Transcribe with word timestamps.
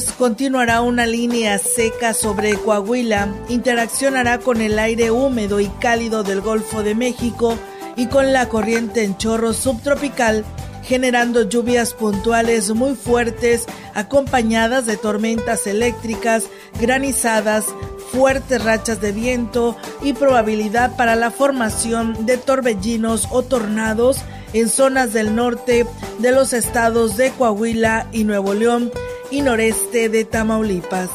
Continuará 0.00 0.80
una 0.80 1.04
línea 1.04 1.58
seca 1.58 2.14
sobre 2.14 2.54
Coahuila, 2.54 3.28
interaccionará 3.50 4.38
con 4.38 4.62
el 4.62 4.78
aire 4.78 5.10
húmedo 5.10 5.60
y 5.60 5.66
cálido 5.66 6.22
del 6.22 6.40
Golfo 6.40 6.82
de 6.82 6.94
México 6.94 7.58
y 7.94 8.06
con 8.06 8.32
la 8.32 8.48
corriente 8.48 9.04
en 9.04 9.18
chorro 9.18 9.52
subtropical, 9.52 10.46
generando 10.82 11.46
lluvias 11.46 11.92
puntuales 11.92 12.70
muy 12.70 12.94
fuertes 12.94 13.66
acompañadas 13.92 14.86
de 14.86 14.96
tormentas 14.96 15.66
eléctricas, 15.66 16.44
granizadas, 16.80 17.66
fuertes 18.12 18.64
rachas 18.64 18.98
de 19.02 19.12
viento 19.12 19.76
y 20.02 20.14
probabilidad 20.14 20.96
para 20.96 21.16
la 21.16 21.30
formación 21.30 22.24
de 22.24 22.38
torbellinos 22.38 23.28
o 23.30 23.42
tornados 23.42 24.22
en 24.54 24.70
zonas 24.70 25.12
del 25.12 25.36
norte 25.36 25.86
de 26.18 26.32
los 26.32 26.54
estados 26.54 27.18
de 27.18 27.30
Coahuila 27.32 28.06
y 28.10 28.24
Nuevo 28.24 28.54
León 28.54 28.90
y 29.32 29.40
noreste 29.40 30.10
de 30.10 30.26
Tamaulipas. 30.26 31.08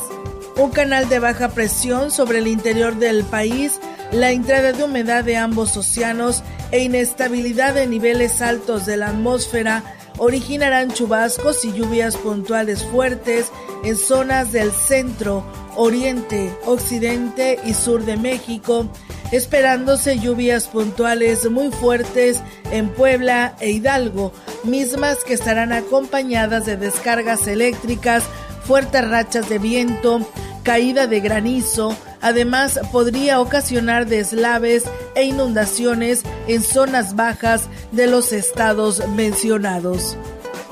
Un 0.57 0.71
canal 0.71 1.07
de 1.07 1.19
baja 1.19 1.49
presión 1.49 2.09
sobre 2.09 2.39
el 2.39 2.47
interior 2.47 2.95
del 2.95 3.23
país, 3.23 3.79
la 4.11 4.31
entrada 4.31 4.71
de 4.71 4.83
humedad 4.83 5.23
de 5.23 5.37
ambos 5.37 5.77
océanos 5.77 6.43
e 6.71 6.79
inestabilidad 6.79 7.75
de 7.75 7.85
niveles 7.85 8.41
altos 8.41 8.87
de 8.87 8.97
la 8.97 9.09
atmósfera 9.09 9.83
originarán 10.17 10.91
chubascos 10.91 11.63
y 11.65 11.73
lluvias 11.73 12.17
puntuales 12.17 12.83
fuertes 12.83 13.51
en 13.83 13.95
zonas 13.95 14.51
del 14.51 14.71
centro, 14.71 15.43
oriente, 15.75 16.51
occidente 16.65 17.59
y 17.63 17.73
sur 17.73 18.03
de 18.03 18.17
México, 18.17 18.87
esperándose 19.31 20.19
lluvias 20.19 20.67
puntuales 20.67 21.49
muy 21.49 21.71
fuertes 21.71 22.41
en 22.71 22.89
Puebla 22.89 23.55
e 23.59 23.71
Hidalgo, 23.71 24.31
mismas 24.63 25.23
que 25.23 25.33
estarán 25.33 25.71
acompañadas 25.71 26.65
de 26.65 26.77
descargas 26.77 27.47
eléctricas, 27.47 28.23
fuertes 28.63 29.07
rachas 29.07 29.47
de 29.49 29.59
viento, 29.59 30.27
caída 30.63 31.07
de 31.07 31.19
granizo, 31.19 31.95
además 32.21 32.79
podría 32.91 33.39
ocasionar 33.39 34.07
deslaves 34.07 34.83
e 35.15 35.23
inundaciones 35.23 36.23
en 36.47 36.63
zonas 36.63 37.15
bajas 37.15 37.69
de 37.91 38.07
los 38.07 38.33
estados 38.33 39.07
mencionados. 39.09 40.17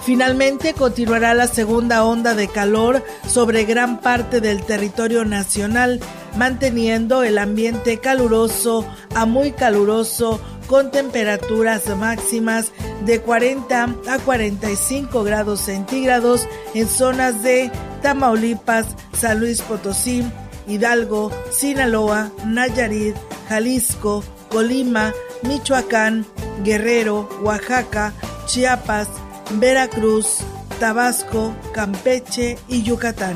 Finalmente 0.06 0.74
continuará 0.76 1.34
la 1.34 1.48
segunda 1.48 2.06
onda 2.06 2.36
de 2.36 2.48
calor 2.48 3.04
sobre 3.28 3.66
gran 3.66 4.00
parte 4.02 4.40
del 4.40 4.62
territorio 4.62 5.26
nacional, 5.26 6.00
manteniendo 6.38 7.24
el 7.24 7.40
ambiente 7.40 7.98
caluroso 7.98 8.86
a 9.16 9.26
muy 9.26 9.52
caluroso 9.52 10.40
con 10.68 10.92
temperaturas 10.92 11.88
máximas 11.98 12.72
de 13.04 13.20
40 13.20 13.84
a 14.08 14.20
45 14.20 15.24
grados 15.24 15.62
centígrados 15.62 16.48
en 16.76 16.88
zonas 16.88 17.42
de 17.42 17.72
Tamaulipas, 18.04 18.86
San 19.14 19.40
Luis 19.40 19.62
Potosí, 19.62 20.24
Hidalgo, 20.68 21.32
Sinaloa, 21.52 22.32
Nayarit, 22.46 23.16
Jalisco, 23.50 24.24
Colima, 24.50 25.14
Michoacán, 25.44 26.26
Guerrero, 26.64 27.30
Oaxaca, 27.42 28.14
Chiapas, 28.46 29.08
Veracruz, 29.54 30.40
Tabasco, 30.80 31.56
Campeche 31.74 32.58
y 32.68 32.84
Yucatán. 32.84 33.36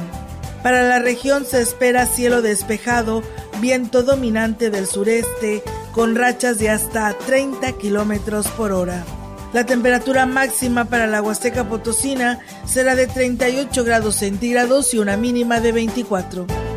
Para 0.63 0.83
la 0.83 0.99
región 0.99 1.45
se 1.45 1.61
espera 1.61 2.05
cielo 2.05 2.41
despejado, 2.41 3.23
viento 3.61 4.03
dominante 4.03 4.69
del 4.69 4.87
sureste, 4.87 5.63
con 5.91 6.15
rachas 6.15 6.59
de 6.59 6.69
hasta 6.69 7.13
30 7.13 7.73
kilómetros 7.73 8.47
por 8.49 8.71
hora. 8.71 9.05
La 9.53 9.65
temperatura 9.65 10.25
máxima 10.25 10.85
para 10.85 11.07
la 11.07 11.21
Huasteca 11.21 11.67
Potosina 11.67 12.39
será 12.65 12.95
de 12.95 13.07
38 13.07 13.83
grados 13.83 14.15
centígrados 14.15 14.93
y 14.93 14.99
una 14.99 15.17
mínima 15.17 15.59
de 15.59 15.71
24. 15.71 16.68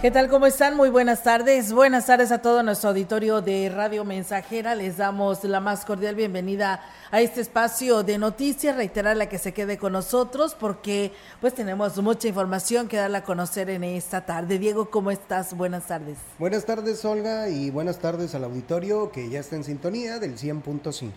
¿Qué 0.00 0.10
tal? 0.10 0.30
¿Cómo 0.30 0.46
están? 0.46 0.78
Muy 0.78 0.88
buenas 0.88 1.22
tardes. 1.22 1.74
Buenas 1.74 2.06
tardes 2.06 2.32
a 2.32 2.40
todo 2.40 2.62
nuestro 2.62 2.88
auditorio 2.88 3.42
de 3.42 3.68
Radio 3.68 4.02
Mensajera. 4.02 4.74
Les 4.74 4.96
damos 4.96 5.44
la 5.44 5.60
más 5.60 5.84
cordial 5.84 6.14
bienvenida 6.14 6.82
a 7.10 7.20
este 7.20 7.42
espacio 7.42 8.02
de 8.02 8.16
noticias. 8.16 8.74
Reiterarle 8.74 9.28
que 9.28 9.36
se 9.36 9.52
quede 9.52 9.76
con 9.76 9.92
nosotros 9.92 10.56
porque 10.58 11.12
pues 11.42 11.52
tenemos 11.52 11.98
mucha 11.98 12.28
información 12.28 12.88
que 12.88 12.96
darle 12.96 13.18
a 13.18 13.24
conocer 13.24 13.68
en 13.68 13.84
esta 13.84 14.24
tarde. 14.24 14.58
Diego, 14.58 14.88
¿cómo 14.88 15.10
estás? 15.10 15.54
Buenas 15.54 15.86
tardes. 15.88 16.16
Buenas 16.38 16.64
tardes, 16.64 17.04
Olga, 17.04 17.50
y 17.50 17.68
buenas 17.68 17.98
tardes 17.98 18.34
al 18.34 18.44
auditorio 18.44 19.12
que 19.12 19.28
ya 19.28 19.40
está 19.40 19.56
en 19.56 19.64
sintonía 19.64 20.18
del 20.18 20.38
100.5. 20.38 21.10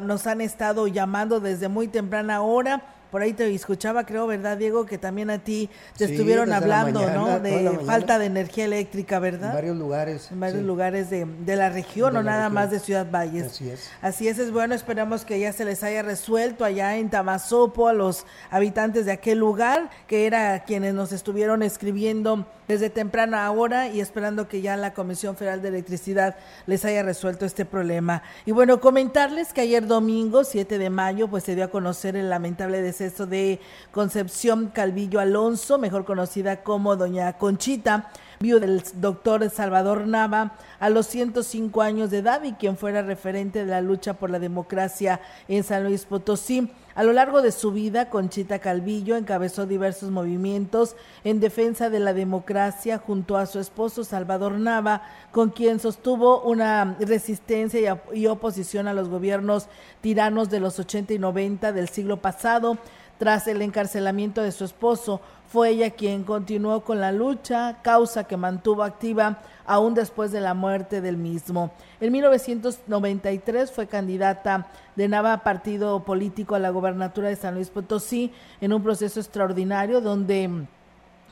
nos 0.00 0.26
han 0.26 0.40
estado 0.40 0.86
llamando 0.86 1.40
desde 1.40 1.68
muy 1.68 1.88
temprana 1.88 2.42
hora 2.42 2.82
por 3.12 3.20
ahí 3.20 3.34
te 3.34 3.54
escuchaba, 3.54 4.06
creo, 4.06 4.26
¿verdad, 4.26 4.56
Diego? 4.56 4.86
Que 4.86 4.96
también 4.96 5.28
a 5.28 5.38
ti 5.38 5.68
te 5.98 6.06
estuvieron 6.06 6.50
hablando, 6.50 7.10
¿no? 7.10 7.40
De 7.40 7.78
falta 7.84 8.18
de 8.18 8.24
energía 8.24 8.64
eléctrica, 8.64 9.18
¿verdad? 9.18 9.50
En 9.50 9.54
varios 9.54 9.76
lugares. 9.76 10.32
En 10.32 10.40
varios 10.40 10.62
lugares 10.62 11.10
de, 11.10 11.26
la 11.54 11.68
región, 11.68 12.16
o 12.16 12.22
nada 12.22 12.48
más 12.48 12.70
de 12.70 12.80
Ciudad 12.80 13.06
Valles. 13.10 13.48
Así 13.48 13.68
es. 13.68 13.90
Así 14.00 14.28
es, 14.28 14.38
es 14.38 14.50
bueno, 14.50 14.74
esperamos 14.74 15.26
que 15.26 15.38
ya 15.38 15.52
se 15.52 15.66
les 15.66 15.82
haya 15.82 16.00
resuelto 16.00 16.64
allá 16.64 16.96
en 16.96 17.10
Tamazopo 17.10 17.86
a 17.86 17.92
los 17.92 18.24
habitantes 18.48 19.04
de 19.04 19.12
aquel 19.12 19.38
lugar, 19.38 19.90
que 20.06 20.26
era 20.26 20.64
quienes 20.64 20.94
nos 20.94 21.12
estuvieron 21.12 21.62
escribiendo 21.62 22.46
desde 22.72 22.88
temprana 22.88 23.50
hora 23.50 23.88
y 23.88 24.00
esperando 24.00 24.48
que 24.48 24.62
ya 24.62 24.78
la 24.78 24.94
Comisión 24.94 25.36
Federal 25.36 25.60
de 25.60 25.68
Electricidad 25.68 26.36
les 26.66 26.86
haya 26.86 27.02
resuelto 27.02 27.44
este 27.44 27.66
problema. 27.66 28.22
Y 28.46 28.52
bueno, 28.52 28.80
comentarles 28.80 29.52
que 29.52 29.60
ayer 29.60 29.86
domingo, 29.86 30.42
7 30.42 30.78
de 30.78 30.88
mayo, 30.88 31.28
pues 31.28 31.44
se 31.44 31.54
dio 31.54 31.64
a 31.64 31.68
conocer 31.68 32.16
el 32.16 32.30
lamentable 32.30 32.80
deceso 32.80 33.26
de 33.26 33.60
Concepción 33.90 34.68
Calvillo 34.68 35.20
Alonso, 35.20 35.76
mejor 35.76 36.06
conocida 36.06 36.62
como 36.62 36.96
Doña 36.96 37.34
Conchita, 37.34 38.10
viuda 38.42 38.66
del 38.66 38.82
doctor 38.96 39.48
Salvador 39.48 40.06
Nava 40.06 40.52
a 40.80 40.90
los 40.90 41.06
105 41.06 41.80
años 41.80 42.10
de 42.10 42.18
edad 42.18 42.42
y 42.42 42.52
quien 42.52 42.76
fuera 42.76 43.00
referente 43.02 43.60
de 43.60 43.70
la 43.70 43.80
lucha 43.80 44.14
por 44.14 44.28
la 44.28 44.38
democracia 44.38 45.20
en 45.48 45.62
San 45.62 45.84
Luis 45.84 46.04
Potosí. 46.04 46.70
A 46.94 47.04
lo 47.04 47.14
largo 47.14 47.40
de 47.40 47.52
su 47.52 47.72
vida, 47.72 48.10
Conchita 48.10 48.58
Calvillo 48.58 49.16
encabezó 49.16 49.64
diversos 49.64 50.10
movimientos 50.10 50.94
en 51.24 51.40
defensa 51.40 51.88
de 51.88 52.00
la 52.00 52.12
democracia 52.12 52.98
junto 52.98 53.38
a 53.38 53.46
su 53.46 53.60
esposo 53.60 54.04
Salvador 54.04 54.58
Nava, 54.58 55.02
con 55.30 55.50
quien 55.50 55.80
sostuvo 55.80 56.42
una 56.42 56.96
resistencia 57.00 58.02
y, 58.12 58.26
oposición 58.26 58.88
a 58.88 58.92
los 58.92 59.08
gobiernos 59.08 59.68
tiranos 60.02 60.50
de 60.50 60.60
los 60.60 60.78
80 60.78 61.14
y 61.14 61.18
90 61.18 61.72
del 61.72 61.88
siglo 61.88 62.20
pasado. 62.20 62.76
Tras 63.18 63.46
el 63.46 63.62
encarcelamiento 63.62 64.42
de 64.42 64.52
su 64.52 64.64
esposo, 64.64 65.20
fue 65.52 65.68
ella 65.68 65.90
quien 65.90 66.24
continuó 66.24 66.82
con 66.82 66.98
la 66.98 67.12
lucha, 67.12 67.76
causa 67.82 68.24
que 68.24 68.38
mantuvo 68.38 68.82
activa 68.82 69.40
aún 69.66 69.92
después 69.92 70.32
de 70.32 70.40
la 70.40 70.54
muerte 70.54 71.02
del 71.02 71.18
mismo. 71.18 71.72
En 72.00 72.10
1993 72.10 73.70
fue 73.70 73.86
candidata 73.86 74.68
de 74.96 75.08
Nava 75.08 75.44
partido 75.44 76.04
político 76.04 76.54
a 76.54 76.58
la 76.58 76.70
gobernatura 76.70 77.28
de 77.28 77.36
San 77.36 77.54
Luis 77.54 77.68
Potosí 77.68 78.32
en 78.62 78.72
un 78.72 78.82
proceso 78.82 79.20
extraordinario 79.20 80.00
donde 80.00 80.66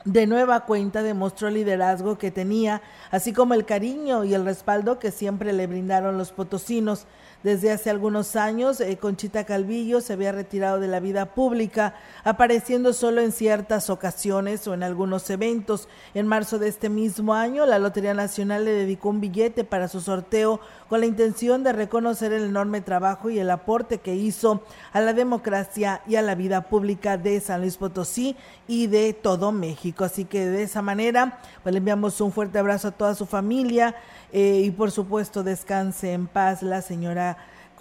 de 0.05 0.27
nueva 0.27 0.65
cuenta 0.65 1.01
demostró 1.01 1.47
el 1.47 1.55
liderazgo 1.55 2.19
que 2.19 2.29
tenía, 2.29 2.83
así 3.09 3.33
como 3.33 3.55
el 3.55 3.65
cariño 3.65 4.23
y 4.23 4.35
el 4.35 4.45
respaldo 4.45 4.99
que 4.99 5.09
siempre 5.09 5.51
le 5.51 5.65
brindaron 5.65 6.19
los 6.19 6.31
potosinos. 6.31 7.07
Desde 7.43 7.71
hace 7.71 7.89
algunos 7.89 8.35
años, 8.35 8.79
eh, 8.81 8.97
Conchita 8.97 9.45
Calvillo 9.45 9.99
se 9.99 10.13
había 10.13 10.31
retirado 10.31 10.79
de 10.79 10.87
la 10.87 10.99
vida 10.99 11.33
pública, 11.33 11.95
apareciendo 12.23 12.93
solo 12.93 13.21
en 13.21 13.31
ciertas 13.31 13.89
ocasiones 13.89 14.67
o 14.67 14.75
en 14.75 14.83
algunos 14.83 15.27
eventos. 15.31 15.87
En 16.13 16.27
marzo 16.27 16.59
de 16.59 16.67
este 16.67 16.89
mismo 16.89 17.33
año, 17.33 17.65
la 17.65 17.79
Lotería 17.79 18.13
Nacional 18.13 18.65
le 18.65 18.73
dedicó 18.73 19.09
un 19.09 19.21
billete 19.21 19.63
para 19.63 19.87
su 19.87 20.01
sorteo 20.01 20.59
con 20.87 20.99
la 20.99 21.07
intención 21.07 21.63
de 21.63 21.73
reconocer 21.73 22.31
el 22.31 22.43
enorme 22.43 22.81
trabajo 22.81 23.31
y 23.31 23.39
el 23.39 23.49
aporte 23.49 23.97
que 23.97 24.13
hizo 24.13 24.61
a 24.93 25.01
la 25.01 25.13
democracia 25.13 26.01
y 26.05 26.17
a 26.17 26.21
la 26.21 26.35
vida 26.35 26.61
pública 26.69 27.17
de 27.17 27.39
San 27.39 27.61
Luis 27.61 27.77
Potosí 27.77 28.35
y 28.67 28.85
de 28.85 29.13
todo 29.13 29.51
México. 29.51 30.03
Así 30.03 30.25
que 30.25 30.45
de 30.45 30.61
esa 30.61 30.83
manera, 30.83 31.39
pues 31.63 31.73
le 31.73 31.79
enviamos 31.79 32.21
un 32.21 32.31
fuerte 32.31 32.59
abrazo 32.59 32.89
a 32.89 32.91
toda 32.91 33.15
su 33.15 33.25
familia 33.25 33.95
eh, 34.31 34.61
y 34.63 34.71
por 34.71 34.91
supuesto 34.91 35.43
descanse 35.43 36.13
en 36.13 36.27
paz 36.27 36.61
la 36.61 36.81
señora 36.81 37.30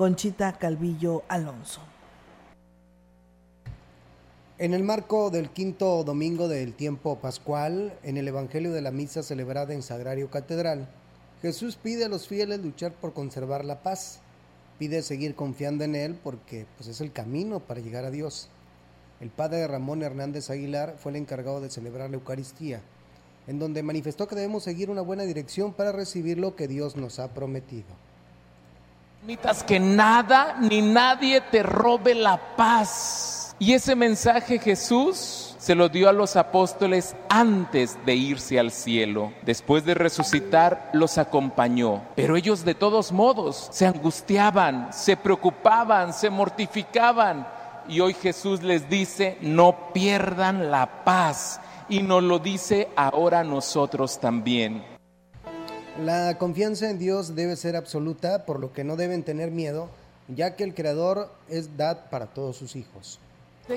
Conchita 0.01 0.55
Calvillo 0.55 1.25
Alonso. 1.29 1.83
En 4.57 4.73
el 4.73 4.83
marco 4.83 5.29
del 5.29 5.51
quinto 5.51 6.05
domingo 6.05 6.49
del 6.49 6.73
tiempo 6.73 7.19
pascual, 7.19 7.93
en 8.03 8.17
el 8.17 8.27
Evangelio 8.27 8.73
de 8.73 8.81
la 8.81 8.93
Misa 8.93 9.23
celebrada 9.23 9.75
en 9.75 9.83
Sagrario 9.83 10.31
Catedral, 10.31 10.89
Jesús 11.43 11.77
pide 11.77 12.07
a 12.07 12.09
los 12.09 12.29
fieles 12.29 12.61
luchar 12.61 12.93
por 12.93 13.13
conservar 13.13 13.63
la 13.63 13.83
paz. 13.83 14.21
Pide 14.79 15.03
seguir 15.03 15.35
confiando 15.35 15.85
en 15.85 15.95
Él 15.95 16.19
porque 16.25 16.65
pues, 16.79 16.89
es 16.89 17.03
el 17.03 17.13
camino 17.13 17.61
para 17.61 17.81
llegar 17.81 18.07
a 18.07 18.11
Dios. 18.11 18.49
El 19.21 19.29
padre 19.29 19.67
Ramón 19.67 20.03
Hernández 20.03 20.49
Aguilar 20.49 20.97
fue 20.99 21.13
el 21.13 21.17
encargado 21.17 21.61
de 21.61 21.69
celebrar 21.69 22.09
la 22.09 22.17
Eucaristía 22.17 22.81
en 23.47 23.59
donde 23.59 23.83
manifestó 23.83 24.27
que 24.27 24.35
debemos 24.35 24.63
seguir 24.63 24.89
una 24.89 25.03
buena 25.03 25.25
dirección 25.25 25.75
para 25.75 25.93
recibir 25.93 26.39
lo 26.39 26.57
que 26.57 26.69
Dios 26.69 26.97
nos 26.97 27.19
ha 27.19 27.35
prometido. 27.35 28.10
Permitas 29.21 29.63
que 29.63 29.79
nada 29.79 30.57
ni 30.63 30.81
nadie 30.81 31.43
te 31.43 31.63
robe 31.63 32.15
la 32.15 32.57
paz. 32.57 33.55
Y 33.59 33.75
ese 33.75 33.95
mensaje 33.95 34.59
Jesús 34.59 35.55
se 35.59 35.75
lo 35.75 35.91
dio 35.91 36.09
a 36.09 36.15
los 36.15 36.37
apóstoles 36.37 37.15
antes 37.29 37.99
de 38.07 38.15
irse 38.15 38.59
al 38.59 38.71
cielo. 38.71 39.35
Después 39.43 39.85
de 39.85 39.93
resucitar, 39.93 40.89
los 40.95 41.19
acompañó. 41.19 42.01
Pero 42.17 42.35
ellos 42.35 42.65
de 42.65 42.75
todos 42.75 43.13
modos 43.13 43.69
se 43.71 43.87
angustiaban, 43.87 44.91
se 44.91 45.19
preocupaban, 45.19 46.15
se 46.15 46.31
mortificaban. 46.31 47.47
Y 47.87 48.01
hoy 48.01 48.15
Jesús 48.15 48.63
les 48.63 48.89
dice, 48.89 49.37
no 49.43 49.93
pierdan 49.93 50.71
la 50.71 51.05
paz 51.05 51.61
y 51.91 52.01
nos 52.01 52.23
lo 52.23 52.39
dice 52.39 52.89
ahora 52.97 53.45
nosotros 53.45 54.19
también. 54.19 54.83
La 55.99 56.39
confianza 56.39 56.89
en 56.89 56.99
Dios 56.99 57.35
debe 57.35 57.57
ser 57.57 57.77
absoluta, 57.77 58.47
por 58.47 58.61
lo 58.61 58.73
que 58.73 58.85
no 58.85 58.97
deben 58.97 59.23
tener 59.23 59.51
miedo, 59.51 59.89
ya 60.29 60.57
que 60.57 60.65
el 60.65 60.75
Creador 60.75 61.31
es 61.49 61.77
dad 61.77 62.11
para 62.11 62.27
todos 62.27 62.57
sus 62.57 62.77
hijos 62.77 63.19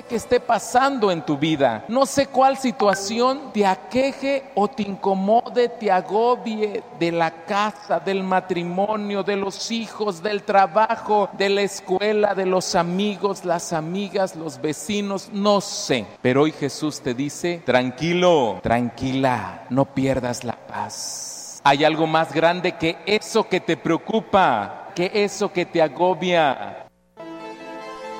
que 0.02 0.16
esté 0.16 0.40
pasando 0.40 1.10
en 1.10 1.24
tu 1.24 1.36
vida. 1.36 1.84
No 1.88 2.04
sé 2.06 2.26
cuál 2.26 2.56
situación 2.56 3.52
te 3.52 3.64
aqueje 3.64 4.42
o 4.54 4.68
te 4.68 4.82
incomode, 4.82 5.68
te 5.68 5.90
agobie 5.90 6.82
de 6.98 7.12
la 7.12 7.44
casa, 7.44 8.00
del 8.00 8.24
matrimonio, 8.24 9.22
de 9.22 9.36
los 9.36 9.70
hijos, 9.70 10.22
del 10.22 10.42
trabajo, 10.42 11.28
de 11.38 11.48
la 11.48 11.62
escuela, 11.62 12.34
de 12.34 12.46
los 12.46 12.74
amigos, 12.74 13.44
las 13.44 13.72
amigas, 13.72 14.34
los 14.34 14.60
vecinos, 14.60 15.28
no 15.32 15.60
sé. 15.60 16.06
Pero 16.20 16.42
hoy 16.42 16.52
Jesús 16.52 17.00
te 17.00 17.14
dice, 17.14 17.62
tranquilo, 17.64 18.58
tranquila, 18.62 19.66
no 19.70 19.84
pierdas 19.84 20.44
la 20.44 20.56
paz. 20.56 21.33
Hay 21.66 21.82
algo 21.82 22.06
más 22.06 22.30
grande 22.34 22.72
que 22.72 22.98
eso 23.06 23.48
que 23.48 23.58
te 23.58 23.78
preocupa, 23.78 24.90
que 24.94 25.10
eso 25.14 25.50
que 25.50 25.64
te 25.64 25.80
agobia. 25.80 26.84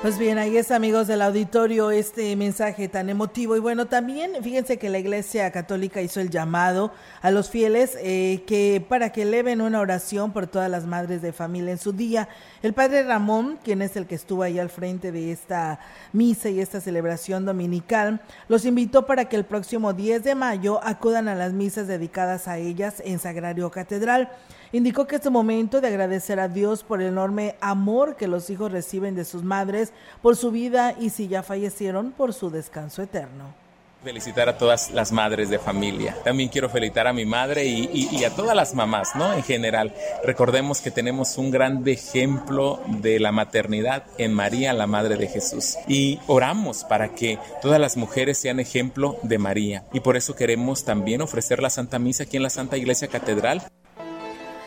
Pues 0.01 0.19
bien, 0.19 0.37
ahí 0.37 0.57
es 0.57 0.71
amigos 0.71 1.07
del 1.07 1.21
auditorio 1.21 1.91
este 1.91 2.37
mensaje 2.37 2.89
tan 2.89 3.09
emotivo 3.09 3.57
y 3.57 3.61
bueno, 3.61 3.87
también 3.87 4.33
fíjense 4.43 4.79
que 4.79 4.91
la 4.91 4.99
Iglesia 4.99 5.51
Católica 5.51 6.01
hizo 6.01 6.21
el 6.21 6.29
llamado 6.29 6.93
a 7.21 7.31
los 7.31 7.49
fieles 7.49 7.99
eh, 8.01 8.45
que 8.47 8.85
para 8.87 9.13
que 9.13 9.23
eleven 9.23 9.61
una 9.61 9.81
oración 9.81 10.33
por 10.33 10.47
todas 10.47 10.71
las 10.71 10.87
madres 10.87 11.21
de 11.21 11.33
familia 11.33 11.73
en 11.73 11.79
su 11.79 11.93
día. 11.93 12.29
El 12.65 12.73
padre 12.73 13.03
Ramón, 13.03 13.59
quien 13.63 13.83
es 13.83 13.95
el 13.95 14.07
que 14.07 14.15
estuvo 14.15 14.43
ahí 14.43 14.59
al 14.59 14.71
frente 14.71 15.13
de 15.13 15.31
esta 15.31 15.81
misa 16.15 16.49
y 16.49 16.61
esta 16.61 16.81
celebración 16.81 17.45
dominical, 17.45 18.23
los 18.49 18.65
invitó 18.65 19.05
para 19.05 19.27
que 19.27 19.37
el 19.37 19.45
próximo 19.45 19.93
10 19.93 20.25
de 20.25 20.35
mayo 20.35 20.81
acudan 20.83 21.29
a 21.29 21.35
las 21.35 21.53
misas 21.53 21.89
dedicadas 21.89 22.49
a 22.49 22.57
ellas 22.57 23.03
en 23.05 23.19
Sagrario 23.19 23.71
Catedral. 23.71 24.31
Indicó 24.73 25.07
que 25.07 25.17
es 25.17 25.31
momento 25.31 25.83
de 25.83 25.89
agradecer 25.89 26.41
a 26.41 26.49
Dios 26.49 26.85
por 26.85 27.03
el 27.03 27.09
enorme 27.09 27.57
amor 27.61 28.17
que 28.17 28.29
los 28.29 28.49
hijos 28.49 28.73
reciben 28.73 29.15
de 29.15 29.27
sus 29.27 29.43
madres, 29.43 29.93
por 30.23 30.35
su 30.35 30.51
vida 30.51 30.95
y 30.99 31.11
si 31.11 31.29
ya 31.29 31.43
fallecieron, 31.43 32.13
por 32.13 32.33
su 32.33 32.49
descanso 32.49 33.03
eterno 33.03 33.64
felicitar 34.05 34.49
a 34.49 34.59
todas 34.59 34.91
las 34.91 35.11
madres 35.11 35.49
de 35.49 35.59
familia. 35.59 36.17
También 36.23 36.49
quiero 36.51 36.69
felicitar 36.69 37.07
a 37.07 37.13
mi 37.13 37.25
madre 37.25 37.65
y, 37.65 38.23
a 38.25 38.31
todas 38.31 38.55
las 38.55 38.75
mamás, 38.75 39.17
¿no? 39.17 39.33
En 39.33 39.43
general. 39.43 39.93
Recordemos 40.23 40.81
que 40.81 40.91
tenemos 40.91 41.39
un 41.39 41.51
gran 41.51 41.87
ejemplo 41.89 42.81
de 42.87 43.19
la 43.19 43.33
maternidad 43.33 44.05
en 44.19 44.33
María, 44.35 44.73
la 44.73 44.87
Madre 44.87 45.17
de 45.17 45.29
Jesús. 45.29 45.77
Y 45.89 46.21
oramos 46.27 46.85
para 46.85 47.15
que 47.15 47.39
todas 47.63 47.81
las 47.81 47.97
mujeres 47.97 48.39
sean 48.39 48.61
ejemplo 48.61 49.19
de 49.23 49.39
María. 49.39 49.85
Y 49.93 50.01
por 50.01 50.17
eso 50.17 50.37
queremos 50.37 50.85
también 50.85 51.23
ofrecer 51.23 51.63
la 51.63 51.71
Santa 51.71 51.99
Misa 51.99 52.25
aquí 52.25 52.37
en 52.37 52.43
la 52.43 52.51
Santa 52.51 52.77
Iglesia 52.77 53.09
Catedral. 53.09 53.63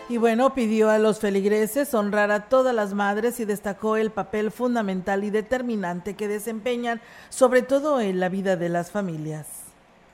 Y 0.09 0.15
bueno, 0.15 0.53
pidió 0.53 0.89
a 0.89 0.99
los 0.99 1.19
feligreses 1.19 1.93
honrar 1.93 2.31
a 2.31 2.47
todas 2.47 2.73
las 2.73 2.93
madres 2.93 3.41
y 3.41 3.45
destacó 3.45 3.97
el 3.97 4.09
papel 4.09 4.51
fundamental 4.51 5.25
y 5.25 5.31
determinante 5.31 6.15
que 6.15 6.29
desempeñan, 6.29 7.01
sobre 7.29 7.61
todo 7.61 7.99
en 7.99 8.21
la 8.21 8.29
vida 8.29 8.55
de 8.55 8.69
las 8.69 8.89
familias. 8.89 9.66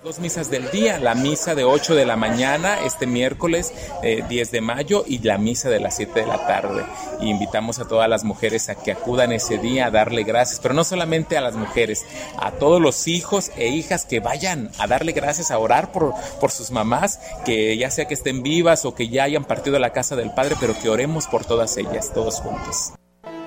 Dos 0.03 0.19
misas 0.19 0.51
del 0.51 0.69
día, 0.69 0.99
la 0.99 1.15
misa 1.15 1.55
de 1.55 1.63
8 1.63 1.95
de 1.95 2.05
la 2.05 2.17
mañana 2.17 2.77
este 2.83 3.07
miércoles 3.07 3.73
10 4.01 4.29
eh, 4.29 4.51
de 4.51 4.59
mayo 4.59 5.05
y 5.07 5.19
la 5.19 5.37
misa 5.37 5.69
de 5.69 5.79
las 5.79 5.95
7 5.95 6.19
de 6.19 6.27
la 6.27 6.45
tarde. 6.45 6.83
Y 7.21 7.29
invitamos 7.29 7.79
a 7.79 7.87
todas 7.87 8.09
las 8.09 8.25
mujeres 8.25 8.67
a 8.67 8.75
que 8.75 8.91
acudan 8.91 9.31
ese 9.31 9.59
día 9.59 9.85
a 9.85 9.91
darle 9.91 10.23
gracias, 10.23 10.59
pero 10.59 10.73
no 10.73 10.83
solamente 10.83 11.37
a 11.37 11.41
las 11.41 11.55
mujeres, 11.55 12.05
a 12.37 12.51
todos 12.51 12.81
los 12.81 13.07
hijos 13.07 13.51
e 13.55 13.69
hijas 13.69 14.05
que 14.05 14.19
vayan 14.19 14.71
a 14.77 14.87
darle 14.87 15.13
gracias, 15.13 15.51
a 15.51 15.57
orar 15.57 15.93
por, 15.93 16.13
por 16.41 16.51
sus 16.51 16.69
mamás, 16.71 17.21
que 17.45 17.77
ya 17.77 17.89
sea 17.89 18.03
que 18.03 18.13
estén 18.13 18.43
vivas 18.43 18.83
o 18.83 18.95
que 18.95 19.07
ya 19.07 19.23
hayan 19.23 19.45
partido 19.45 19.77
a 19.77 19.79
la 19.79 19.93
casa 19.93 20.17
del 20.17 20.33
Padre, 20.33 20.57
pero 20.59 20.77
que 20.77 20.89
oremos 20.89 21.27
por 21.27 21.45
todas 21.45 21.77
ellas, 21.77 22.11
todos 22.13 22.41
juntos. 22.41 22.91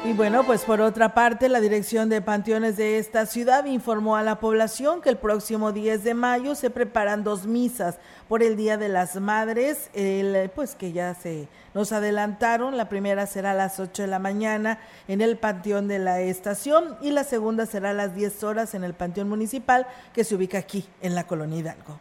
Y 0.06 0.12
bueno, 0.12 0.46
pues 0.46 0.62
por 0.62 0.80
otra 0.80 1.14
parte, 1.14 1.48
la 1.48 1.60
Dirección 1.60 2.08
de 2.08 2.22
Panteones 2.22 2.76
de 2.76 2.98
esta 2.98 3.26
ciudad 3.26 3.64
informó 3.64 4.14
a 4.14 4.22
la 4.22 4.38
población 4.38 5.00
que 5.02 5.08
el 5.08 5.16
próximo 5.16 5.72
10 5.72 6.04
de 6.04 6.14
mayo 6.14 6.54
se 6.54 6.70
preparan 6.70 7.24
dos 7.24 7.46
misas 7.48 7.96
por 8.28 8.44
el 8.44 8.56
Día 8.56 8.76
de 8.76 8.88
las 8.88 9.16
Madres, 9.16 9.90
el, 9.94 10.48
pues 10.50 10.76
que 10.76 10.92
ya 10.92 11.14
se 11.14 11.48
nos 11.74 11.90
adelantaron. 11.90 12.76
La 12.76 12.88
primera 12.88 13.26
será 13.26 13.50
a 13.50 13.54
las 13.54 13.80
8 13.80 14.02
de 14.02 14.06
la 14.06 14.20
mañana 14.20 14.78
en 15.08 15.22
el 15.22 15.38
Panteón 15.38 15.88
de 15.88 15.98
la 15.98 16.20
Estación 16.20 16.96
y 17.02 17.10
la 17.10 17.24
segunda 17.24 17.66
será 17.66 17.90
a 17.90 17.94
las 17.94 18.14
10 18.14 18.44
horas 18.44 18.74
en 18.74 18.84
el 18.84 18.94
Panteón 18.94 19.28
Municipal 19.28 19.88
que 20.14 20.22
se 20.22 20.36
ubica 20.36 20.58
aquí 20.58 20.86
en 21.02 21.16
la 21.16 21.26
Colonia 21.26 21.58
Hidalgo. 21.58 21.98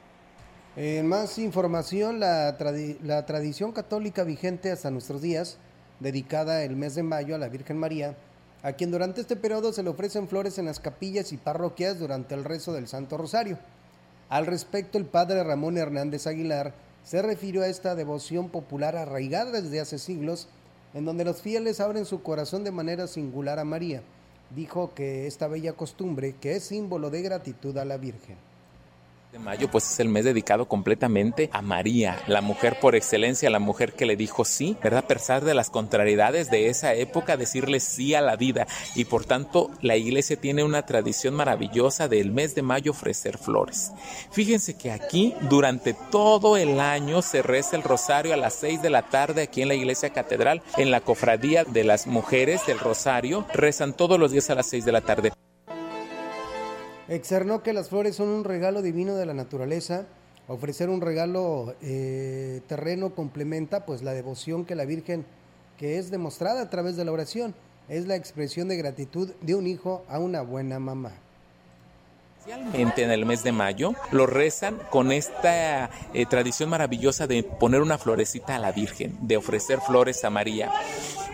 En 0.76 1.08
más 1.08 1.40
información, 1.40 2.20
la, 2.20 2.56
la 3.02 3.26
tradición 3.26 3.72
católica 3.72 4.24
vigente 4.24 4.72
hasta 4.72 4.92
nuestros 4.92 5.24
días 5.24 5.58
dedicada 6.00 6.64
el 6.64 6.75
mes 6.75 6.96
de 6.96 7.04
mayo 7.04 7.36
a 7.36 7.38
la 7.38 7.50
Virgen 7.50 7.78
María, 7.78 8.16
a 8.64 8.74
quien 8.74 8.92
durante 8.92 9.22
este 9.22 9.36
periodo 9.36 9.74
se 9.74 9.84
le 9.84 9.90
ofrecen 9.90 10.28
flores 10.28 10.58
en 10.58 10.66
las 10.66 10.80
capillas 10.80 11.32
y 11.32 11.38
parroquias 11.38 12.00
durante 12.00 12.34
el 12.34 12.44
rezo 12.44 12.74
del 12.74 12.88
Santo 12.88 13.18
Rosario. 13.18 13.60
Al 14.30 14.46
respecto, 14.46 14.98
el 14.98 15.06
padre 15.06 15.44
Ramón 15.44 15.78
Hernández 15.78 16.25
Aguilar 16.25 16.74
se 17.04 17.22
refirió 17.22 17.62
a 17.62 17.68
esta 17.68 17.94
devoción 17.94 18.50
popular 18.50 18.96
arraigada 18.96 19.62
desde 19.62 19.80
hace 19.80 20.00
siglos, 20.00 20.48
en 20.94 21.06
donde 21.06 21.25
los 21.25 21.42
fieles 21.42 21.80
abren 21.80 22.06
su 22.06 22.24
corazón 22.24 22.64
de 22.64 22.72
manera 22.72 23.08
singular 23.08 23.60
a 23.60 23.66
María. 23.66 24.02
Dijo 24.56 24.94
que 24.96 25.28
esta 25.28 25.48
bella 25.48 25.74
costumbre, 25.74 26.36
que 26.40 26.56
es 26.56 26.64
símbolo 26.64 27.10
de 27.10 27.22
gratitud 27.22 27.78
a 27.78 27.86
la 27.86 27.98
Virgen 27.98 28.38
de 29.36 29.39
mayo 29.39 29.70
pues 29.70 29.92
es 29.92 30.00
el 30.00 30.08
mes 30.08 30.24
dedicado 30.24 30.70
completamente 30.70 31.50
a 31.51 31.62
María, 31.62 32.18
la 32.25 32.39
mujer 32.39 32.80
por 32.80 32.96
excelencia, 32.96 33.50
la 33.50 33.60
mujer 33.60 33.92
que 33.92 34.06
le 34.06 34.15
dijo 34.15 34.46
sí, 34.46 34.77
¿verdad? 34.82 35.04
A 35.04 35.08
pesar 35.08 35.44
de 35.44 35.54
las 35.54 35.70
contrariedades 35.70 36.50
de 36.50 36.70
esa 36.70 36.94
época, 36.94 37.36
decirle 37.36 37.82
sí 37.82 38.15
a 38.15 38.22
la 38.22 38.38
vida 38.38 38.65
y 38.96 39.04
por 39.04 39.25
tanto 39.25 39.72
la 39.82 39.98
iglesia 39.98 40.39
tiene 40.39 40.63
una 40.63 40.86
tradición 40.86 41.34
maravillosa 41.34 42.08
del 42.08 42.32
mes 42.32 42.56
de 42.56 42.62
mayo 42.62 42.92
ofrecer 42.92 43.38
flores. 43.38 43.92
Fíjense 44.32 44.77
que 44.77 44.92
aquí 44.92 45.34
durante 45.50 45.94
todo 45.94 46.56
el 46.56 46.80
año 46.80 47.22
se 47.22 47.42
reza 47.42 47.75
el 47.75 47.84
rosario 47.84 48.34
a 48.34 48.38
las 48.38 48.54
6 48.54 48.82
de 48.82 48.89
la 48.89 49.10
tarde 49.10 49.42
aquí 49.42 49.62
en 49.62 49.68
la 49.68 49.75
iglesia 49.75 50.12
catedral, 50.12 50.62
en 50.77 50.92
la 50.92 51.01
cofradía 51.01 51.65
de 51.65 51.84
las 51.84 52.08
mujeres 52.08 52.65
del 52.68 52.80
rosario, 52.80 53.46
rezan 53.54 53.98
todos 53.98 54.18
los 54.18 54.32
días 54.32 54.50
a 54.50 54.56
las 54.56 54.68
6 54.68 54.86
de 54.86 54.92
la 54.94 55.01
tarde. 55.01 55.34
Externó 57.08 57.62
que 57.62 57.74
las 57.74 57.90
flores 57.90 58.16
son 58.16 58.30
un 58.30 58.44
regalo 58.44 58.82
divino 58.82 59.16
de 59.16 59.26
la 59.26 59.34
naturaleza. 59.34 60.06
Ofrecer 60.48 60.90
un 60.90 61.02
regalo 61.02 61.76
eh, 61.82 62.62
terreno 62.68 63.14
complementa 63.14 63.86
pues 63.86 64.02
la 64.02 64.14
devoción 64.14 64.66
que 64.66 64.76
la 64.76 64.86
Virgen, 64.86 65.26
que 65.78 65.98
es 65.98 66.10
demostrada 66.10 66.62
a 66.62 66.70
través 66.70 66.96
de 66.96 67.06
la 67.06 67.12
oración, 67.12 67.54
es 67.90 68.08
la 68.08 68.16
expresión 68.16 68.68
de 68.68 68.78
gratitud 68.78 69.32
de 69.42 69.56
un 69.56 69.68
hijo 69.68 70.04
a 70.10 70.20
una 70.20 70.42
buena 70.42 70.80
mamá. 70.80 71.12
En 72.74 73.10
el 73.10 73.26
mes 73.26 73.44
de 73.44 73.52
mayo, 73.52 73.96
lo 74.12 74.28
rezan 74.28 74.80
con 74.92 75.12
esta 75.12 75.90
eh, 76.14 76.28
tradición 76.28 76.70
maravillosa 76.70 77.26
de 77.26 77.42
poner 77.42 77.82
una 77.82 77.98
florecita 77.98 78.56
a 78.56 78.60
la 78.60 78.72
Virgen, 78.72 79.18
de 79.22 79.38
ofrecer 79.38 79.80
flores 79.82 80.24
a 80.24 80.30
María, 80.30 80.72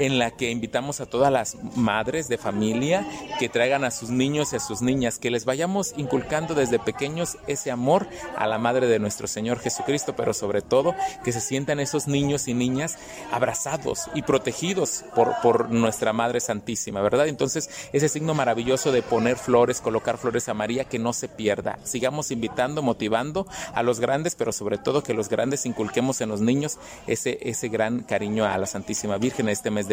en 0.01 0.17
la 0.17 0.31
que 0.31 0.50
invitamos 0.50 1.00
a 1.00 1.05
todas 1.05 1.31
las 1.31 1.58
madres 1.75 2.27
de 2.27 2.39
familia 2.39 3.08
que 3.38 3.50
traigan 3.50 3.84
a 3.84 3.91
sus 3.91 4.10
niños 4.10 4.51
y 4.51 4.55
a 4.55 4.60
sus 4.60 4.81
niñas, 4.81 5.20
que 5.20 5.29
les 5.29 5.46
vayamos 5.46 5.93
inculcando 5.96 6.55
desde 6.55 6.79
pequeños 6.79 7.38
ese 7.46 7.70
amor 7.70 8.08
a 8.36 8.48
la 8.48 8.58
Madre 8.58 8.88
de 8.88 8.98
nuestro 8.98 9.27
Señor 9.27 9.60
Jesucristo, 9.60 10.15
pero 10.15 10.34
sobre 10.34 10.63
todo 10.63 10.96
que 11.24 11.31
se 11.31 11.39
sientan 11.39 11.79
esos 11.79 12.08
niños 12.08 12.48
y 12.48 12.55
niñas 12.55 12.98
abrazados 13.31 14.10
y 14.15 14.24
protegidos 14.24 15.03
por, 15.13 15.36
por 15.43 15.70
nuestra 15.70 16.13
Madre 16.13 16.39
Santísima, 16.39 17.01
¿verdad? 17.01 17.27
Entonces, 17.27 17.70
ese 17.93 18.10
signo 18.10 18.34
maravilloso 18.34 18.91
de 18.91 19.03
poner 19.03 19.38
flores, 19.38 19.81
colocar 19.81 20.17
flores 20.17 20.50
a 20.50 20.55
María, 20.55 20.86
que 20.86 20.98
no 20.98 21.13
se 21.13 21.27
pierda. 21.27 21.77
Sigamos 21.84 22.31
invitando, 22.31 22.81
motivando 22.81 23.46
a 23.75 23.84
los 23.84 24.00
grandes, 24.00 24.34
pero 24.34 24.51
sobre 24.51 24.79
todo 24.79 25.03
que 25.03 25.13
los 25.13 25.29
grandes 25.29 25.67
inculquemos 25.67 26.22
en 26.22 26.29
los 26.29 26.41
niños 26.41 26.79
ese, 27.05 27.38
ese 27.41 27.70
gran 27.70 28.00
cariño 28.01 28.46
a 28.46 28.58
la 28.58 28.65
Santísima 28.65 29.17
Virgen 29.17 29.48
este 29.48 29.70
mes 29.70 29.88
de 29.88 29.90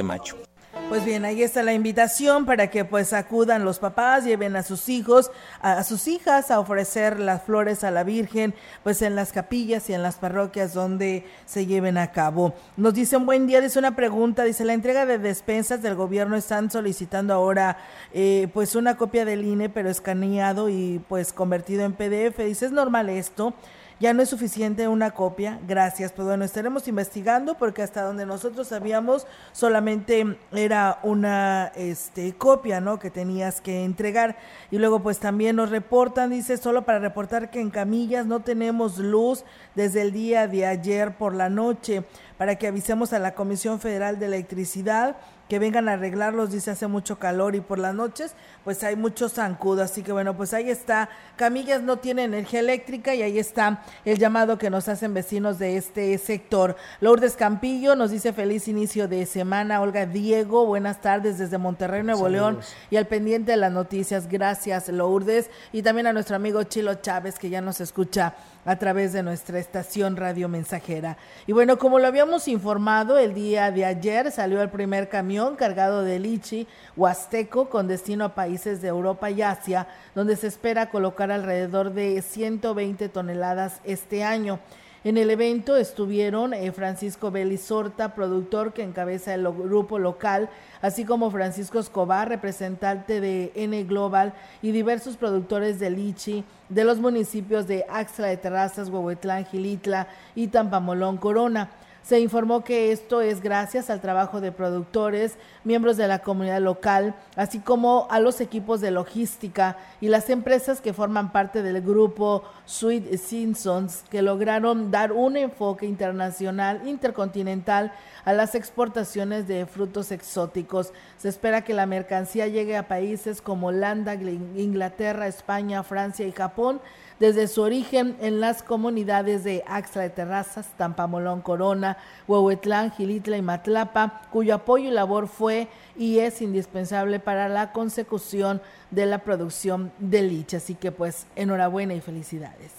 Pues 0.89 1.05
bien, 1.05 1.27
ahí 1.27 1.43
está 1.43 1.63
la 1.63 1.75
invitación 1.75 2.47
para 2.47 2.71
que 2.71 2.83
pues 2.83 3.13
acudan 3.13 3.63
los 3.63 3.79
papás, 3.79 4.25
lleven 4.25 4.57
a 4.57 4.63
sus 4.63 4.89
hijos, 4.89 5.31
a, 5.61 5.85
sus 5.85 6.09
hijas 6.09 6.51
a 6.51 6.61
ofrecer 6.61 7.21
las 7.21 7.43
flores 7.43 7.85
a 7.85 7.91
la 7.91 8.05
Virgen, 8.05 8.55
pues 8.85 9.03
en 9.03 9.15
las 9.15 9.33
capillas 9.33 9.91
y 9.91 9.93
en 9.93 10.03
las 10.03 10.17
parroquias 10.17 10.73
donde 10.73 11.27
se 11.45 11.67
lleven 11.67 11.99
a 11.99 12.11
cabo. 12.13 12.55
Nos 12.79 12.95
dice 12.95 13.19
un 13.19 13.27
buen 13.27 13.47
día, 13.47 13.61
dice 13.61 13.79
una 13.79 13.97
pregunta, 13.97 14.45
dice 14.45 14.65
la 14.65 14.73
entrega 14.73 15.05
de 15.05 15.19
despensas 15.19 15.83
del 15.83 15.95
gobierno 15.95 16.37
están 16.37 16.71
solicitando 16.71 17.35
ahora 17.35 17.77
eh, 18.15 18.49
pues 18.55 18.75
una 18.75 18.97
copia 18.97 19.27
del 19.27 19.45
INE 19.45 19.69
pero 19.69 19.91
escaneado 19.91 20.71
y 20.71 21.03
pues 21.07 21.35
convertido 21.35 21.85
en 21.85 21.93
PDF. 21.93 22.39
Dice, 22.39 22.65
¿es 22.65 22.73
normal 22.73 23.11
esto? 23.11 23.53
Ya 24.01 24.13
no 24.13 24.23
es 24.23 24.29
suficiente 24.29 24.87
una 24.87 25.11
copia, 25.11 25.59
gracias, 25.67 26.13
pues 26.13 26.27
bueno, 26.29 26.45
estaremos 26.45 26.87
investigando 26.87 27.57
porque 27.57 27.83
hasta 27.83 28.03
donde 28.03 28.27
nosotros 28.27 28.69
sabíamos 28.69 29.27
solamente 29.53 30.39
era 30.53 31.01
una 31.03 31.73
este, 31.75 32.35
copia, 32.35 32.81
¿no? 32.81 32.99
Que 32.99 33.11
tenías 33.11 33.61
que 33.61 33.85
entregar. 33.85 34.37
Y 34.71 34.79
luego 34.79 35.01
pues 35.01 35.19
también 35.19 35.57
nos 35.57 35.71
reportan, 35.71 36.31
dice, 36.31 36.57
solo 36.59 36.83
para 36.83 37.01
reportar 37.01 37.51
que 37.51 37.61
en 37.61 37.71
Camillas 37.71 38.27
no 38.27 38.41
tenemos 38.41 38.99
luz 38.99 39.45
desde 39.75 40.03
el 40.03 40.13
día 40.13 40.47
de 40.47 40.67
ayer 40.67 41.17
por 41.17 41.35
la 41.35 41.49
noche, 41.49 42.05
para 42.37 42.55
que 42.55 42.69
avisemos 42.69 43.13
a 43.13 43.19
la 43.19 43.35
Comisión 43.35 43.81
Federal 43.81 44.19
de 44.21 44.27
Electricidad 44.27 45.17
que 45.49 45.59
vengan 45.59 45.89
a 45.89 45.95
arreglarlos, 45.95 46.51
dice 46.51 46.71
hace 46.71 46.87
mucho 46.87 47.19
calor 47.19 47.55
y 47.55 47.61
por 47.61 47.79
las 47.79 47.95
noches 47.95 48.35
pues 48.65 48.85
hay 48.85 48.97
mucho 48.97 49.29
zancudo, 49.29 49.83
así 49.83 50.03
que 50.03 50.13
bueno, 50.13 50.37
pues 50.37 50.53
ahí 50.55 50.71
está, 50.71 51.09
Camillas 51.37 51.83
no 51.83 51.99
tiene 51.99 52.25
energía 52.25 52.61
eléctrica 52.61 53.15
y 53.15 53.23
ahí 53.23 53.39
está 53.39 53.83
el 54.05 54.19
llamado 54.19 54.59
que 54.59 54.71
nos 54.71 54.89
hacen 54.89 55.15
vecinos 55.15 55.59
de 55.59 55.77
este 55.77 56.17
sector. 56.19 56.77
Lourdes 57.01 57.37
Campillo 57.37 57.97
nos 57.97 58.11
dice 58.11 58.33
feliz 58.33 58.69
inicio 58.69 59.09
de 59.09 59.25
semana, 59.27 59.81
Olga 59.81 60.07
Diego, 60.07 60.67
buenas 60.67 61.01
tardes 61.01 61.39
desde 61.39 61.59
Monterrey, 61.59 62.03
Nuevo 62.03 62.29
León. 62.29 62.59
Y 62.91 62.97
al 62.97 63.07
pendiente 63.07 63.53
de 63.53 63.57
las 63.57 63.73
noticias, 63.73 64.29
gracias 64.29 64.89
Lourdes. 64.89 65.51
Y 65.73 65.83
también 65.83 66.07
a 66.07 66.13
nuestro 66.13 66.37
amigo 66.37 66.63
Chilo 66.65 66.95
Chávez 66.95 67.39
que 67.39 67.51
ya 67.51 67.61
nos 67.61 67.81
escucha 67.81 68.35
a 68.65 68.77
través 68.77 69.13
de 69.13 69.23
nuestra 69.23 69.59
estación 69.59 70.17
radio 70.17 70.49
mensajera. 70.49 71.17
Y 71.47 71.53
bueno, 71.53 71.79
como 71.79 71.99
lo 71.99 72.07
habíamos 72.07 72.49
informado, 72.49 73.19
el 73.19 73.35
día 73.35 73.71
de 73.71 73.85
ayer 73.85 74.31
salió 74.31 74.61
el 74.63 74.69
primer 74.69 75.09
camión 75.09 75.57
cargado 75.57 76.03
de 76.03 76.19
lichi 76.19 76.67
huasteco 76.97 77.69
con 77.69 77.89
destino 77.89 78.25
a 78.25 78.35
países 78.35 78.83
de 78.83 78.89
Europa 78.89 79.31
y 79.31 79.43
Asia, 79.43 79.89
donde 80.15 80.37
se 80.37 80.47
espera 80.47 80.91
colocar 80.91 81.31
alrededor 81.31 81.93
de 81.93 82.23
120 82.23 83.09
toneladas 83.09 83.81
este 83.85 84.25
año. 84.25 84.59
En 85.05 85.17
el 85.17 85.31
evento 85.31 85.77
estuvieron 85.77 86.53
eh, 86.53 86.73
Francisco 86.73 87.31
Belizorta, 87.31 88.17
productor 88.17 88.73
que 88.73 88.83
encabeza 88.83 89.33
el 89.33 89.45
grupo 89.45 90.01
local, 90.01 90.51
así 90.83 91.05
como 91.05 91.31
Francisco 91.31 91.79
Escobar, 91.79 92.29
representante 92.29 93.21
de 93.21 93.53
N 93.55 93.85
Global, 93.85 94.33
y 94.61 94.73
diversos 94.73 95.17
productores 95.17 95.79
de 95.79 95.91
lichi 95.91 96.45
de 96.69 96.83
los 96.83 96.99
municipios 96.99 97.69
de 97.69 97.85
Axla 97.89 98.27
de 98.27 98.37
Terrazas, 98.39 98.89
Huehuetlán, 98.89 99.47
Gilitla 99.47 100.09
y 100.35 100.49
Tampamolón, 100.49 101.17
Corona. 101.17 101.71
Se 102.09 102.19
informó 102.21 102.65
que 102.65 102.91
esto 102.91 103.21
es 103.21 103.43
gracias 103.43 103.91
al 103.91 104.01
trabajo 104.01 104.41
de 104.41 104.51
productores, 104.51 105.37
miembros 105.63 105.99
de 105.99 106.09
la 106.09 106.21
comunidad 106.21 106.63
local, 106.63 107.15
así 107.37 107.59
como 107.59 108.07
a 108.09 108.19
los 108.19 108.41
equipos 108.41 108.81
de 108.81 108.91
logística 108.91 109.77
y 110.01 110.09
las 110.09 110.31
empresas 110.31 110.81
que 110.81 110.95
forman 110.95 111.33
parte 111.33 111.63
del 111.63 111.83
grupo 111.83 112.45
Sweet 112.65 113.19
Simpsons, 113.19 114.05
que 114.09 114.23
lograron 114.23 114.91
dar 114.91 115.13
un 115.13 115.37
enfoque 115.37 115.85
internacional, 115.85 116.89
intercontinental 116.89 117.93
a 118.25 118.33
las 118.33 118.55
exportaciones 118.55 119.47
de 119.47 119.67
frutos 119.67 120.11
exóticos. 120.11 120.95
Se 121.19 121.29
espera 121.29 121.63
que 121.63 121.75
la 121.75 121.85
mercancía 121.85 122.47
llegue 122.47 122.79
a 122.79 122.89
países 122.89 123.43
como 123.43 123.67
Holanda, 123.67 124.15
Inglaterra, 124.15 125.27
España, 125.27 125.83
Francia 125.83 126.27
y 126.27 126.33
Japón 126.33 126.81
desde 127.21 127.49
su 127.49 127.63
origen 127.63 128.17
en 128.21 128.41
las 128.41 128.63
comunidades 128.63 129.45
de 129.45 129.65
Axtra 129.67 130.03
de 130.03 130.11
Terrazas, 130.11 130.69
Tampamolón, 130.77 131.41
Corona, 131.41 131.99
Huehuetlán, 132.27 132.93
Gilitla 132.93 133.37
y 133.37 133.43
Matlapa, 133.43 134.23
cuyo 134.31 134.55
apoyo 134.55 134.89
y 134.89 134.93
labor 134.93 135.29
fue 135.29 135.69
y 135.97 136.21
es 136.21 136.41
indispensable 136.41 137.21
para 137.21 137.49
la 137.49 137.73
consecución 137.73 138.61
de 138.91 139.07
la 139.07 139.25
producción 139.25 139.93
de 139.99 140.23
liche. 140.23 140.59
Así 140.59 140.75
que 140.75 140.93
pues 140.93 141.27
enhorabuena 141.37 141.95
y 141.95 142.01
felicidades. 142.01 142.73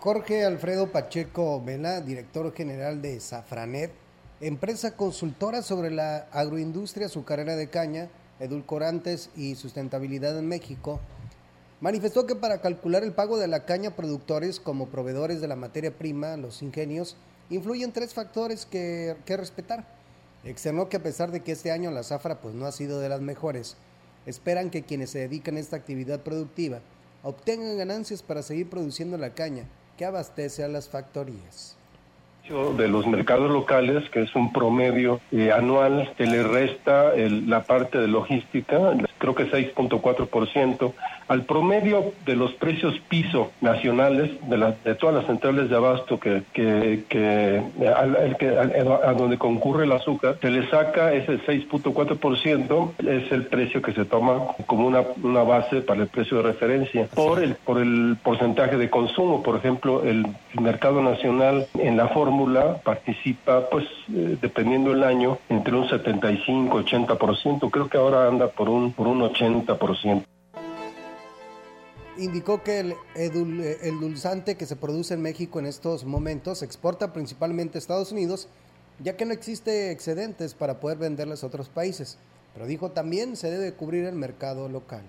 Jorge 0.00 0.44
Alfredo 0.44 0.92
Pacheco 0.92 1.60
Vela, 1.60 2.00
director 2.00 2.52
general 2.54 3.02
de 3.02 3.18
Safranet, 3.20 3.90
empresa 4.40 4.96
consultora 4.96 5.62
sobre 5.62 5.90
la 5.90 6.28
agroindustria 6.30 7.06
azucarera 7.06 7.56
de 7.56 7.68
caña, 7.68 8.08
edulcorantes 8.38 9.30
y 9.36 9.56
sustentabilidad 9.56 10.38
en 10.38 10.46
México, 10.46 11.00
manifestó 11.80 12.26
que 12.26 12.34
para 12.34 12.60
calcular 12.60 13.02
el 13.04 13.12
pago 13.12 13.38
de 13.38 13.48
la 13.48 13.64
caña 13.64 13.96
productores 13.96 14.60
como 14.60 14.88
proveedores 14.88 15.40
de 15.40 15.48
la 15.48 15.56
materia 15.56 15.90
prima, 15.90 16.36
los 16.36 16.62
ingenios, 16.62 17.16
influyen 17.50 17.92
tres 17.92 18.14
factores 18.14 18.66
que, 18.66 19.16
que 19.24 19.36
respetar. 19.36 19.84
Externó 20.44 20.88
que 20.88 20.98
a 20.98 21.02
pesar 21.02 21.30
de 21.30 21.42
que 21.42 21.52
este 21.52 21.72
año 21.72 21.90
la 21.90 22.02
zafra 22.02 22.40
pues, 22.40 22.54
no 22.54 22.66
ha 22.66 22.72
sido 22.72 23.00
de 23.00 23.08
las 23.08 23.20
mejores, 23.20 23.76
esperan 24.26 24.70
que 24.70 24.82
quienes 24.82 25.10
se 25.10 25.20
dedican 25.20 25.56
a 25.56 25.60
esta 25.60 25.76
actividad 25.76 26.20
productiva 26.20 26.80
obtengan 27.22 27.78
ganancias 27.78 28.22
para 28.22 28.42
seguir 28.42 28.70
produciendo 28.70 29.18
la 29.18 29.30
caña 29.30 29.64
que 29.96 30.04
abastece 30.04 30.62
a 30.62 30.68
las 30.68 30.88
factorías 30.88 31.78
de 32.48 32.88
los 32.88 33.06
mercados 33.06 33.50
locales, 33.50 34.08
que 34.10 34.22
es 34.22 34.34
un 34.34 34.52
promedio 34.52 35.20
eh, 35.32 35.52
anual, 35.52 36.14
que 36.16 36.24
le 36.24 36.42
resta 36.42 37.12
la 37.14 37.64
parte 37.64 37.98
de 37.98 38.08
logística, 38.08 38.94
creo 39.18 39.34
que 39.34 39.50
6.4%, 39.50 40.92
al 41.28 41.44
promedio 41.44 42.12
de 42.24 42.36
los 42.36 42.52
precios 42.54 42.94
piso 43.08 43.52
nacionales 43.60 44.30
de, 44.48 44.74
de 44.84 44.94
todas 44.94 45.14
las 45.14 45.26
centrales 45.26 45.68
de 45.68 45.76
abasto 45.76 46.18
que, 46.18 46.42
que, 46.52 47.04
que, 47.08 47.62
a, 47.86 49.12
donde 49.12 49.38
concurre 49.38 49.84
el 49.84 49.92
azúcar, 49.92 50.38
se 50.40 50.50
le 50.50 50.68
saca 50.70 51.12
ese 51.12 51.38
6.4%, 51.40 52.92
es 53.06 53.30
el 53.30 53.46
precio 53.46 53.82
que 53.82 53.92
se 53.92 54.04
toma 54.04 54.38
como 54.66 54.86
una, 54.86 55.02
una 55.22 55.42
base 55.42 55.82
para 55.82 56.02
el 56.02 56.08
precio 56.08 56.38
de 56.38 56.44
referencia, 56.44 57.06
por 57.14 57.42
el, 57.42 57.54
por 57.54 57.78
el 57.78 58.16
porcentaje 58.22 58.76
de 58.76 58.88
consumo. 58.88 59.42
Por 59.42 59.56
ejemplo, 59.56 60.02
el, 60.02 60.26
mercado 60.60 61.02
nacional 61.02 61.66
en 61.78 61.96
la 61.96 62.08
fórmula 62.08 62.78
participa, 62.82 63.68
pues, 63.70 63.84
eh, 64.12 64.36
dependiendo 64.40 64.90
del 64.90 65.04
año, 65.04 65.38
entre 65.48 65.76
un 65.76 65.86
75-80%, 65.86 67.70
creo 67.70 67.88
que 67.88 67.96
ahora 67.96 68.26
anda 68.26 68.48
por 68.48 68.68
un, 68.68 68.92
por 68.92 69.06
un 69.06 69.20
80% 69.20 70.24
indicó 72.18 72.62
que 72.62 72.80
el, 72.80 72.96
el 73.14 74.00
dulzante 74.00 74.56
que 74.56 74.66
se 74.66 74.76
produce 74.76 75.14
en 75.14 75.22
México 75.22 75.58
en 75.58 75.66
estos 75.66 76.04
momentos 76.04 76.58
se 76.58 76.64
exporta 76.64 77.12
principalmente 77.12 77.78
a 77.78 77.80
Estados 77.80 78.12
Unidos, 78.12 78.48
ya 79.00 79.16
que 79.16 79.24
no 79.24 79.32
existe 79.32 79.90
excedentes 79.90 80.54
para 80.54 80.80
poder 80.80 80.98
venderles 80.98 81.42
a 81.42 81.46
otros 81.46 81.68
países. 81.68 82.18
Pero 82.54 82.66
dijo 82.66 82.90
también 82.90 83.36
se 83.36 83.50
debe 83.50 83.74
cubrir 83.74 84.04
el 84.04 84.16
mercado 84.16 84.68
local 84.68 85.02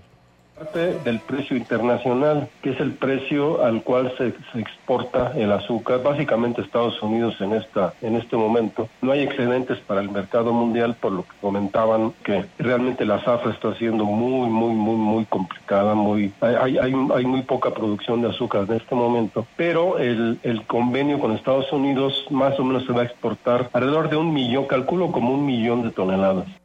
parte 0.59 0.99
del 1.05 1.19
precio 1.19 1.55
internacional, 1.55 2.49
que 2.61 2.71
es 2.71 2.79
el 2.79 2.91
precio 2.91 3.63
al 3.63 3.81
cual 3.81 4.13
se, 4.17 4.33
exporta 4.59 5.31
el 5.35 5.51
azúcar, 5.51 6.03
básicamente 6.03 6.61
Estados 6.61 7.01
Unidos 7.01 7.35
en 7.39 7.53
esta 7.53 7.93
en 8.01 8.15
este 8.15 8.35
momento. 8.35 8.89
No 9.01 9.11
hay 9.11 9.21
excedentes 9.21 9.77
para 9.79 10.01
el 10.01 10.09
mercado 10.09 10.51
mundial, 10.51 10.95
por 10.99 11.13
lo 11.13 11.23
que 11.23 11.35
comentaban 11.39 12.13
que 12.23 12.45
realmente 12.57 13.05
la 13.05 13.23
zafra 13.23 13.51
está 13.51 13.73
siendo 13.75 14.03
muy, 14.03 14.49
muy, 14.49 14.73
muy, 14.73 14.95
muy 14.95 15.25
complicada, 15.25 15.95
muy 15.95 16.33
hay, 16.41 16.77
hay, 16.77 16.93
hay 17.15 17.25
muy 17.25 17.43
poca 17.43 17.71
producción 17.71 18.21
de 18.21 18.29
azúcar 18.29 18.65
en 18.67 18.75
este 18.75 18.95
momento, 18.95 19.45
pero 19.55 19.97
el, 19.97 20.39
el 20.43 20.63
convenio 20.63 21.19
con 21.19 21.31
Estados 21.31 21.71
Unidos 21.71 22.25
más 22.29 22.59
o 22.59 22.63
menos 22.65 22.85
se 22.85 22.91
va 22.91 23.01
a 23.01 23.05
exportar 23.05 23.69
alrededor 23.71 24.09
de 24.09 24.17
un 24.17 24.33
millón, 24.33 24.65
calculo 24.65 25.11
como 25.11 25.33
un 25.33 25.45
millón 25.45 25.83
de 25.83 25.91
toneladas. 25.91 26.58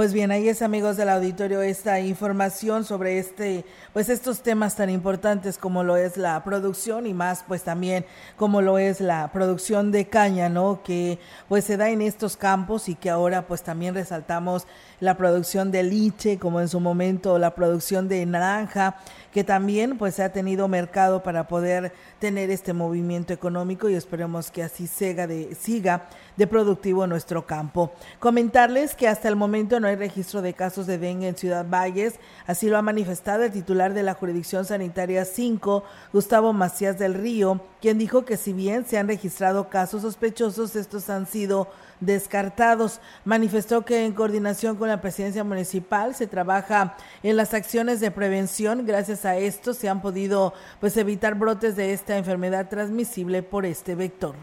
Pues 0.00 0.14
bien, 0.14 0.30
ahí 0.30 0.48
es 0.48 0.62
amigos 0.62 0.96
del 0.96 1.10
auditorio 1.10 1.60
esta 1.60 2.00
información 2.00 2.86
sobre 2.86 3.18
este, 3.18 3.66
pues 3.92 4.08
estos 4.08 4.40
temas 4.40 4.74
tan 4.74 4.88
importantes 4.88 5.58
como 5.58 5.84
lo 5.84 5.98
es 5.98 6.16
la 6.16 6.42
producción 6.42 7.06
y 7.06 7.12
más 7.12 7.44
pues 7.46 7.64
también 7.64 8.06
como 8.38 8.62
lo 8.62 8.78
es 8.78 9.02
la 9.02 9.30
producción 9.30 9.92
de 9.92 10.08
caña, 10.08 10.48
¿no? 10.48 10.82
Que 10.82 11.18
pues 11.50 11.66
se 11.66 11.76
da 11.76 11.90
en 11.90 12.00
estos 12.00 12.38
campos 12.38 12.88
y 12.88 12.94
que 12.94 13.10
ahora 13.10 13.46
pues 13.46 13.62
también 13.62 13.94
resaltamos 13.94 14.66
la 15.00 15.16
producción 15.16 15.70
de 15.70 15.82
liche 15.82 16.38
como 16.38 16.60
en 16.60 16.68
su 16.68 16.78
momento 16.78 17.38
la 17.38 17.54
producción 17.54 18.08
de 18.08 18.24
naranja 18.26 18.96
que 19.32 19.44
también 19.44 19.96
pues 19.96 20.18
ha 20.20 20.30
tenido 20.30 20.68
mercado 20.68 21.22
para 21.22 21.46
poder 21.46 21.92
tener 22.18 22.50
este 22.50 22.72
movimiento 22.72 23.32
económico 23.32 23.88
y 23.88 23.94
esperemos 23.94 24.50
que 24.50 24.62
así 24.62 24.86
siga 24.86 25.26
de, 25.26 25.54
siga 25.54 26.08
de 26.36 26.46
productivo 26.46 27.06
nuestro 27.06 27.46
campo. 27.46 27.92
Comentarles 28.18 28.94
que 28.94 29.08
hasta 29.08 29.28
el 29.28 29.36
momento 29.36 29.78
no 29.78 29.86
hay 29.86 29.96
registro 29.96 30.42
de 30.42 30.54
casos 30.54 30.86
de 30.86 30.98
dengue 30.98 31.28
en 31.28 31.36
Ciudad 31.36 31.66
Valles, 31.68 32.14
así 32.46 32.68
lo 32.68 32.76
ha 32.76 32.82
manifestado 32.82 33.44
el 33.44 33.52
titular 33.52 33.94
de 33.94 34.02
la 34.02 34.14
jurisdicción 34.14 34.64
sanitaria 34.64 35.24
5, 35.24 35.84
Gustavo 36.12 36.52
Macías 36.52 36.98
del 36.98 37.14
Río, 37.14 37.60
quien 37.80 37.98
dijo 37.98 38.24
que 38.24 38.36
si 38.36 38.52
bien 38.52 38.84
se 38.84 38.98
han 38.98 39.08
registrado 39.08 39.68
casos 39.68 40.02
sospechosos, 40.02 40.74
estos 40.74 41.08
han 41.08 41.26
sido 41.26 41.68
descartados. 42.00 43.00
Manifestó 43.24 43.84
que 43.84 44.04
en 44.04 44.12
coordinación 44.12 44.76
con 44.76 44.88
la 44.88 45.00
presidencia 45.00 45.44
municipal 45.44 46.14
se 46.14 46.26
trabaja 46.26 46.96
en 47.22 47.36
las 47.36 47.54
acciones 47.54 48.00
de 48.00 48.10
prevención. 48.10 48.86
Gracias 48.86 49.24
a 49.24 49.36
esto 49.36 49.74
se 49.74 49.88
han 49.88 50.02
podido 50.02 50.52
pues 50.80 50.96
evitar 50.96 51.34
brotes 51.34 51.76
de 51.76 51.92
esta 51.92 52.16
enfermedad 52.16 52.68
transmisible 52.68 53.42
por 53.42 53.66
este 53.66 53.94
vector. 53.94 54.34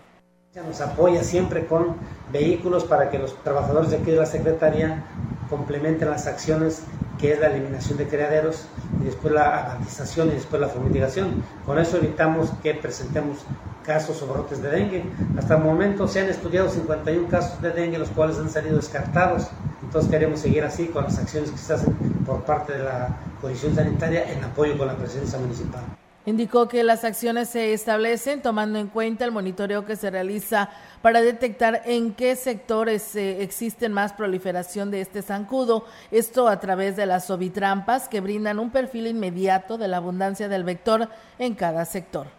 Nos 0.56 0.82
apoya 0.82 1.24
siempre 1.24 1.68
con 1.68 1.98
vehículos 2.32 2.86
para 2.86 3.12
que 3.12 3.20
los 3.20 3.36
trabajadores 3.44 3.92
de 3.92 3.98
aquí 3.98 4.12
de 4.12 4.18
la 4.18 4.26
Secretaría 4.26 5.04
complementen 5.50 6.10
las 6.10 6.26
acciones 6.26 6.84
que 7.20 7.34
es 7.34 7.40
la 7.40 7.48
eliminación 7.48 7.98
de 7.98 8.08
criaderos 8.08 8.66
y 9.02 9.06
después 9.06 9.34
la 9.34 9.66
avantización 9.66 10.30
y 10.30 10.32
después 10.32 10.62
la 10.62 10.70
fumigación. 10.70 11.44
Con 11.66 11.78
eso 11.78 11.98
evitamos 11.98 12.50
que 12.64 12.74
presentemos 12.74 13.40
casos 13.86 14.22
o 14.22 14.28
brotes 14.28 14.62
de 14.62 14.70
dengue. 14.70 15.04
Hasta 15.38 15.58
el 15.58 15.64
momento 15.64 16.08
se 16.08 16.22
han 16.22 16.30
estudiado 16.30 16.70
51 16.70 17.28
casos 17.28 17.62
de 17.62 17.72
dengue, 17.72 17.98
los 17.98 18.10
cuales 18.10 18.38
han 18.40 18.50
salido 18.50 18.78
descartados. 18.78 19.48
Entonces 19.84 20.10
queremos 20.10 20.40
seguir 20.40 20.64
así 20.64 20.88
con 20.88 21.04
las 21.04 21.20
acciones 21.20 21.52
que 21.52 21.58
se 21.58 21.74
hacen 21.74 21.94
por 22.26 22.44
parte 22.44 22.74
de 22.74 22.84
la 22.84 23.18
Comisión 23.42 23.76
Sanitaria 23.76 24.32
en 24.32 24.44
apoyo 24.44 24.78
con 24.78 24.88
la 24.88 24.96
presidencia 24.96 25.38
municipal. 25.40 25.84
Indicó 26.28 26.68
que 26.68 26.84
las 26.84 27.06
acciones 27.06 27.48
se 27.48 27.72
establecen 27.72 28.42
tomando 28.42 28.80
en 28.80 28.88
cuenta 28.88 29.24
el 29.24 29.32
monitoreo 29.32 29.86
que 29.86 29.96
se 29.96 30.12
realiza 30.12 30.70
para 31.02 31.22
detectar 31.22 31.84
en 31.86 32.14
qué 32.14 32.36
sectores 32.36 33.16
eh, 33.16 33.42
existen 33.44 33.94
más 33.94 34.12
proliferación 34.12 34.92
de 34.92 35.00
este 35.00 35.22
zancudo, 35.22 35.86
esto 36.12 36.50
a 36.50 36.60
través 36.60 36.98
de 36.98 37.06
las 37.06 37.30
ovitrampas 37.30 38.10
que 38.10 38.20
brindan 38.20 38.60
un 38.60 38.72
perfil 38.72 39.08
inmediato 39.08 39.78
de 39.78 39.88
la 39.88 39.98
abundancia 39.98 40.50
del 40.50 40.66
vector 40.66 41.08
en 41.40 41.56
cada 41.56 41.86
sector 41.86 42.37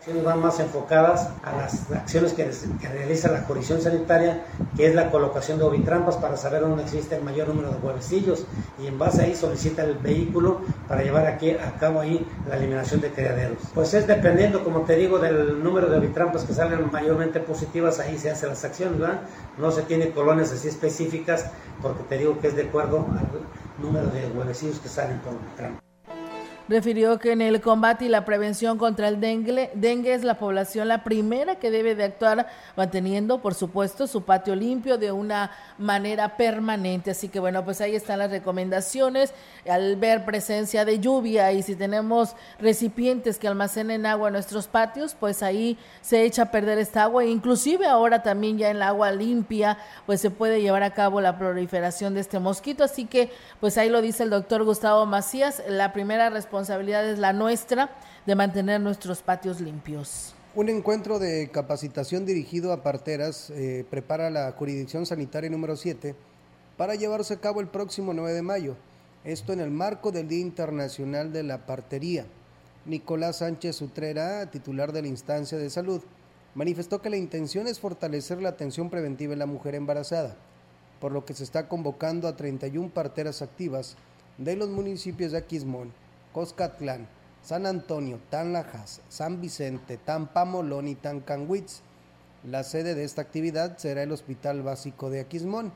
acciones 0.00 0.24
van 0.24 0.40
más 0.40 0.58
enfocadas 0.60 1.28
a 1.44 1.54
las 1.54 1.90
acciones 1.90 2.32
que, 2.32 2.50
realiza 2.88 3.30
la 3.30 3.42
jurisdicción 3.42 3.82
sanitaria, 3.82 4.44
que 4.74 4.86
es 4.86 4.94
la 4.94 5.10
colocación 5.10 5.58
de 5.58 5.64
ovitrampas 5.64 6.16
para 6.16 6.38
saber 6.38 6.62
dónde 6.62 6.84
existe 6.84 7.16
el 7.16 7.22
mayor 7.22 7.48
número 7.48 7.70
de 7.70 7.76
huevecillos 7.76 8.46
y 8.82 8.86
en 8.86 8.98
base 8.98 9.20
a 9.20 9.24
ahí 9.24 9.34
solicita 9.36 9.84
el 9.84 9.96
vehículo 9.96 10.62
para 10.88 11.02
llevar 11.02 11.26
aquí 11.26 11.50
a 11.50 11.76
cabo 11.78 12.00
ahí 12.00 12.26
la 12.48 12.56
eliminación 12.56 13.02
de 13.02 13.10
criaderos. 13.10 13.58
Pues 13.74 13.92
es 13.92 14.06
dependiendo, 14.06 14.64
como 14.64 14.80
te 14.82 14.96
digo, 14.96 15.18
del 15.18 15.62
número 15.62 15.90
de 15.90 15.98
ovitrampas 15.98 16.44
que 16.44 16.54
salgan 16.54 16.90
mayormente 16.90 17.38
positivas, 17.40 18.00
ahí 18.00 18.16
se 18.16 18.30
hacen 18.30 18.48
las 18.48 18.64
acciones, 18.64 18.98
¿verdad? 18.98 19.20
No 19.58 19.70
se 19.70 19.82
tiene 19.82 20.12
colonias 20.12 20.50
así 20.50 20.68
específicas 20.68 21.50
porque 21.82 22.04
te 22.04 22.16
digo 22.16 22.40
que 22.40 22.48
es 22.48 22.56
de 22.56 22.62
acuerdo 22.62 23.00
al 23.00 23.84
número 23.84 24.06
de 24.06 24.28
huevecillos 24.28 24.78
que 24.78 24.88
salen 24.88 25.18
por 25.18 25.34
ovitrampas 25.34 25.89
refirió 26.70 27.18
que 27.18 27.32
en 27.32 27.42
el 27.42 27.60
combate 27.60 28.04
y 28.04 28.08
la 28.08 28.24
prevención 28.24 28.78
contra 28.78 29.08
el 29.08 29.20
dengue, 29.20 29.72
dengue 29.74 30.14
es 30.14 30.22
la 30.22 30.38
población 30.38 30.86
la 30.86 31.02
primera 31.02 31.56
que 31.56 31.68
debe 31.68 31.96
de 31.96 32.04
actuar 32.04 32.46
manteniendo, 32.76 33.42
por 33.42 33.54
supuesto, 33.54 34.06
su 34.06 34.22
patio 34.22 34.54
limpio 34.54 34.96
de 34.96 35.10
una 35.10 35.50
manera 35.78 36.36
permanente. 36.36 37.10
Así 37.10 37.28
que 37.28 37.40
bueno, 37.40 37.64
pues 37.64 37.80
ahí 37.80 37.96
están 37.96 38.20
las 38.20 38.30
recomendaciones. 38.30 39.34
Al 39.68 39.96
ver 39.96 40.24
presencia 40.24 40.84
de 40.84 41.00
lluvia 41.00 41.50
y 41.50 41.62
si 41.62 41.74
tenemos 41.74 42.36
recipientes 42.60 43.38
que 43.40 43.48
almacenen 43.48 44.06
agua 44.06 44.28
en 44.28 44.34
nuestros 44.34 44.68
patios, 44.68 45.16
pues 45.18 45.42
ahí 45.42 45.76
se 46.02 46.22
echa 46.22 46.42
a 46.42 46.50
perder 46.52 46.78
esta 46.78 47.02
agua. 47.02 47.24
Inclusive 47.24 47.88
ahora 47.88 48.22
también 48.22 48.58
ya 48.58 48.70
en 48.70 48.76
el 48.76 48.82
agua 48.82 49.10
limpia, 49.10 49.76
pues 50.06 50.20
se 50.20 50.30
puede 50.30 50.62
llevar 50.62 50.84
a 50.84 50.94
cabo 50.94 51.20
la 51.20 51.36
proliferación 51.36 52.14
de 52.14 52.20
este 52.20 52.38
mosquito. 52.38 52.84
Así 52.84 53.06
que 53.06 53.32
pues 53.58 53.76
ahí 53.76 53.88
lo 53.88 54.00
dice 54.00 54.22
el 54.22 54.30
doctor 54.30 54.62
Gustavo 54.62 55.04
Macías, 55.04 55.64
la 55.68 55.92
primera 55.92 56.30
responsabilidad 56.30 56.59
responsabilidad 56.60 57.08
es 57.08 57.18
la 57.18 57.32
nuestra 57.32 57.90
de 58.26 58.34
mantener 58.34 58.82
nuestros 58.82 59.22
patios 59.22 59.60
limpios. 59.60 60.34
Un 60.54 60.68
encuentro 60.68 61.18
de 61.18 61.48
capacitación 61.50 62.26
dirigido 62.26 62.72
a 62.74 62.82
parteras 62.82 63.48
eh, 63.50 63.86
prepara 63.88 64.28
la 64.28 64.52
jurisdicción 64.52 65.06
sanitaria 65.06 65.48
número 65.48 65.74
7 65.74 66.14
para 66.76 66.96
llevarse 66.96 67.34
a 67.34 67.40
cabo 67.40 67.62
el 67.62 67.68
próximo 67.68 68.12
9 68.12 68.34
de 68.34 68.42
mayo. 68.42 68.76
Esto 69.24 69.54
en 69.54 69.60
el 69.60 69.70
marco 69.70 70.12
del 70.12 70.28
Día 70.28 70.40
Internacional 70.40 71.32
de 71.32 71.44
la 71.44 71.64
Partería. 71.64 72.26
Nicolás 72.84 73.36
Sánchez 73.36 73.80
Utrera, 73.80 74.50
titular 74.50 74.92
de 74.92 75.00
la 75.00 75.08
instancia 75.08 75.56
de 75.56 75.70
salud, 75.70 76.02
manifestó 76.54 77.00
que 77.00 77.08
la 77.08 77.16
intención 77.16 77.68
es 77.68 77.80
fortalecer 77.80 78.42
la 78.42 78.50
atención 78.50 78.90
preventiva 78.90 79.32
en 79.32 79.38
la 79.38 79.46
mujer 79.46 79.74
embarazada, 79.74 80.36
por 81.00 81.12
lo 81.12 81.24
que 81.24 81.32
se 81.32 81.44
está 81.44 81.68
convocando 81.68 82.28
a 82.28 82.36
31 82.36 82.90
parteras 82.90 83.40
activas 83.40 83.96
de 84.36 84.56
los 84.56 84.68
municipios 84.68 85.32
de 85.32 85.38
Aquismón, 85.38 85.92
Coscatlán, 86.32 87.08
San 87.42 87.66
Antonio, 87.66 88.20
Tanlajas, 88.30 89.00
San 89.08 89.40
Vicente, 89.40 89.96
Tampamolón 89.96 90.88
y 90.88 90.94
Tancanwitz. 90.94 91.80
La 92.44 92.64
sede 92.64 92.94
de 92.94 93.04
esta 93.04 93.22
actividad 93.22 93.76
será 93.78 94.02
el 94.02 94.12
Hospital 94.12 94.62
Básico 94.62 95.10
de 95.10 95.20
Aquismón. 95.20 95.72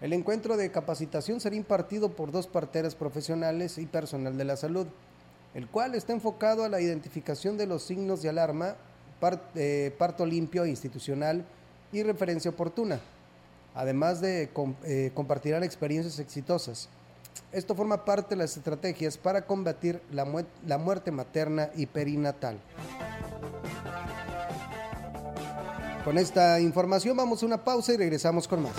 El 0.00 0.12
encuentro 0.12 0.56
de 0.56 0.72
capacitación 0.72 1.40
será 1.40 1.54
impartido 1.54 2.10
por 2.10 2.32
dos 2.32 2.48
parteras 2.48 2.94
profesionales 2.94 3.78
y 3.78 3.86
personal 3.86 4.36
de 4.36 4.44
la 4.44 4.56
salud, 4.56 4.88
el 5.54 5.68
cual 5.68 5.94
está 5.94 6.12
enfocado 6.12 6.64
a 6.64 6.68
la 6.68 6.80
identificación 6.80 7.56
de 7.56 7.66
los 7.66 7.84
signos 7.84 8.22
de 8.22 8.28
alarma, 8.28 8.76
eh, 9.54 9.94
parto 9.98 10.26
limpio 10.26 10.66
institucional 10.66 11.44
y 11.92 12.02
referencia 12.02 12.50
oportuna. 12.50 13.00
Además 13.74 14.20
de 14.20 14.50
eh, 14.84 15.12
compartir 15.14 15.54
experiencias 15.54 16.18
exitosas. 16.18 16.88
Esto 17.52 17.74
forma 17.74 18.04
parte 18.04 18.34
de 18.34 18.42
las 18.42 18.56
estrategias 18.56 19.18
para 19.18 19.42
combatir 19.42 20.00
la, 20.10 20.24
muerte 20.78 21.10
materna 21.10 21.68
y 21.76 21.86
perinatal. 21.86 22.58
Con 26.04 26.18
esta 26.18 26.60
información 26.60 27.16
vamos 27.16 27.42
a 27.42 27.46
una 27.46 27.62
pausa 27.62 27.92
y 27.92 27.96
regresamos 27.96 28.48
con 28.48 28.62
más. 28.62 28.72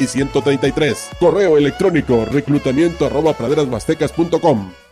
y 0.00 0.06
133. 0.06 1.10
Correo 1.18 1.56
electrónico 1.56 2.24
reclutamiento 2.24 3.06
arroba 3.06 3.32
praderasmastecas.com. 3.34 4.91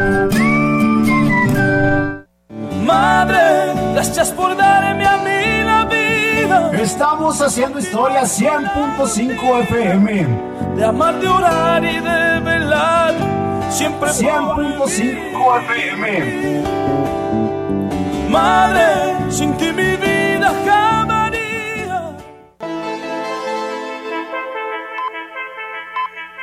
Madre, 2.85 3.73
gracias 3.93 4.31
por 4.31 4.55
darme 4.55 5.05
a 5.05 5.17
mí 5.17 5.63
la 5.63 5.85
vida. 5.85 6.71
Estamos 6.73 7.41
haciendo 7.41 7.79
historia 7.79 8.21
100.5 8.23 9.61
FM. 9.63 10.27
De 10.75 10.85
amar, 10.85 11.19
de 11.19 11.27
orar 11.27 11.83
y 11.83 11.99
de 11.99 12.39
velar. 12.39 13.13
Siempre 13.69 14.09
100.5 14.09 15.61
FM. 15.63 16.63
Madre, 18.29 19.15
sin 19.29 19.55
ti 19.57 19.71
mi 19.71 19.95
vida 19.97 20.53
jamás. 20.65 21.01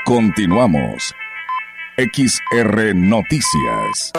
Continuamos. 0.08 1.14
XR 1.98 2.94
Noticias. 2.94 4.12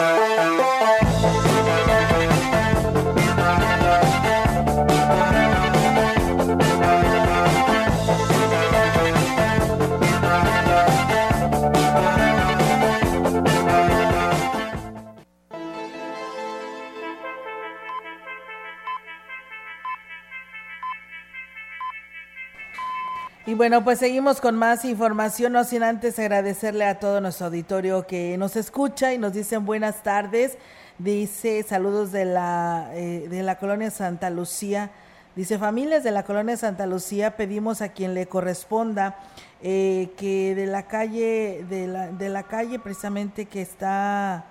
Bueno, 23.60 23.84
pues 23.84 23.98
seguimos 23.98 24.40
con 24.40 24.56
más 24.56 24.86
información, 24.86 25.52
no 25.52 25.64
sin 25.64 25.82
antes 25.82 26.18
agradecerle 26.18 26.86
a 26.86 26.98
todo 26.98 27.20
nuestro 27.20 27.48
auditorio 27.48 28.06
que 28.06 28.38
nos 28.38 28.56
escucha 28.56 29.12
y 29.12 29.18
nos 29.18 29.34
dicen 29.34 29.66
buenas 29.66 30.02
tardes. 30.02 30.56
Dice 30.96 31.62
saludos 31.62 32.10
de 32.10 32.24
la, 32.24 32.88
eh, 32.94 33.26
de 33.28 33.42
la 33.42 33.58
colonia 33.58 33.90
Santa 33.90 34.30
Lucía. 34.30 34.92
Dice 35.36 35.58
familias 35.58 36.02
de 36.02 36.10
la 36.10 36.22
colonia 36.22 36.56
Santa 36.56 36.86
Lucía, 36.86 37.36
pedimos 37.36 37.82
a 37.82 37.90
quien 37.90 38.14
le 38.14 38.28
corresponda 38.28 39.18
eh, 39.60 40.08
que 40.16 40.54
de 40.54 40.64
la 40.64 40.86
calle, 40.86 41.66
de 41.68 41.86
la, 41.86 42.06
de 42.06 42.30
la 42.30 42.44
calle 42.44 42.78
precisamente 42.78 43.44
que 43.44 43.60
está, 43.60 44.46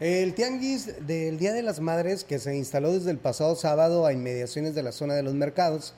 El 0.00 0.34
tianguis 0.34 1.08
del 1.08 1.38
Día 1.38 1.52
de 1.52 1.62
las 1.62 1.80
Madres, 1.80 2.22
que 2.22 2.38
se 2.38 2.56
instaló 2.56 2.92
desde 2.92 3.10
el 3.10 3.18
pasado 3.18 3.56
sábado 3.56 4.06
a 4.06 4.12
inmediaciones 4.12 4.76
de 4.76 4.84
la 4.84 4.92
zona 4.92 5.14
de 5.14 5.24
los 5.24 5.34
mercados, 5.34 5.92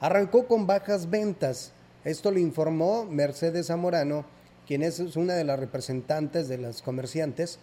arrancó 0.00 0.46
con 0.46 0.66
bajas 0.66 1.10
ventas. 1.10 1.72
Esto 2.02 2.30
lo 2.30 2.38
informó 2.38 3.04
Mercedes 3.04 3.66
Zamorano, 3.66 4.24
quien 4.66 4.82
es 4.82 5.00
una 5.16 5.34
de 5.34 5.44
las 5.44 5.60
representantes 5.60 6.48
de 6.48 6.56
los 6.56 6.80
comerciantes. 6.80 7.58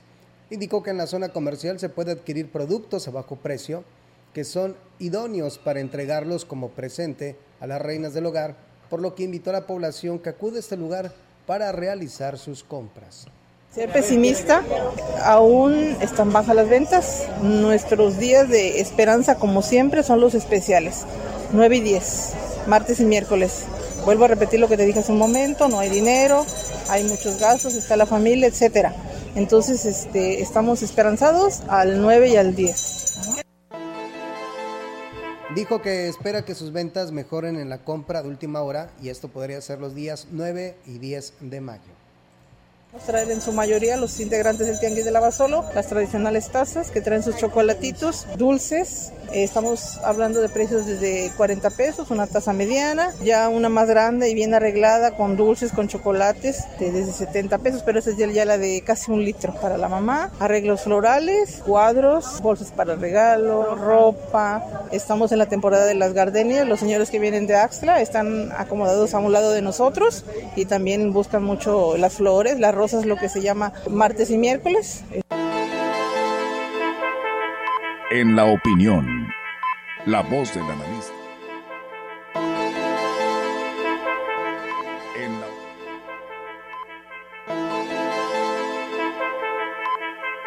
Indicó 0.52 0.84
que 0.84 0.92
en 0.92 0.98
la 0.98 1.08
zona 1.08 1.30
comercial 1.30 1.80
se 1.80 1.90
puede 1.90 2.12
adquirir 2.12 2.52
productos 2.52 3.08
a 3.08 3.12
bajo 3.12 3.38
precio 3.38 3.84
que 4.32 4.44
son 4.44 4.76
idóneos 5.00 5.58
para 5.58 5.80
entregarlos 5.80 6.46
como 6.46 6.70
presente 6.70 7.36
a 7.60 7.66
las 7.66 7.82
reinas 7.82 8.14
del 8.14 8.28
hogar, 8.28 8.58
por 8.92 9.02
lo 9.02 9.16
que 9.16 9.24
invitó 9.24 9.50
a 9.50 9.54
la 9.54 9.66
población 9.66 10.20
que 10.20 10.30
acude 10.30 10.58
a 10.58 10.60
este 10.60 10.78
lugar 10.78 11.12
para 11.48 11.72
realizar 11.72 12.38
sus 12.38 12.64
compras. 12.64 13.26
Ser 13.74 13.92
pesimista, 13.92 14.64
aún 15.24 15.96
están 16.02 16.34
bajas 16.34 16.56
las 16.56 16.68
ventas. 16.68 17.28
Nuestros 17.44 18.18
días 18.18 18.50
de 18.50 18.80
esperanza, 18.80 19.36
como 19.36 19.62
siempre, 19.62 20.02
son 20.02 20.20
los 20.20 20.34
especiales, 20.34 21.06
9 21.54 21.76
y 21.76 21.82
10, 21.82 22.34
martes 22.66 23.00
y 23.00 23.06
miércoles. 23.06 23.66
Vuelvo 24.06 24.26
a 24.26 24.28
repetir 24.28 24.60
lo 24.60 24.68
que 24.68 24.76
te 24.76 24.88
dije 24.88 25.00
hace 25.00 25.12
un 25.12 25.20
momento, 25.20 25.68
no 25.68 25.78
hay 25.78 25.90
dinero, 25.90 26.48
hay 26.90 27.04
muchos 27.04 27.40
gastos, 27.40 27.76
está 27.76 27.96
la 27.96 28.08
familia, 28.08 28.48
etcétera. 28.48 28.96
Entonces, 29.36 29.86
este, 29.86 30.42
estamos 30.42 30.82
esperanzados 30.82 31.62
al 31.68 32.02
9 32.02 32.30
y 32.30 32.38
al 32.38 32.56
10. 32.56 33.44
Dijo 35.54 35.80
que 35.84 36.08
espera 36.08 36.44
que 36.44 36.56
sus 36.56 36.72
ventas 36.72 37.12
mejoren 37.12 37.56
en 37.56 37.70
la 37.70 37.84
compra 37.84 38.24
de 38.24 38.30
última 38.30 38.64
hora 38.64 38.90
y 39.00 39.10
esto 39.10 39.28
podría 39.28 39.62
ser 39.62 39.80
los 39.80 39.94
días 39.94 40.28
9 40.32 40.76
y 40.88 40.98
10 40.98 41.34
de 41.42 41.62
mayo. 41.62 41.99
Nos 42.92 43.04
traen 43.04 43.30
en 43.30 43.40
su 43.40 43.52
mayoría 43.52 43.98
los 43.98 44.20
integrantes 44.20 44.66
del 44.66 44.80
Tianguis 44.80 45.06
de 45.06 45.12
Lavasolo, 45.12 45.64
las 45.76 45.86
tradicionales 45.86 46.50
tazas 46.50 46.90
que 46.90 47.02
traen 47.02 47.22
sus 47.22 47.38
chocolatitos, 47.38 48.26
dulces. 48.36 49.14
Eh, 49.32 49.44
estamos 49.44 50.00
hablando 50.00 50.42
de 50.42 50.50
precios 50.50 50.88
desde 50.88 51.32
40 51.38 51.70
pesos, 51.70 52.10
una 52.10 52.26
taza 52.26 52.52
mediana, 52.52 53.14
ya 53.24 53.48
una 53.48 53.70
más 53.70 53.88
grande 53.88 54.28
y 54.32 54.34
bien 54.34 54.56
arreglada 54.56 55.12
con 55.16 55.38
dulces, 55.38 55.72
con 55.72 55.88
chocolates, 55.88 56.64
desde 56.80 57.14
70 57.14 57.60
pesos, 57.60 57.84
pero 57.86 58.00
esa 58.00 58.10
es 58.10 58.18
ya, 58.18 58.44
la 58.44 58.58
de 58.58 58.82
casi 58.82 59.12
un 59.12 59.24
litro 59.24 59.54
para 59.62 59.78
la 59.78 59.88
mamá. 59.88 60.32
Arreglos 60.40 60.82
florales, 60.82 61.62
cuadros, 61.64 62.42
bolsas 62.42 62.72
para 62.72 62.96
regalo, 62.96 63.76
ropa. 63.76 64.66
Estamos 64.92 65.32
en 65.32 65.38
la 65.38 65.46
temporada 65.46 65.86
de 65.86 65.94
las 65.94 66.14
gardenias. 66.14 66.68
Los 66.68 66.80
señores 66.80 67.12
que 67.12 67.20
vienen 67.20 67.46
de 67.46 67.56
Axla 67.56 68.02
están 68.02 68.52
acomodados 68.58 69.14
a 69.14 69.20
un 69.20 69.32
lado 69.32 69.52
de 69.52 69.62
nosotros 69.62 70.26
y 70.56 70.66
también 70.66 71.14
buscan 71.14 71.44
mucho 71.44 71.98
las 71.98 72.14
flores, 72.14 72.60
las 72.60 72.79
rosas, 72.80 73.06
lo 73.06 73.18
que 73.18 73.28
se 73.28 73.42
llama 73.42 73.74
martes 73.90 74.32
y 74.32 74.38
miércoles. 74.38 75.04
En 78.10 78.38
la 78.38 78.46
opinión, 78.46 79.28
la 80.06 80.22
voz 80.22 80.54
del 80.56 80.64
analista. 80.64 81.14
En 85.18 85.42
la... 85.42 85.48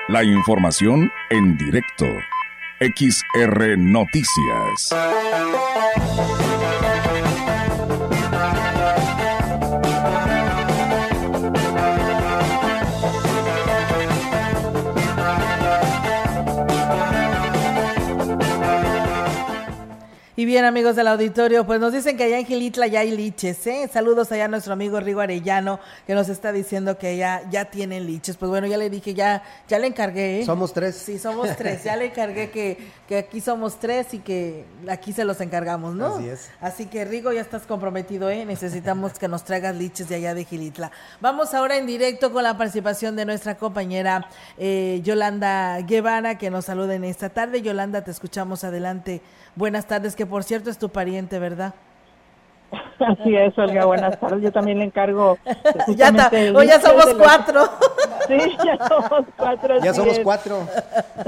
la 0.09 0.25
información 0.25 1.12
en 1.29 1.59
directo. 1.59 2.07
XR 2.81 3.77
Noticias. 3.79 4.92
Y 20.43 20.45
bien, 20.45 20.65
amigos 20.65 20.97
del 20.97 21.07
auditorio, 21.07 21.65
pues 21.65 21.79
nos 21.79 21.93
dicen 21.93 22.17
que 22.17 22.25
allá 22.25 22.37
en 22.37 22.45
Gilitla 22.45 22.89
ya 22.89 22.99
hay 22.99 23.13
liches, 23.13 23.65
¿eh? 23.69 23.89
Saludos 23.93 24.33
allá 24.33 24.47
a 24.47 24.49
nuestro 24.49 24.73
amigo 24.73 24.99
Rigo 24.99 25.21
Arellano, 25.21 25.79
que 26.05 26.17
nos 26.17 26.29
está 26.29 26.51
diciendo 26.51 26.99
que 26.99 27.17
ya, 27.17 27.49
ya 27.49 27.67
tienen 27.67 28.09
liches. 28.09 28.37
Pues 28.37 28.51
bueno, 28.51 28.67
ya 28.67 28.77
le 28.77 28.91
dije, 28.91 29.15
ya, 29.15 29.45
ya 29.69 29.79
le 29.79 29.87
encargué. 29.87 30.41
¿eh? 30.41 30.45
Somos 30.45 30.73
tres. 30.73 30.97
Sí, 30.97 31.21
somos 31.21 31.55
tres. 31.57 31.85
Ya 31.85 31.95
le 31.95 32.07
encargué 32.07 32.51
que, 32.51 32.77
que 33.07 33.19
aquí 33.19 33.41
somos 33.41 33.79
tres 33.79 34.15
y 34.15 34.19
que 34.19 34.65
aquí 34.89 35.13
se 35.13 35.25
los 35.25 35.41
encargamos, 35.41 35.95
¿no? 35.95 36.17
Así 36.17 36.29
es. 36.29 36.51
Así 36.61 36.87
que 36.87 37.05
Rigo, 37.05 37.31
ya 37.33 37.41
estás 37.41 37.63
comprometido, 37.63 38.29
¿eh? 38.29 38.45
Necesitamos 38.45 39.21
que 39.21 39.29
nos 39.29 39.45
traigas 39.45 39.77
liches 39.77 40.09
de 40.09 40.17
allá 40.17 40.35
de 40.35 40.45
Gilitla. 40.45 40.91
Vamos 41.21 41.55
ahora 41.55 41.77
en 41.77 41.87
directo 41.87 42.33
con 42.33 42.43
la 42.43 42.59
participación 42.59 43.15
de 43.15 43.27
nuestra 43.27 43.55
compañera 43.59 44.27
eh, 44.59 45.03
Yolanda 45.05 45.79
Guevara, 45.83 46.37
que 46.37 46.51
nos 46.51 46.65
saluda 46.65 46.97
en 46.97 47.05
esta 47.05 47.29
tarde. 47.29 47.63
Yolanda, 47.63 48.03
te 48.03 48.11
escuchamos 48.11 48.65
adelante. 48.65 49.23
Buenas 49.55 49.87
tardes, 49.87 50.17
que 50.17 50.27
por 50.27 50.45
cierto 50.45 50.71
es 50.71 50.79
tu 50.79 50.88
pariente, 50.88 51.38
¿verdad? 51.38 51.75
Así 52.99 53.35
es, 53.37 53.57
Olga, 53.59 53.85
buenas 53.85 54.19
tardes. 54.19 54.43
Yo 54.43 54.53
también 54.53 54.79
le 54.79 54.87
encargo. 54.87 55.37
ya, 55.97 56.09
está, 56.09 56.31
hoy 56.55 56.67
ya 56.67 56.81
somos 56.81 57.15
cuatro. 57.15 57.65
Sí, 58.29 58.38
ya 58.65 58.79
somos 58.87 59.25
cuatro. 59.37 59.81
Ya 59.83 59.93
somos 59.93 60.19
cuatro. 60.21 60.61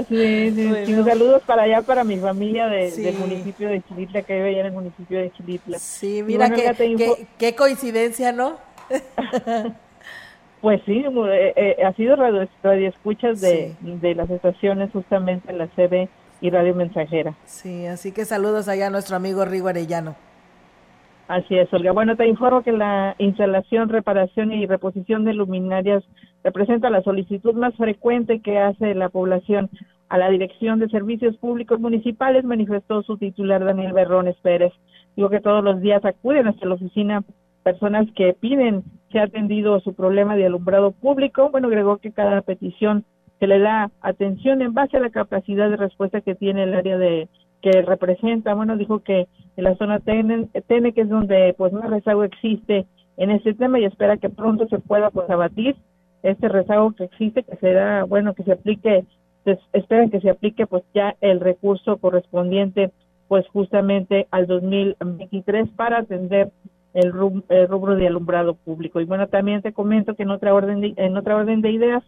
Sí, 0.07 0.51
sí, 0.85 1.03
saludos 1.03 1.43
para 1.45 1.63
allá, 1.63 1.81
para 1.81 2.05
mi 2.05 2.15
familia 2.15 2.67
de, 2.67 2.89
del 2.89 3.17
municipio 3.17 3.67
de 3.67 3.83
Chilitla, 3.83 4.21
que 4.21 4.33
vive 4.33 4.49
allá 4.51 4.59
en 4.61 4.65
el 4.67 4.71
municipio 4.71 5.19
de 5.19 5.29
Chilitla. 5.33 5.77
Sí, 5.77 6.23
mira, 6.23 6.49
qué, 6.49 7.27
qué, 7.37 7.53
coincidencia, 7.53 8.31
¿no? 8.31 8.55
pues 10.61 10.81
sí, 10.85 11.03
eh, 11.05 11.53
eh, 11.57 11.83
ha 11.85 11.91
sido 11.93 12.15
radio, 12.15 12.47
radio 12.63 12.87
escuchas 12.87 13.41
de, 13.41 13.75
de 13.81 14.15
las 14.15 14.29
estaciones 14.29 14.89
justamente 14.93 15.51
en 15.51 15.57
la 15.57 15.67
sede 15.75 16.07
y 16.45 16.49
Radio 16.51 16.75
Mensajera. 16.75 17.33
Sí, 17.45 17.87
así 17.87 18.11
que 18.13 18.23
saludos 18.23 18.67
allá 18.67 18.87
a 18.87 18.89
nuestro 18.91 19.15
amigo 19.15 19.45
Rigo 19.45 19.67
Arellano. 19.67 20.15
Así 21.27 21.57
es, 21.57 21.73
Olga. 21.73 21.91
Bueno, 21.91 22.15
te 22.15 22.27
informo 22.27 22.61
que 22.61 22.71
la 22.71 23.15
instalación, 23.17 23.89
reparación 23.89 24.51
y 24.51 24.67
reposición 24.67 25.25
de 25.25 25.33
luminarias 25.33 26.03
representa 26.43 26.91
la 26.91 27.01
solicitud 27.01 27.55
más 27.55 27.75
frecuente 27.75 28.41
que 28.41 28.59
hace 28.59 28.93
la 28.93 29.09
población 29.09 29.71
a 30.09 30.19
la 30.19 30.29
Dirección 30.29 30.79
de 30.79 30.87
Servicios 30.89 31.35
Públicos 31.37 31.79
Municipales, 31.79 32.43
manifestó 32.43 33.01
su 33.01 33.17
titular 33.17 33.65
Daniel 33.65 33.93
Berrones 33.93 34.35
Pérez. 34.43 34.71
Digo 35.15 35.31
que 35.31 35.41
todos 35.41 35.63
los 35.63 35.81
días 35.81 36.05
acuden 36.05 36.47
hasta 36.47 36.67
la 36.67 36.75
oficina 36.75 37.23
personas 37.63 38.05
que 38.15 38.35
piden 38.39 38.83
que 39.09 39.17
ha 39.17 39.23
atendido 39.23 39.79
su 39.79 39.95
problema 39.95 40.35
de 40.35 40.45
alumbrado 40.45 40.91
público. 40.91 41.49
Bueno, 41.49 41.69
agregó 41.69 41.97
que 41.97 42.11
cada 42.11 42.41
petición 42.41 43.03
se 43.39 43.47
le 43.47 43.59
da 43.59 43.91
atención 44.01 44.61
en 44.61 44.73
base 44.73 44.97
a 44.97 45.01
la 45.01 45.09
capacidad 45.09 45.69
de 45.69 45.77
respuesta 45.77 46.21
que 46.21 46.35
tiene 46.35 46.63
el 46.63 46.73
área 46.73 46.97
de 46.97 47.27
que 47.61 47.81
representa. 47.81 48.53
Bueno, 48.53 48.77
dijo 48.77 48.99
que 48.99 49.27
en 49.57 49.63
la 49.63 49.75
zona 49.75 49.99
TN, 49.99 50.49
que 50.51 51.01
es 51.01 51.09
donde 51.09 51.53
pues 51.57 51.73
más 51.73 51.89
rezago 51.89 52.23
existe 52.23 52.85
en 53.17 53.31
este 53.31 53.53
tema 53.53 53.79
y 53.79 53.85
espera 53.85 54.17
que 54.17 54.29
pronto 54.29 54.67
se 54.67 54.79
pueda 54.79 55.09
pues 55.09 55.29
abatir 55.29 55.75
este 56.23 56.49
rezago 56.49 56.91
que 56.93 57.05
existe, 57.05 57.43
que 57.43 57.55
será, 57.57 58.03
bueno, 58.03 58.33
que 58.33 58.43
se 58.43 58.51
aplique, 58.51 59.05
pues, 59.43 59.59
esperan 59.73 60.09
que 60.09 60.21
se 60.21 60.29
aplique 60.29 60.65
pues 60.65 60.83
ya 60.93 61.15
el 61.21 61.39
recurso 61.39 61.97
correspondiente 61.97 62.91
pues 63.27 63.47
justamente 63.47 64.27
al 64.31 64.47
2023 64.47 65.69
para 65.69 65.99
atender 65.99 66.51
el, 66.93 67.11
rubro 67.11 67.95
de 67.95 68.07
alumbrado 68.07 68.55
público. 68.55 69.01
Y 69.01 69.05
bueno, 69.05 69.27
también 69.27 69.61
te 69.61 69.73
comento 69.73 70.15
que 70.15 70.23
en 70.23 70.29
otra 70.29 70.53
orden 70.53 70.93
en 70.95 71.17
otra 71.17 71.35
orden 71.35 71.61
de 71.61 71.71
ideas, 71.71 72.03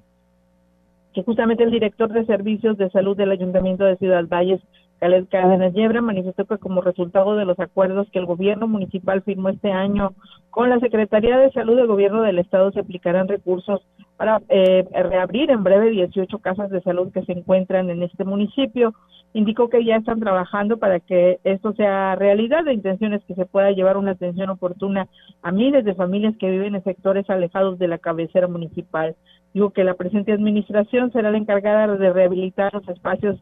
que 1.17 1.23
justamente 1.23 1.63
el 1.63 1.71
director 1.71 2.13
de 2.13 2.27
Servicios 2.27 2.77
de 2.77 2.91
Salud 2.91 3.17
del 3.17 3.31
Ayuntamiento 3.31 3.83
de 3.83 3.97
Ciudad 3.97 4.27
Valles, 4.27 4.61
Caled 4.99 5.25
Cárdenas 5.31 5.73
Yebra, 5.73 5.99
manifestó 5.99 6.45
que 6.45 6.59
como 6.59 6.81
resultado 6.81 7.35
de 7.35 7.43
los 7.43 7.59
acuerdos 7.59 8.07
que 8.11 8.19
el 8.19 8.27
gobierno 8.27 8.67
municipal 8.67 9.23
firmó 9.23 9.49
este 9.49 9.71
año 9.71 10.13
con 10.51 10.69
la 10.69 10.79
Secretaría 10.79 11.39
de 11.39 11.51
Salud 11.53 11.75
del 11.75 11.87
Gobierno 11.87 12.21
del 12.21 12.37
Estado, 12.37 12.71
se 12.71 12.81
aplicarán 12.81 13.27
recursos 13.27 13.81
para 14.15 14.43
eh, 14.49 14.85
reabrir 14.91 15.49
en 15.49 15.63
breve 15.63 15.89
18 15.89 16.37
casas 16.37 16.69
de 16.69 16.81
salud 16.81 17.11
que 17.11 17.23
se 17.23 17.31
encuentran 17.31 17.89
en 17.89 18.03
este 18.03 18.23
municipio. 18.23 18.93
Indicó 19.33 19.69
que 19.69 19.83
ya 19.83 19.95
están 19.95 20.19
trabajando 20.19 20.77
para 20.77 20.99
que 20.99 21.39
esto 21.43 21.73
sea 21.73 22.15
realidad. 22.15 22.63
La 22.63 22.73
intención 22.73 23.13
es 23.13 23.23
que 23.25 23.33
se 23.33 23.45
pueda 23.45 23.71
llevar 23.71 23.97
una 23.97 24.11
atención 24.11 24.51
oportuna 24.51 25.07
a 25.41 25.51
miles 25.51 25.83
de 25.83 25.95
familias 25.95 26.35
que 26.37 26.49
viven 26.49 26.75
en 26.75 26.83
sectores 26.83 27.27
alejados 27.27 27.79
de 27.79 27.87
la 27.87 27.97
cabecera 27.97 28.47
municipal. 28.47 29.15
Digo 29.53 29.71
que 29.71 29.83
la 29.83 29.95
presente 29.95 30.33
administración 30.33 31.11
será 31.11 31.31
la 31.31 31.37
encargada 31.37 31.87
de 31.95 32.13
rehabilitar 32.13 32.73
los 32.73 32.87
espacios 32.87 33.39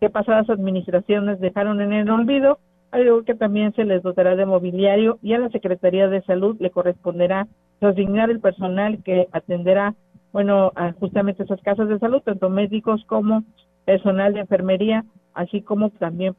que 0.00 0.10
pasadas 0.10 0.50
administraciones 0.50 1.40
dejaron 1.40 1.80
en 1.80 1.92
el 1.92 2.10
olvido, 2.10 2.58
algo 2.90 3.24
que 3.24 3.34
también 3.34 3.72
se 3.74 3.84
les 3.84 4.02
dotará 4.02 4.36
de 4.36 4.46
mobiliario 4.46 5.18
y 5.22 5.32
a 5.32 5.38
la 5.38 5.48
Secretaría 5.48 6.08
de 6.08 6.22
Salud 6.22 6.56
le 6.60 6.70
corresponderá 6.70 7.48
asignar 7.80 8.30
el 8.30 8.40
personal 8.40 9.02
que 9.02 9.28
atenderá, 9.32 9.94
bueno, 10.32 10.72
justamente 10.98 11.42
esas 11.42 11.60
casas 11.62 11.88
de 11.88 11.98
salud, 11.98 12.22
tanto 12.22 12.50
médicos 12.50 13.04
como 13.06 13.44
personal 13.84 14.32
de 14.34 14.40
enfermería, 14.40 15.04
así 15.34 15.62
como 15.62 15.90
también 15.90 16.34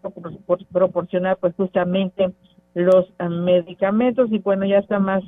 proporcionar 0.71 1.37
pues 1.37 1.53
justamente 1.55 2.31
los 2.73 3.05
ah, 3.19 3.29
medicamentos. 3.29 4.31
Y 4.31 4.39
bueno, 4.39 4.65
ya 4.65 4.79
está 4.79 4.99
más 4.99 5.23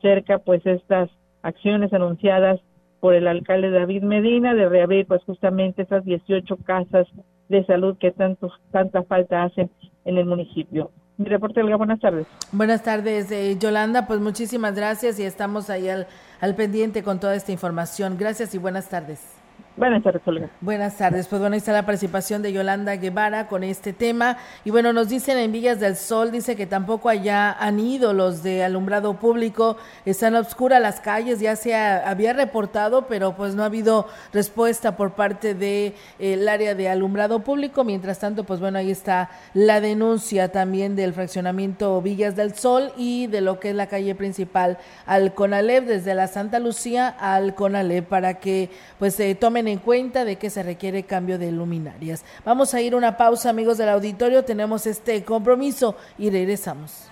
cerca 0.00 0.38
pues 0.38 0.64
estas 0.66 1.10
acciones 1.42 1.92
anunciadas 1.92 2.60
por 3.02 3.14
el 3.14 3.26
alcalde 3.26 3.72
David 3.72 4.04
Medina 4.04 4.54
de 4.54 4.68
reabrir 4.68 5.08
pues 5.08 5.24
justamente 5.24 5.82
esas 5.82 6.04
18 6.04 6.56
casas 6.58 7.08
de 7.48 7.66
salud 7.66 7.98
que 7.98 8.12
tanto, 8.12 8.52
tanta 8.70 9.02
falta 9.02 9.42
hacen 9.42 9.72
en 10.04 10.18
el 10.18 10.24
municipio. 10.24 10.92
Mi 11.16 11.26
reporte, 11.26 11.60
Olga, 11.60 11.74
buenas 11.74 11.98
tardes. 11.98 12.28
Buenas 12.52 12.84
tardes, 12.84 13.32
eh, 13.32 13.58
Yolanda, 13.58 14.06
pues 14.06 14.20
muchísimas 14.20 14.76
gracias 14.76 15.18
y 15.18 15.24
estamos 15.24 15.68
ahí 15.68 15.88
al, 15.88 16.06
al 16.40 16.54
pendiente 16.54 17.02
con 17.02 17.18
toda 17.18 17.34
esta 17.34 17.50
información. 17.50 18.16
Gracias 18.16 18.54
y 18.54 18.58
buenas 18.58 18.88
tardes. 18.88 19.41
Buenas 19.74 20.02
tardes, 20.02 20.20
Olga. 20.26 20.50
Buenas 20.60 20.98
tardes. 20.98 21.26
Pues 21.28 21.40
bueno, 21.40 21.54
ahí 21.54 21.58
está 21.58 21.72
la 21.72 21.86
participación 21.86 22.42
de 22.42 22.52
Yolanda 22.52 22.94
Guevara 22.96 23.48
con 23.48 23.64
este 23.64 23.94
tema. 23.94 24.36
Y 24.66 24.70
bueno, 24.70 24.92
nos 24.92 25.08
dicen 25.08 25.38
en 25.38 25.50
Villas 25.50 25.80
del 25.80 25.96
Sol, 25.96 26.30
dice 26.30 26.56
que 26.56 26.66
tampoco 26.66 27.08
allá 27.08 27.50
han 27.52 27.80
ido 27.80 28.12
los 28.12 28.42
de 28.42 28.64
alumbrado 28.64 29.14
público. 29.14 29.78
Están 30.04 30.36
obscuras 30.36 30.82
las 30.82 31.00
calles, 31.00 31.40
ya 31.40 31.56
se 31.56 31.74
había 31.74 32.34
reportado, 32.34 33.06
pero 33.06 33.34
pues 33.34 33.54
no 33.54 33.62
ha 33.62 33.66
habido 33.66 34.06
respuesta 34.34 34.94
por 34.94 35.12
parte 35.12 35.54
del 35.54 35.94
de, 36.18 36.50
área 36.50 36.74
de 36.74 36.90
alumbrado 36.90 37.40
público. 37.40 37.82
Mientras 37.82 38.18
tanto, 38.18 38.44
pues 38.44 38.60
bueno, 38.60 38.76
ahí 38.76 38.90
está 38.90 39.30
la 39.54 39.80
denuncia 39.80 40.52
también 40.52 40.96
del 40.96 41.14
fraccionamiento 41.14 42.02
Villas 42.02 42.36
del 42.36 42.54
Sol 42.54 42.92
y 42.98 43.26
de 43.28 43.40
lo 43.40 43.58
que 43.58 43.70
es 43.70 43.74
la 43.74 43.86
calle 43.86 44.14
principal 44.14 44.76
al 45.06 45.32
Conalep, 45.32 45.86
desde 45.86 46.14
la 46.14 46.26
Santa 46.26 46.58
Lucía 46.58 47.08
al 47.08 47.54
Conalep, 47.54 48.06
para 48.06 48.34
que 48.34 48.68
pues 48.98 49.14
se 49.14 49.34
tomen 49.34 49.61
en 49.68 49.78
cuenta 49.78 50.24
de 50.24 50.36
que 50.36 50.50
se 50.50 50.62
requiere 50.62 51.04
cambio 51.04 51.38
de 51.38 51.52
luminarias. 51.52 52.24
Vamos 52.44 52.74
a 52.74 52.80
ir 52.80 52.94
una 52.94 53.16
pausa, 53.16 53.50
amigos 53.50 53.78
del 53.78 53.88
auditorio. 53.88 54.44
Tenemos 54.44 54.86
este 54.86 55.22
compromiso 55.24 55.96
y 56.18 56.30
regresamos. 56.30 57.08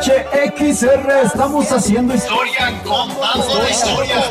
XHXR 0.00 1.10
estamos 1.24 1.70
haciendo 1.70 2.14
historia, 2.14 2.80
contando 2.82 3.62
la 3.62 3.70
historia. 3.70 4.30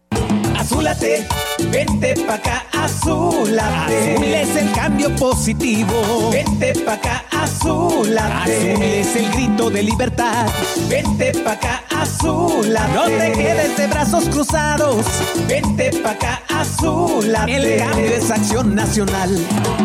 Azúlate, 0.61 1.27
vente 1.71 2.13
pa' 2.27 2.35
acá, 2.35 2.63
azúlate. 2.71 4.13
Azul 4.13 4.25
es 4.25 4.55
el 4.55 4.71
cambio 4.73 5.15
positivo. 5.15 6.29
Vente 6.31 6.73
pa' 6.85 6.93
acá, 6.93 7.25
azúlate. 7.31 8.73
Azul 8.73 8.83
es 8.83 9.15
el 9.15 9.31
grito 9.31 9.71
de 9.71 9.81
libertad. 9.81 10.45
Vente 10.87 11.31
pa' 11.43 11.53
acá, 11.53 11.83
azúlate. 11.89 12.93
No 12.93 13.05
te 13.05 13.31
quedes 13.31 13.75
de 13.75 13.87
brazos 13.87 14.25
cruzados. 14.25 15.03
Vente 15.47 15.89
pa' 16.03 16.11
acá, 16.11 16.43
azúlate. 16.47 17.55
El 17.55 17.79
cambio 17.79 18.05
es 18.05 18.29
acción 18.29 18.75
nacional. 18.75 19.35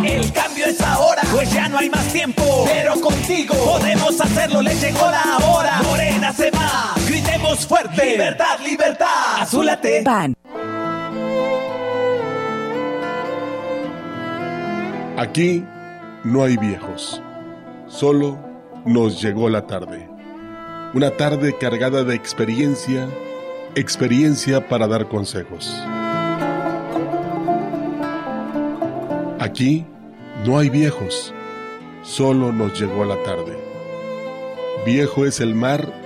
El 0.04 0.30
cambio 0.30 0.66
es 0.66 0.78
ahora, 0.82 1.22
pues 1.32 1.50
ya 1.54 1.70
no 1.70 1.78
hay 1.78 1.88
más 1.88 2.04
tiempo. 2.12 2.68
Pero 2.70 3.00
contigo 3.00 3.54
podemos 3.54 4.20
hacerlo, 4.20 4.60
le 4.60 4.74
llegó 4.74 5.10
la 5.10 5.38
hora. 5.46 5.80
Morena 5.84 6.34
se 6.34 6.50
fuerte. 7.54 8.12
Libertad, 8.12 8.58
libertad. 8.64 9.40
Azúlate. 9.40 10.02
Pan. 10.02 10.34
Aquí 15.16 15.64
no 16.24 16.42
hay 16.44 16.58
viejos, 16.58 17.22
solo 17.86 18.36
nos 18.84 19.22
llegó 19.22 19.48
la 19.48 19.66
tarde. 19.66 20.06
Una 20.92 21.10
tarde 21.10 21.56
cargada 21.56 22.04
de 22.04 22.14
experiencia, 22.14 23.08
experiencia 23.74 24.68
para 24.68 24.86
dar 24.86 25.08
consejos. 25.08 25.74
Aquí 29.40 29.86
no 30.44 30.58
hay 30.58 30.68
viejos, 30.68 31.32
solo 32.02 32.52
nos 32.52 32.78
llegó 32.78 33.06
la 33.06 33.22
tarde. 33.22 33.56
Viejo 34.84 35.24
es 35.24 35.40
el 35.40 35.54
mar 35.54 36.05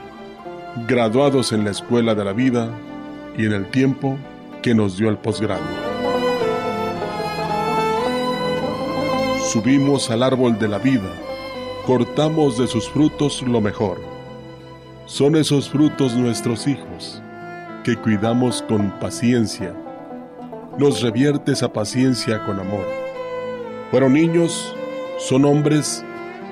graduados 0.87 1.51
en 1.51 1.63
la 1.63 1.71
escuela 1.71 2.15
de 2.15 2.25
la 2.25 2.33
vida 2.33 2.69
y 3.37 3.45
en 3.45 3.53
el 3.53 3.69
tiempo 3.71 4.17
que 4.61 4.73
nos 4.73 4.97
dio 4.97 5.09
el 5.09 5.17
posgrado. 5.17 5.63
Subimos 9.51 10.09
al 10.09 10.23
árbol 10.23 10.57
de 10.57 10.67
la 10.67 10.77
vida 10.77 11.11
cortamos 11.85 12.59
de 12.59 12.67
sus 12.67 12.89
frutos 12.89 13.41
lo 13.41 13.59
mejor. 13.59 13.99
Son 15.05 15.35
esos 15.35 15.69
frutos 15.69 16.15
nuestros 16.15 16.67
hijos, 16.67 17.21
que 17.83 17.95
cuidamos 17.95 18.63
con 18.67 18.91
paciencia. 18.99 19.73
Nos 20.77 21.01
revierte 21.01 21.53
esa 21.53 21.73
paciencia 21.73 22.45
con 22.45 22.59
amor. 22.59 22.85
Fueron 23.89 24.13
niños, 24.13 24.75
son 25.17 25.43
hombres, 25.43 26.05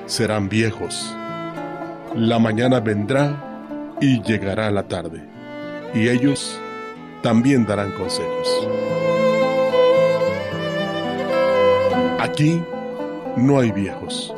serán 0.06 0.48
viejos. 0.48 1.14
La 2.14 2.38
mañana 2.38 2.80
vendrá 2.80 3.49
y 4.00 4.22
llegará 4.22 4.70
la 4.70 4.84
tarde, 4.84 5.22
y 5.94 6.08
ellos 6.08 6.58
también 7.22 7.66
darán 7.66 7.92
consejos. 7.92 8.68
Aquí 12.18 12.62
no 13.36 13.58
hay 13.58 13.72
viejos 13.72 14.34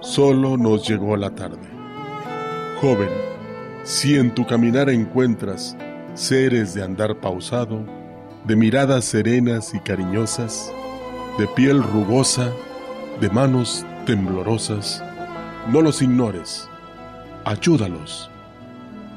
solo 0.00 0.56
nos 0.56 0.88
llegó 0.88 1.16
la 1.16 1.30
tarde. 1.30 1.68
Joven, 2.80 3.10
si 3.84 4.16
en 4.16 4.34
tu 4.34 4.46
caminar 4.46 4.88
encuentras 4.88 5.76
seres 6.14 6.74
de 6.74 6.82
andar 6.82 7.16
pausado, 7.16 7.84
de 8.44 8.56
miradas 8.56 9.04
serenas 9.04 9.74
y 9.74 9.80
cariñosas, 9.80 10.72
de 11.38 11.46
piel 11.48 11.82
rugosa, 11.82 12.50
de 13.20 13.28
manos 13.30 13.84
temblorosas, 14.06 15.04
no 15.70 15.82
los 15.82 16.00
ignores, 16.00 16.68
ayúdalos, 17.44 18.29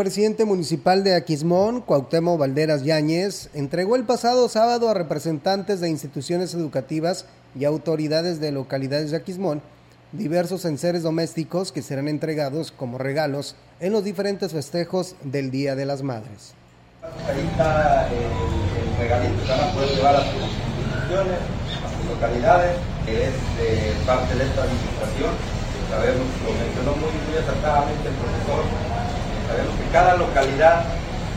Presidente 0.00 0.46
municipal 0.46 1.04
de 1.04 1.14
Aquismón, 1.14 1.82
Cuauhtémoc 1.82 2.38
Valderas 2.38 2.84
Yáñez, 2.84 3.50
entregó 3.52 3.96
el 3.96 4.04
pasado 4.04 4.48
sábado 4.48 4.88
a 4.88 4.94
representantes 4.94 5.80
de 5.80 5.90
instituciones 5.90 6.54
educativas 6.54 7.26
y 7.54 7.66
autoridades 7.66 8.40
de 8.40 8.50
localidades 8.50 9.10
de 9.10 9.18
Aquismón 9.18 9.60
diversos 10.12 10.64
enseres 10.64 11.02
domésticos 11.02 11.70
que 11.70 11.82
serán 11.82 12.08
entregados 12.08 12.72
como 12.72 12.96
regalos 12.96 13.56
en 13.78 13.92
los 13.92 14.02
diferentes 14.02 14.52
festejos 14.52 15.16
del 15.22 15.50
Día 15.50 15.76
de 15.76 15.84
las 15.84 16.02
Madres. 16.02 16.54
Ahí 17.28 17.46
está 17.50 18.08
el, 18.08 18.14
el 18.16 18.96
regalito 18.98 19.42
que 19.44 19.50
van 19.50 19.60
a 19.60 19.72
poder 19.74 19.90
llevar 19.90 20.16
a 20.16 20.24
sus 20.24 20.40
instituciones, 20.40 21.38
a 21.76 21.88
sus 21.92 22.06
localidades, 22.08 22.72
que 23.04 23.24
es 23.24 23.34
eh, 23.60 23.92
parte 24.06 24.34
de 24.34 24.44
esta 24.44 24.62
administración. 24.62 25.60
Sabemos, 25.90 26.24
lo 26.40 26.52
mencionó 26.56 26.96
muy, 26.96 27.12
muy 27.28 27.36
acertadamente 27.36 28.08
el 28.08 28.14
profesor, 28.14 28.64
sabemos 29.50 29.74
que 29.74 29.86
cada 29.90 30.14
localidad 30.16 30.86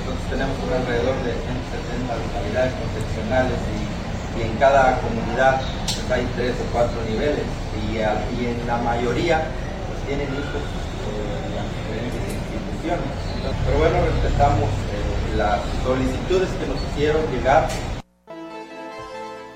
nosotros 0.05 0.29
tenemos 0.29 0.53
alrededor 0.69 1.17
de 1.25 1.33
170 1.33 2.13
localidades 2.13 2.73
profesionales 2.77 3.57
y, 3.73 4.41
en 4.41 4.57
cada 4.57 4.99
comunidad 5.01 5.61
pues, 5.85 6.11
hay 6.11 6.25
tres 6.35 6.53
o 6.61 6.65
cuatro 6.73 6.97
niveles 7.09 7.45
y, 7.89 7.97
en 7.97 8.67
la 8.67 8.77
mayoría 8.77 9.41
pues, 9.87 9.97
tienen 10.05 10.29
hijos 10.29 10.61
eh, 10.61 11.53
las 11.57 11.65
diferentes 11.73 12.21
instituciones. 12.37 13.09
Pero 13.65 13.77
bueno, 13.77 13.97
respetamos 14.05 14.69
eh, 14.69 15.37
las 15.37 15.61
solicitudes 15.83 16.49
que 16.49 16.67
nos 16.67 16.77
hicieron 16.93 17.21
llegar 17.31 17.67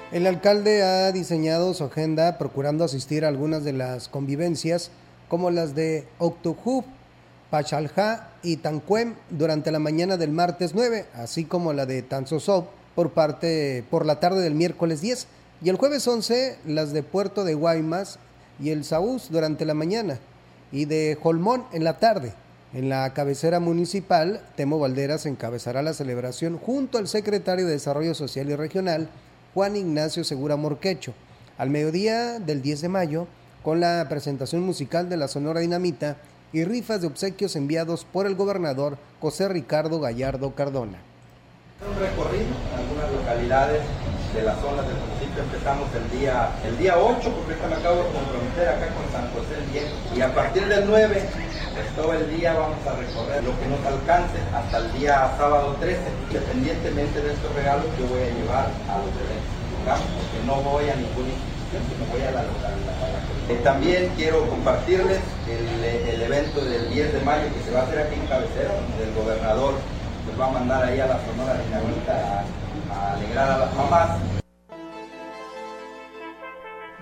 el 0.10 0.26
alcalde 0.26 0.84
ha 0.84 1.12
diseñado 1.12 1.74
su 1.74 1.84
agenda 1.84 2.38
procurando 2.38 2.86
asistir 2.86 3.26
a 3.26 3.28
algunas 3.28 3.66
de 3.66 3.74
las 3.74 4.08
convivencias 4.08 4.90
como 5.28 5.52
las 5.52 5.76
de 5.76 6.08
Octujub, 6.18 6.86
Pachaljá 7.50 8.30
y 8.48 8.56
Tancuem 8.56 9.16
durante 9.30 9.74
la 9.74 9.80
mañana 9.80 10.16
del 10.16 10.32
martes 10.32 10.74
9, 10.74 11.06
así 11.16 11.44
como 11.44 11.74
la 11.74 11.86
de 11.86 12.02
Tanzosop 12.02 12.70
por 12.96 13.12
parte 13.12 13.84
por 13.92 14.06
la 14.06 14.22
tarde 14.22 14.42
del 14.42 14.56
miércoles 14.56 15.02
10 15.02 15.28
y 15.62 15.68
el 15.68 15.76
jueves 15.76 16.08
11 16.08 16.60
las 16.66 16.94
de 16.94 17.04
Puerto 17.04 17.44
de 17.44 17.56
Guaymas 17.56 18.20
y 18.62 18.70
el 18.70 18.86
Saús 18.86 19.28
durante 19.30 19.66
la 19.66 19.74
mañana 19.74 20.20
y 20.72 20.86
de 20.86 21.18
Jolmón 21.22 21.66
en 21.74 21.84
la 21.84 22.00
tarde. 22.00 22.34
En 22.74 22.88
la 22.88 23.14
cabecera 23.14 23.60
municipal, 23.60 24.42
Temo 24.56 24.80
Valderas 24.80 25.26
encabezará 25.26 25.82
la 25.82 25.94
celebración 25.94 26.58
junto 26.58 27.00
al 27.00 27.10
secretario 27.10 27.66
de 27.66 27.74
Desarrollo 27.74 28.16
Social 28.16 28.50
y 28.50 28.56
Regional, 28.56 29.10
Juan 29.54 29.76
Ignacio 29.76 30.24
Segura 30.24 30.56
Morquecho, 30.56 31.14
al 31.58 31.70
mediodía 31.70 32.40
del 32.40 32.62
10 32.62 32.82
de 32.82 32.90
mayo, 32.90 33.28
con 33.62 33.82
la 33.82 34.06
presentación 34.08 34.62
musical 34.62 35.10
de 35.10 35.18
la 35.18 35.28
Sonora 35.28 35.60
Dinamita 35.60 36.16
y 36.58 36.66
rifas 36.66 37.02
de 37.02 37.08
obsequios 37.08 37.56
enviados 37.56 38.04
por 38.04 38.26
el 38.26 38.34
gobernador 38.34 38.98
José 39.22 39.48
Ricardo 39.48 40.00
Gallardo 40.00 40.56
Cardona. 40.56 40.98
Un 41.86 41.94
recorrido 42.02 42.50
en 42.50 42.80
algunas 42.82 43.14
localidades 43.14 43.82
de 44.34 44.42
la 44.42 44.56
zona 44.56 44.82
del 44.82 44.98
municipio 44.98 45.46
empezamos 45.46 45.86
el 45.94 46.18
día, 46.18 46.50
el 46.66 46.76
día 46.80 46.98
8, 46.98 47.14
porque 47.30 47.54
me 47.62 47.76
acabo 47.78 48.02
de 48.02 48.10
comprometer 48.10 48.70
acá 48.74 48.90
con 48.90 49.06
San 49.14 49.30
José 49.38 49.54
el 49.62 49.70
Viejo, 49.70 49.94
y 50.18 50.22
a 50.22 50.34
partir 50.34 50.66
del 50.66 50.82
9, 50.90 51.30
pues 51.78 51.88
todo 51.94 52.14
el 52.14 52.26
día 52.36 52.58
vamos 52.58 52.82
a 52.90 52.98
recorrer 52.98 53.44
lo 53.46 53.54
que 53.62 53.68
nos 53.70 53.86
alcance 53.86 54.42
hasta 54.50 54.78
el 54.82 54.98
día 54.98 55.38
sábado 55.38 55.78
13, 55.80 56.02
independientemente 56.34 57.22
de 57.22 57.34
estos 57.38 57.54
regalos 57.54 57.86
que 57.94 58.02
voy 58.02 58.26
a 58.26 58.34
llevar 58.34 58.66
a 58.90 58.98
los 58.98 59.14
eventos 59.14 59.58
porque 59.86 60.42
no 60.50 60.58
voy 60.66 60.90
a 60.90 60.96
ninguna 60.98 61.30
institución, 61.30 61.86
sino 61.86 62.04
voy 62.10 62.22
a 62.26 62.32
la 62.32 62.42
localidad. 62.50 63.37
Eh, 63.50 63.60
también 63.64 64.12
quiero 64.18 64.46
compartirles 64.50 65.20
el, 65.48 66.22
evento 66.22 66.60
del 66.66 66.90
10 66.90 67.14
de 67.14 67.22
mayo 67.22 67.44
que 67.54 67.64
se 67.64 67.72
va 67.72 67.80
a 67.80 67.84
hacer 67.84 68.00
aquí 68.00 68.16
en 68.16 68.28
Cabecero, 68.28 68.74
donde 68.74 69.04
el 69.06 69.16
gobernador 69.16 69.76
nos 70.28 70.40
va 70.40 70.48
a 70.48 70.52
mandar 70.52 70.84
ahí 70.84 71.00
a 71.00 71.08
la 71.08 71.20
Sonora 71.26 71.58
Dinamita 71.64 72.44
a, 72.92 72.94
a 72.94 73.14
alegrar 73.14 73.52
a 73.52 73.58
las 73.60 73.74
mamás. 73.76 74.20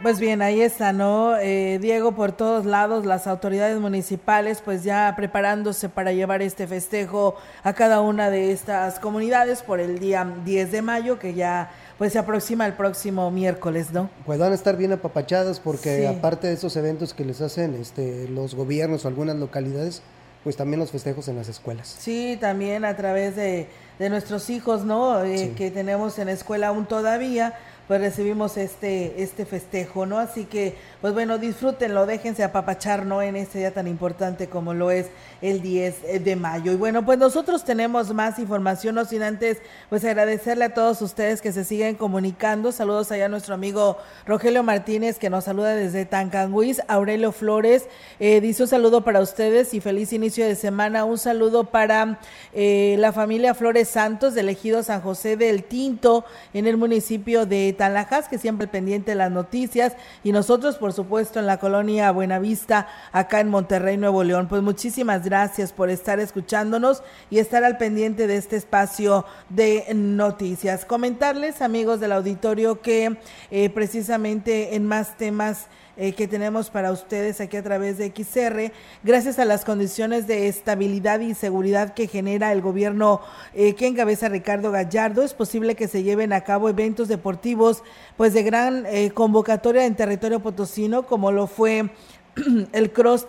Pues 0.06 0.20
bien, 0.20 0.44
ahí 0.44 0.62
está, 0.62 0.94
¿no? 0.94 1.36
Eh, 1.38 1.80
Diego, 1.82 2.12
por 2.12 2.32
todos 2.32 2.64
lados, 2.68 3.08
las 3.08 3.26
autoridades 3.26 3.80
municipales, 3.80 4.62
pues 4.64 4.84
ya 4.84 5.12
preparándose 5.16 5.90
para 5.90 6.12
llevar 6.12 6.44
este 6.44 6.68
festejo 6.68 7.36
a 7.64 7.74
cada 7.74 8.02
una 8.02 8.30
de 8.30 8.52
estas 8.52 9.00
comunidades 9.00 9.64
por 9.64 9.80
el 9.80 9.98
día 9.98 10.32
10 10.46 10.72
de 10.72 10.82
mayo, 10.84 11.18
que 11.18 11.34
ya 11.34 11.72
pues 11.98 12.14
se 12.14 12.20
aproxima 12.20 12.66
el 12.66 12.74
próximo 12.74 13.32
miércoles, 13.32 13.92
¿no? 13.92 14.10
Pues 14.26 14.40
van 14.40 14.52
a 14.52 14.56
estar 14.56 14.78
bien 14.78 14.92
apapachadas 14.94 15.60
porque 15.60 16.08
aparte 16.08 16.48
de 16.48 16.54
esos 16.54 16.76
eventos 16.76 17.14
que 17.14 17.26
les 17.26 17.42
hacen 17.42 17.76
este, 17.76 18.28
los 18.28 18.56
gobiernos 18.56 19.06
o 19.06 19.08
algunas 19.08 19.36
localidades, 19.38 20.02
pues 20.44 20.58
también 20.58 20.80
los 20.80 20.92
festejos 20.92 21.28
en 21.28 21.38
las 21.38 21.48
escuelas. 21.48 21.96
Sí, 22.00 22.38
también 22.40 22.86
a 22.86 22.96
través 22.96 23.36
de, 23.36 23.68
de 23.98 24.10
nuestros 24.10 24.50
hijos, 24.50 24.84
¿no? 24.84 25.24
Eh, 25.24 25.54
que 25.56 25.72
tenemos 25.72 26.20
en 26.20 26.28
la 26.28 26.34
escuela 26.34 26.68
aún 26.68 26.86
todavía 26.86 27.56
pues 27.88 28.02
recibimos 28.02 28.58
este, 28.58 29.22
este 29.22 29.46
festejo, 29.46 30.06
¿no? 30.06 30.18
Así 30.18 30.46
que, 30.46 30.76
pues 31.02 31.14
bueno, 31.14 31.38
disfrútenlo, 31.38 32.06
déjense 32.06 32.44
apapachar, 32.44 33.06
¿no? 33.06 33.22
En 33.22 33.36
este 33.36 33.60
día 33.60 33.74
tan 33.74 33.88
importante 33.88 34.48
como 34.48 34.74
lo 34.74 34.90
es 34.90 35.08
el 35.46 35.62
10 35.62 36.24
de 36.24 36.36
mayo. 36.36 36.72
Y 36.72 36.76
bueno, 36.76 37.06
pues 37.06 37.20
nosotros 37.20 37.64
tenemos 37.64 38.12
más 38.14 38.40
información, 38.40 38.96
no 38.96 39.06
sin 39.06 39.22
antes, 39.22 39.60
pues 39.90 40.04
agradecerle 40.04 40.66
a 40.66 40.74
todos 40.74 41.04
ustedes 41.04 41.40
que 41.40 41.52
se 41.52 41.64
siguen 41.64 41.96
comunicando. 41.96 42.72
Saludos 42.72 43.12
allá 43.12 43.26
a 43.26 43.30
nuestro 43.30 43.54
amigo 43.54 43.98
Rogelio 44.26 44.64
Martínez, 44.64 45.20
que 45.20 45.30
nos 45.30 45.44
saluda 45.44 45.76
desde 45.76 46.06
Tancanguis. 46.06 46.82
Aurelio 46.88 47.32
Flores, 47.32 47.88
eh, 48.20 48.42
dice 48.42 48.64
un 48.64 48.70
saludo 48.70 49.04
para 49.04 49.20
ustedes 49.20 49.76
y 49.76 49.82
feliz 49.82 50.14
inicio 50.14 50.46
de 50.46 50.56
semana. 50.56 51.06
Un 51.06 51.20
saludo 51.20 51.66
para 51.66 52.20
eh, 52.54 52.96
la 52.98 53.14
familia 53.14 53.54
Flores 53.54 53.88
Santos, 53.88 54.34
de 54.34 54.42
elegido 54.42 54.82
San 54.82 55.02
José 55.02 55.38
del 55.38 55.64
Tinto, 55.64 56.26
en 56.56 56.66
el 56.66 56.78
municipio 56.78 57.46
de 57.46 57.72
Talajas, 57.74 58.28
que 58.28 58.40
siempre 58.40 58.68
pendiente 58.68 59.12
de 59.12 59.16
las 59.16 59.32
noticias, 59.32 59.94
y 60.24 60.32
nosotros, 60.32 60.78
por 60.78 60.92
supuesto, 60.92 61.40
en 61.40 61.46
la 61.46 61.58
colonia 61.58 62.12
Buenavista, 62.12 62.88
acá 63.12 63.42
en 63.42 63.50
Monterrey, 63.50 63.98
Nuevo 63.98 64.24
León. 64.24 64.48
Pues 64.48 64.64
muchísimas 64.64 65.24
gracias 65.24 65.35
por 65.76 65.90
estar 65.90 66.22
escuchándonos 66.22 67.04
y 67.30 67.40
estar 67.40 67.66
al 67.66 67.78
pendiente 67.78 68.26
de 68.26 68.38
este 68.38 68.56
espacio 68.56 69.26
de 69.50 69.86
noticias. 69.94 70.86
Comentarles, 70.86 71.62
amigos 71.62 72.00
del 72.00 72.14
auditorio, 72.14 72.82
que 72.82 73.18
eh, 73.52 73.70
precisamente 73.70 74.76
en 74.76 74.86
más 74.86 75.18
temas 75.18 75.68
eh, 75.98 76.12
que 76.12 76.28
tenemos 76.28 76.70
para 76.70 76.92
ustedes 76.92 77.40
aquí 77.40 77.56
a 77.56 77.64
través 77.64 77.98
de 77.98 78.12
XR, 78.14 78.74
gracias 79.02 79.40
a 79.40 79.46
las 79.46 79.64
condiciones 79.64 80.28
de 80.28 80.50
estabilidad 80.50 81.22
y 81.22 81.34
seguridad 81.34 81.94
que 81.94 82.08
genera 82.08 82.52
el 82.52 82.62
gobierno 82.62 83.22
eh, 83.54 83.76
que 83.76 83.88
encabeza 83.88 84.28
Ricardo 84.28 84.72
Gallardo, 84.72 85.24
es 85.24 85.34
posible 85.34 85.76
que 85.76 85.88
se 85.88 86.04
lleven 86.04 86.34
a 86.34 86.42
cabo 86.42 86.68
eventos 86.68 87.08
deportivos 87.08 87.82
pues 88.18 88.34
de 88.34 88.44
gran 88.44 88.86
eh, 88.88 89.12
convocatoria 89.12 89.86
en 89.86 89.96
territorio 89.96 90.42
potosino, 90.42 91.06
como 91.06 91.32
lo 91.32 91.48
fue 91.48 91.90
el 92.74 92.92
Cross 92.92 93.28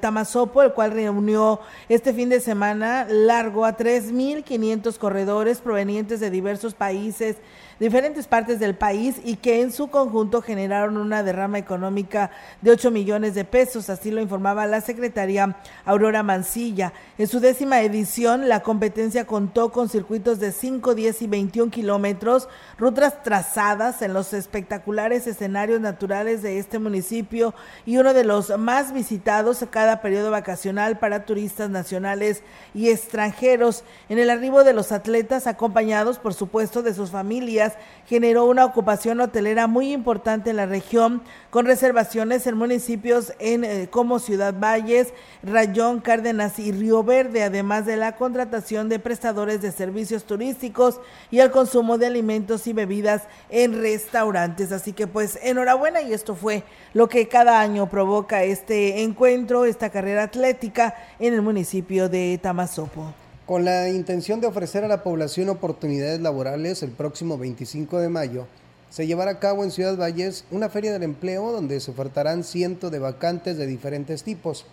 Tamazopo, 0.00 0.62
el 0.62 0.72
cual 0.72 0.92
reunió 0.92 1.60
este 1.88 2.12
fin 2.12 2.28
de 2.28 2.40
semana 2.40 3.06
largo 3.08 3.64
a 3.64 3.76
3.500 3.76 4.96
corredores 4.98 5.60
provenientes 5.60 6.20
de 6.20 6.30
diversos 6.30 6.74
países 6.74 7.36
diferentes 7.78 8.26
partes 8.26 8.58
del 8.58 8.74
país 8.74 9.16
y 9.24 9.36
que 9.36 9.60
en 9.60 9.72
su 9.72 9.88
conjunto 9.88 10.42
generaron 10.42 10.96
una 10.96 11.22
derrama 11.22 11.58
económica 11.58 12.30
de 12.62 12.70
8 12.70 12.90
millones 12.90 13.34
de 13.34 13.44
pesos, 13.44 13.90
así 13.90 14.10
lo 14.10 14.20
informaba 14.20 14.66
la 14.66 14.80
secretaria 14.80 15.56
Aurora 15.84 16.22
Mancilla. 16.22 16.92
En 17.18 17.26
su 17.26 17.40
décima 17.40 17.82
edición, 17.82 18.48
la 18.48 18.60
competencia 18.60 19.26
contó 19.26 19.72
con 19.72 19.88
circuitos 19.88 20.38
de 20.38 20.52
5, 20.52 20.94
10 20.94 21.22
y 21.22 21.26
21 21.26 21.70
kilómetros, 21.70 22.48
rutas 22.78 23.22
trazadas 23.22 24.02
en 24.02 24.14
los 24.14 24.32
espectaculares 24.32 25.26
escenarios 25.26 25.80
naturales 25.80 26.42
de 26.42 26.58
este 26.58 26.78
municipio 26.78 27.54
y 27.84 27.98
uno 27.98 28.14
de 28.14 28.24
los 28.24 28.56
más 28.58 28.92
visitados 28.92 29.62
a 29.62 29.70
cada 29.70 30.00
periodo 30.00 30.30
vacacional 30.30 30.98
para 30.98 31.24
turistas 31.24 31.70
nacionales 31.70 32.42
y 32.74 32.88
extranjeros. 32.88 33.84
En 34.08 34.18
el 34.18 34.30
arribo 34.30 34.64
de 34.64 34.72
los 34.72 34.92
atletas, 34.92 35.46
acompañados 35.46 36.18
por 36.18 36.34
supuesto 36.34 36.82
de 36.82 36.94
sus 36.94 37.10
familias, 37.10 37.65
generó 38.06 38.44
una 38.44 38.64
ocupación 38.64 39.20
hotelera 39.20 39.66
muy 39.66 39.92
importante 39.92 40.50
en 40.50 40.56
la 40.56 40.66
región, 40.66 41.22
con 41.50 41.66
reservaciones 41.66 42.46
en 42.46 42.56
municipios 42.56 43.32
eh, 43.40 43.88
como 43.90 44.18
Ciudad 44.18 44.54
Valles, 44.58 45.12
Rayón, 45.42 46.00
Cárdenas 46.00 46.58
y 46.58 46.72
Río 46.72 47.02
Verde, 47.02 47.42
además 47.42 47.86
de 47.86 47.96
la 47.96 48.16
contratación 48.16 48.88
de 48.88 48.98
prestadores 48.98 49.60
de 49.62 49.72
servicios 49.72 50.24
turísticos 50.24 51.00
y 51.30 51.40
el 51.40 51.50
consumo 51.50 51.98
de 51.98 52.06
alimentos 52.06 52.66
y 52.66 52.72
bebidas 52.72 53.22
en 53.50 53.80
restaurantes. 53.80 54.72
Así 54.72 54.92
que 54.92 55.06
pues 55.06 55.38
enhorabuena 55.42 56.02
y 56.02 56.12
esto 56.12 56.34
fue 56.34 56.62
lo 56.94 57.08
que 57.08 57.28
cada 57.28 57.60
año 57.60 57.88
provoca 57.88 58.44
este 58.44 59.02
encuentro, 59.02 59.64
esta 59.64 59.90
carrera 59.90 60.24
atlética 60.24 60.94
en 61.18 61.34
el 61.34 61.42
municipio 61.42 62.08
de 62.08 62.38
Tamazopo. 62.42 63.25
Con 63.46 63.64
la 63.64 63.88
intención 63.88 64.40
de 64.40 64.48
ofrecer 64.48 64.82
a 64.82 64.88
la 64.88 65.04
población 65.04 65.48
oportunidades 65.50 66.20
laborales, 66.20 66.82
el 66.82 66.90
próximo 66.90 67.38
25 67.38 68.00
de 68.00 68.08
mayo 68.08 68.48
se 68.90 69.06
llevará 69.06 69.30
a 69.30 69.38
cabo 69.38 69.62
en 69.62 69.70
Ciudad 69.70 69.96
Valles 69.96 70.44
una 70.50 70.68
feria 70.68 70.92
del 70.92 71.04
empleo 71.04 71.52
donde 71.52 71.78
se 71.78 71.92
ofertarán 71.92 72.42
cientos 72.42 72.90
de 72.90 72.98
vacantes 72.98 73.56
de 73.56 73.68
diferentes 73.68 74.24
tipos. 74.24 74.66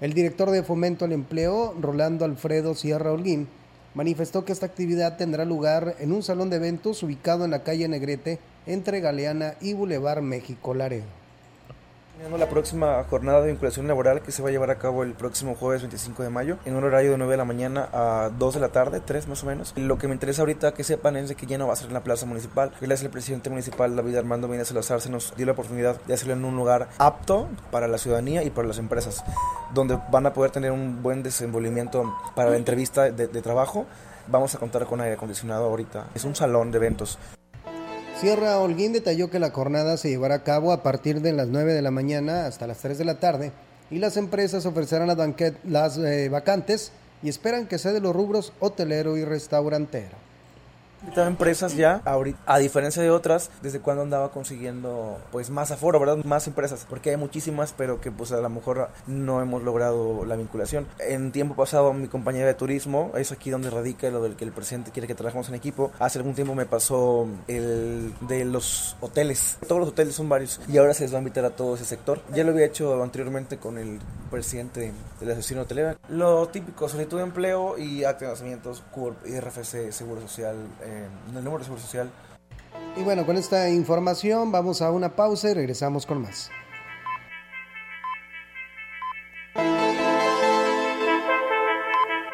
El 0.00 0.12
director 0.12 0.52
de 0.52 0.62
Fomento 0.62 1.06
al 1.06 1.12
Empleo, 1.12 1.74
Rolando 1.80 2.24
Alfredo 2.24 2.76
Sierra 2.76 3.10
Holguín, 3.10 3.48
manifestó 3.94 4.44
que 4.44 4.52
esta 4.52 4.66
actividad 4.66 5.16
tendrá 5.16 5.44
lugar 5.44 5.96
en 5.98 6.12
un 6.12 6.22
salón 6.22 6.50
de 6.50 6.56
eventos 6.56 7.02
ubicado 7.02 7.44
en 7.44 7.50
la 7.50 7.64
calle 7.64 7.88
Negrete 7.88 8.38
entre 8.66 9.00
Galeana 9.00 9.54
y 9.60 9.72
Boulevard 9.72 10.22
México 10.22 10.72
Laredo. 10.72 11.17
La 12.18 12.48
próxima 12.48 13.04
jornada 13.04 13.40
de 13.42 13.48
vinculación 13.48 13.86
laboral 13.86 14.22
que 14.22 14.32
se 14.32 14.42
va 14.42 14.48
a 14.48 14.52
llevar 14.52 14.70
a 14.70 14.78
cabo 14.78 15.04
el 15.04 15.14
próximo 15.14 15.54
jueves 15.54 15.82
25 15.82 16.24
de 16.24 16.30
mayo 16.30 16.58
en 16.64 16.74
un 16.74 16.82
horario 16.82 17.12
de 17.12 17.16
9 17.16 17.30
de 17.30 17.36
la 17.36 17.44
mañana 17.44 17.88
a 17.92 18.30
2 18.36 18.54
de 18.54 18.60
la 18.60 18.70
tarde, 18.70 19.00
3 19.00 19.28
más 19.28 19.44
o 19.44 19.46
menos. 19.46 19.72
Lo 19.76 19.98
que 19.98 20.08
me 20.08 20.14
interesa 20.14 20.42
ahorita 20.42 20.74
que 20.74 20.82
sepan 20.82 21.16
es 21.16 21.28
de 21.28 21.36
que 21.36 21.46
ya 21.46 21.58
no 21.58 21.68
va 21.68 21.74
a 21.74 21.76
ser 21.76 21.86
en 21.86 21.94
la 21.94 22.02
plaza 22.02 22.26
municipal. 22.26 22.72
Gracias 22.80 23.04
al 23.04 23.12
presidente 23.12 23.50
municipal 23.50 23.94
David 23.94 24.16
Armando 24.16 24.48
Mina 24.48 24.64
Salazar 24.64 25.00
se 25.00 25.10
nos 25.10 25.34
dio 25.36 25.46
la 25.46 25.52
oportunidad 25.52 26.00
de 26.02 26.14
hacerlo 26.14 26.34
en 26.34 26.44
un 26.44 26.56
lugar 26.56 26.88
apto 26.98 27.48
para 27.70 27.86
la 27.86 27.98
ciudadanía 27.98 28.42
y 28.42 28.50
para 28.50 28.66
las 28.66 28.78
empresas, 28.78 29.24
donde 29.72 29.98
van 30.10 30.26
a 30.26 30.32
poder 30.32 30.50
tener 30.50 30.72
un 30.72 31.02
buen 31.02 31.22
desenvolvimiento 31.22 32.14
para 32.34 32.50
la 32.50 32.56
entrevista 32.56 33.10
de, 33.10 33.28
de 33.28 33.42
trabajo. 33.42 33.86
Vamos 34.26 34.54
a 34.56 34.58
contar 34.58 34.84
con 34.86 35.00
aire 35.00 35.14
acondicionado 35.14 35.66
ahorita. 35.66 36.08
Es 36.14 36.24
un 36.24 36.34
salón 36.34 36.72
de 36.72 36.78
eventos. 36.78 37.18
Sierra 38.20 38.58
Holguín 38.58 38.92
detalló 38.92 39.30
que 39.30 39.38
la 39.38 39.50
jornada 39.50 39.96
se 39.96 40.08
llevará 40.08 40.34
a 40.34 40.42
cabo 40.42 40.72
a 40.72 40.82
partir 40.82 41.20
de 41.20 41.32
las 41.32 41.46
9 41.46 41.72
de 41.72 41.82
la 41.82 41.92
mañana 41.92 42.46
hasta 42.46 42.66
las 42.66 42.78
3 42.78 42.98
de 42.98 43.04
la 43.04 43.20
tarde 43.20 43.52
y 43.92 43.98
las 43.98 44.16
empresas 44.16 44.66
ofrecerán 44.66 45.06
las, 45.06 45.18
las 45.62 45.98
eh, 45.98 46.28
vacantes 46.28 46.90
y 47.22 47.28
esperan 47.28 47.68
que 47.68 47.78
sea 47.78 47.92
de 47.92 48.00
los 48.00 48.16
rubros 48.16 48.52
hotelero 48.58 49.16
y 49.16 49.24
restaurantero. 49.24 50.27
Invitado 51.02 51.28
empresas 51.28 51.76
ya, 51.76 52.02
a 52.46 52.58
diferencia 52.58 53.02
de 53.02 53.10
otras, 53.10 53.50
desde 53.62 53.80
cuando 53.80 54.02
andaba 54.02 54.30
consiguiendo 54.30 55.18
pues 55.30 55.50
más 55.50 55.70
aforo, 55.70 56.00
¿verdad? 56.00 56.24
Más 56.24 56.46
empresas, 56.46 56.86
porque 56.88 57.10
hay 57.10 57.16
muchísimas, 57.16 57.72
pero 57.72 58.00
que 58.00 58.10
pues 58.10 58.32
a 58.32 58.40
lo 58.40 58.48
mejor 58.48 58.88
no 59.06 59.40
hemos 59.40 59.62
logrado 59.62 60.24
la 60.24 60.36
vinculación. 60.36 60.86
En 60.98 61.32
tiempo 61.32 61.54
pasado 61.54 61.92
mi 61.92 62.08
compañera 62.08 62.46
de 62.46 62.54
turismo, 62.54 63.12
es 63.16 63.32
aquí 63.32 63.50
donde 63.50 63.70
radica 63.70 64.10
lo 64.10 64.22
del 64.22 64.36
que 64.36 64.44
el 64.44 64.52
presidente 64.52 64.90
quiere 64.90 65.06
que 65.06 65.14
trabajemos 65.14 65.48
en 65.48 65.54
equipo. 65.54 65.92
Hace 65.98 66.18
algún 66.18 66.34
tiempo 66.34 66.54
me 66.54 66.66
pasó 66.66 67.28
el 67.46 68.12
de 68.22 68.44
los 68.44 68.96
hoteles. 69.00 69.58
Todos 69.66 69.80
los 69.80 69.88
hoteles 69.90 70.14
son 70.14 70.28
varios 70.28 70.60
y 70.68 70.78
ahora 70.78 70.94
se 70.94 71.04
les 71.04 71.12
va 71.12 71.18
a 71.18 71.20
invitar 71.20 71.44
a 71.44 71.50
todo 71.50 71.76
ese 71.76 71.84
sector. 71.84 72.20
Ya 72.34 72.44
lo 72.44 72.50
había 72.50 72.66
hecho 72.66 73.02
anteriormente 73.02 73.58
con 73.58 73.78
el 73.78 74.00
presidente 74.30 74.92
de 75.20 75.26
la 75.26 75.32
asociación 75.32 75.60
hotelera. 75.60 75.96
Lo 76.08 76.48
típico, 76.48 76.88
solicitud 76.88 77.18
de 77.18 77.22
empleo 77.22 77.78
y 77.78 78.04
acta 78.04 78.26
de 78.26 78.32
nacimientos, 78.32 78.82
CURP, 78.90 79.26
IRFC, 79.26 79.92
Seguro 79.92 80.20
Social, 80.20 80.56
eh, 80.88 81.06
el 81.28 81.44
número 81.44 81.58
de 81.58 81.64
Seguro 81.64 81.82
Social. 81.82 82.10
Y 82.96 83.02
bueno, 83.02 83.26
con 83.26 83.36
esta 83.36 83.68
información 83.68 84.50
vamos 84.50 84.80
a 84.82 84.90
una 84.90 85.14
pausa 85.14 85.50
y 85.50 85.54
regresamos 85.54 86.04
con 86.06 86.22
más. 86.22 86.50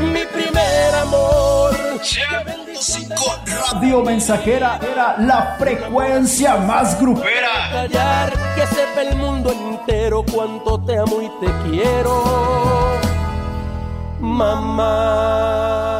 Mi 0.00 0.24
primer 0.24 0.94
amor. 0.96 1.40
Radio 3.72 4.02
Mensajera 4.02 4.80
era 4.82 5.16
la 5.18 5.56
frecuencia 5.58 6.56
más 6.56 7.00
grupera. 7.00 8.29
Que 8.60 8.66
sepa 8.66 9.00
el 9.00 9.16
mundo 9.16 9.52
entero 9.52 10.22
cuánto 10.30 10.78
te 10.80 10.98
amo 10.98 11.22
y 11.22 11.30
te 11.40 11.50
quiero. 11.70 12.22
Mamá. 14.20 15.99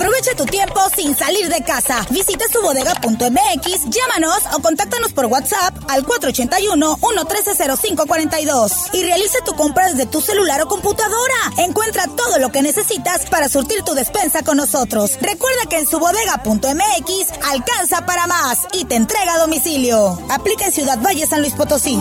Aprovecha 0.00 0.34
tu 0.34 0.46
tiempo 0.46 0.80
sin 0.96 1.14
salir 1.14 1.50
de 1.50 1.62
casa. 1.62 2.06
Visita 2.08 2.46
subodega.mx, 2.50 3.90
llámanos 3.90 4.38
o 4.56 4.62
contáctanos 4.62 5.12
por 5.12 5.26
WhatsApp 5.26 5.74
al 5.90 6.06
481-113-0542 6.06 8.94
y 8.94 9.02
realiza 9.02 9.44
tu 9.44 9.52
compra 9.52 9.88
desde 9.88 10.06
tu 10.06 10.22
celular 10.22 10.62
o 10.62 10.68
computadora. 10.68 11.34
Encuentra 11.58 12.06
todo 12.16 12.38
lo 12.38 12.50
que 12.50 12.62
necesitas 12.62 13.28
para 13.28 13.50
surtir 13.50 13.82
tu 13.82 13.92
despensa 13.92 14.42
con 14.42 14.56
nosotros. 14.56 15.18
Recuerda 15.20 15.66
que 15.68 15.76
en 15.76 15.86
subodega.mx 15.86 17.32
alcanza 17.52 18.06
para 18.06 18.26
más 18.26 18.68
y 18.72 18.86
te 18.86 18.94
entrega 18.94 19.34
a 19.34 19.38
domicilio. 19.38 20.18
Aplica 20.30 20.64
en 20.64 20.72
Ciudad 20.72 20.98
Valle, 21.02 21.26
San 21.26 21.42
Luis 21.42 21.52
Potosí. 21.52 22.00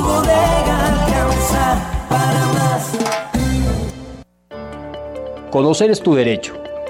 Conocer 5.52 5.92
es 5.92 6.02
tu 6.02 6.16
derecho. 6.16 6.69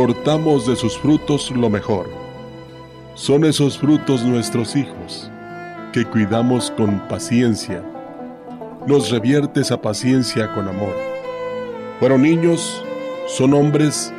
cortamos 0.00 0.66
de 0.66 0.76
sus 0.76 0.96
frutos 0.96 1.50
lo 1.50 1.68
mejor. 1.68 2.08
Son 3.12 3.44
esos 3.44 3.76
frutos 3.76 4.24
nuestros 4.24 4.74
hijos, 4.74 5.30
que 5.92 6.06
cuidamos 6.06 6.72
con 6.74 7.06
paciencia. 7.06 7.84
Nos 8.86 9.10
revierte 9.10 9.60
esa 9.60 9.78
paciencia 9.82 10.54
con 10.54 10.68
amor. 10.68 10.94
Fueron 11.98 12.22
niños, 12.22 12.82
son 13.26 13.52
hombres, 13.52 14.10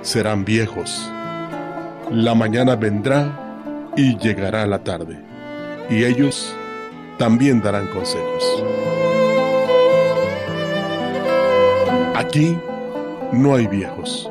serán 0.00 0.42
viejos. 0.42 1.06
La 2.10 2.34
mañana 2.34 2.74
vendrá 2.74 3.92
y 3.94 4.16
llegará 4.16 4.66
la 4.66 4.82
tarde, 4.82 5.18
y 5.90 6.04
ellos 6.04 6.56
también 7.18 7.60
darán 7.60 7.88
consejos. 7.88 8.64
Aquí 12.14 12.56
no 13.32 13.54
hay 13.54 13.66
viejos, 13.66 14.30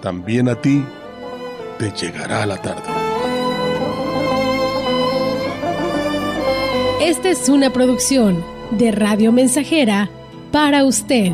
también 0.00 0.48
a 0.48 0.60
ti 0.60 0.84
te 1.78 1.90
llegará 1.90 2.46
la 2.46 2.56
tarde. 2.56 2.82
Esta 7.00 7.30
es 7.30 7.48
una 7.48 7.70
producción 7.70 8.44
de 8.72 8.90
Radio 8.92 9.32
Mensajera 9.32 10.10
para 10.52 10.84
usted. 10.84 11.32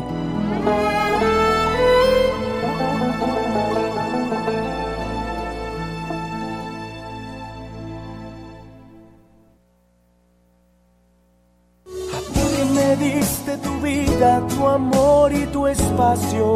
me 12.73 12.95
diste 12.97 13.57
tu 13.57 13.79
vida, 13.81 14.45
tu 14.47 14.67
amor 14.67 15.31
y 15.33 15.45
tu 15.47 15.65
espacio. 15.67 16.55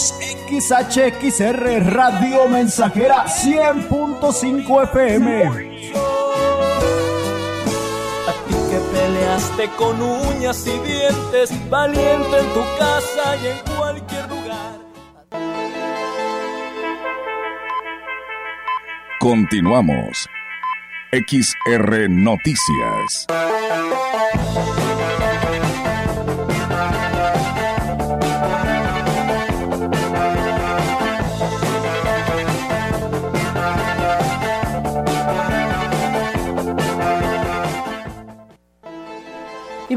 XHXR 0.00 1.92
Radio 1.92 2.48
Mensajera 2.48 3.26
100.5 3.26 4.82
FM. 4.84 5.92
A 8.26 8.32
ti 8.46 8.54
que 8.70 8.78
peleaste 8.92 9.68
con 9.76 10.00
uñas 10.00 10.66
y 10.66 10.78
dientes, 10.88 11.52
valiente 11.68 12.38
en 12.38 12.46
tu 12.54 12.62
casa 12.78 13.36
y 13.36 13.46
en 13.48 13.58
cualquier 13.76 14.26
lugar. 14.30 14.78
Continuamos. 19.18 20.26
XR 21.12 22.08
Noticias. 22.08 23.26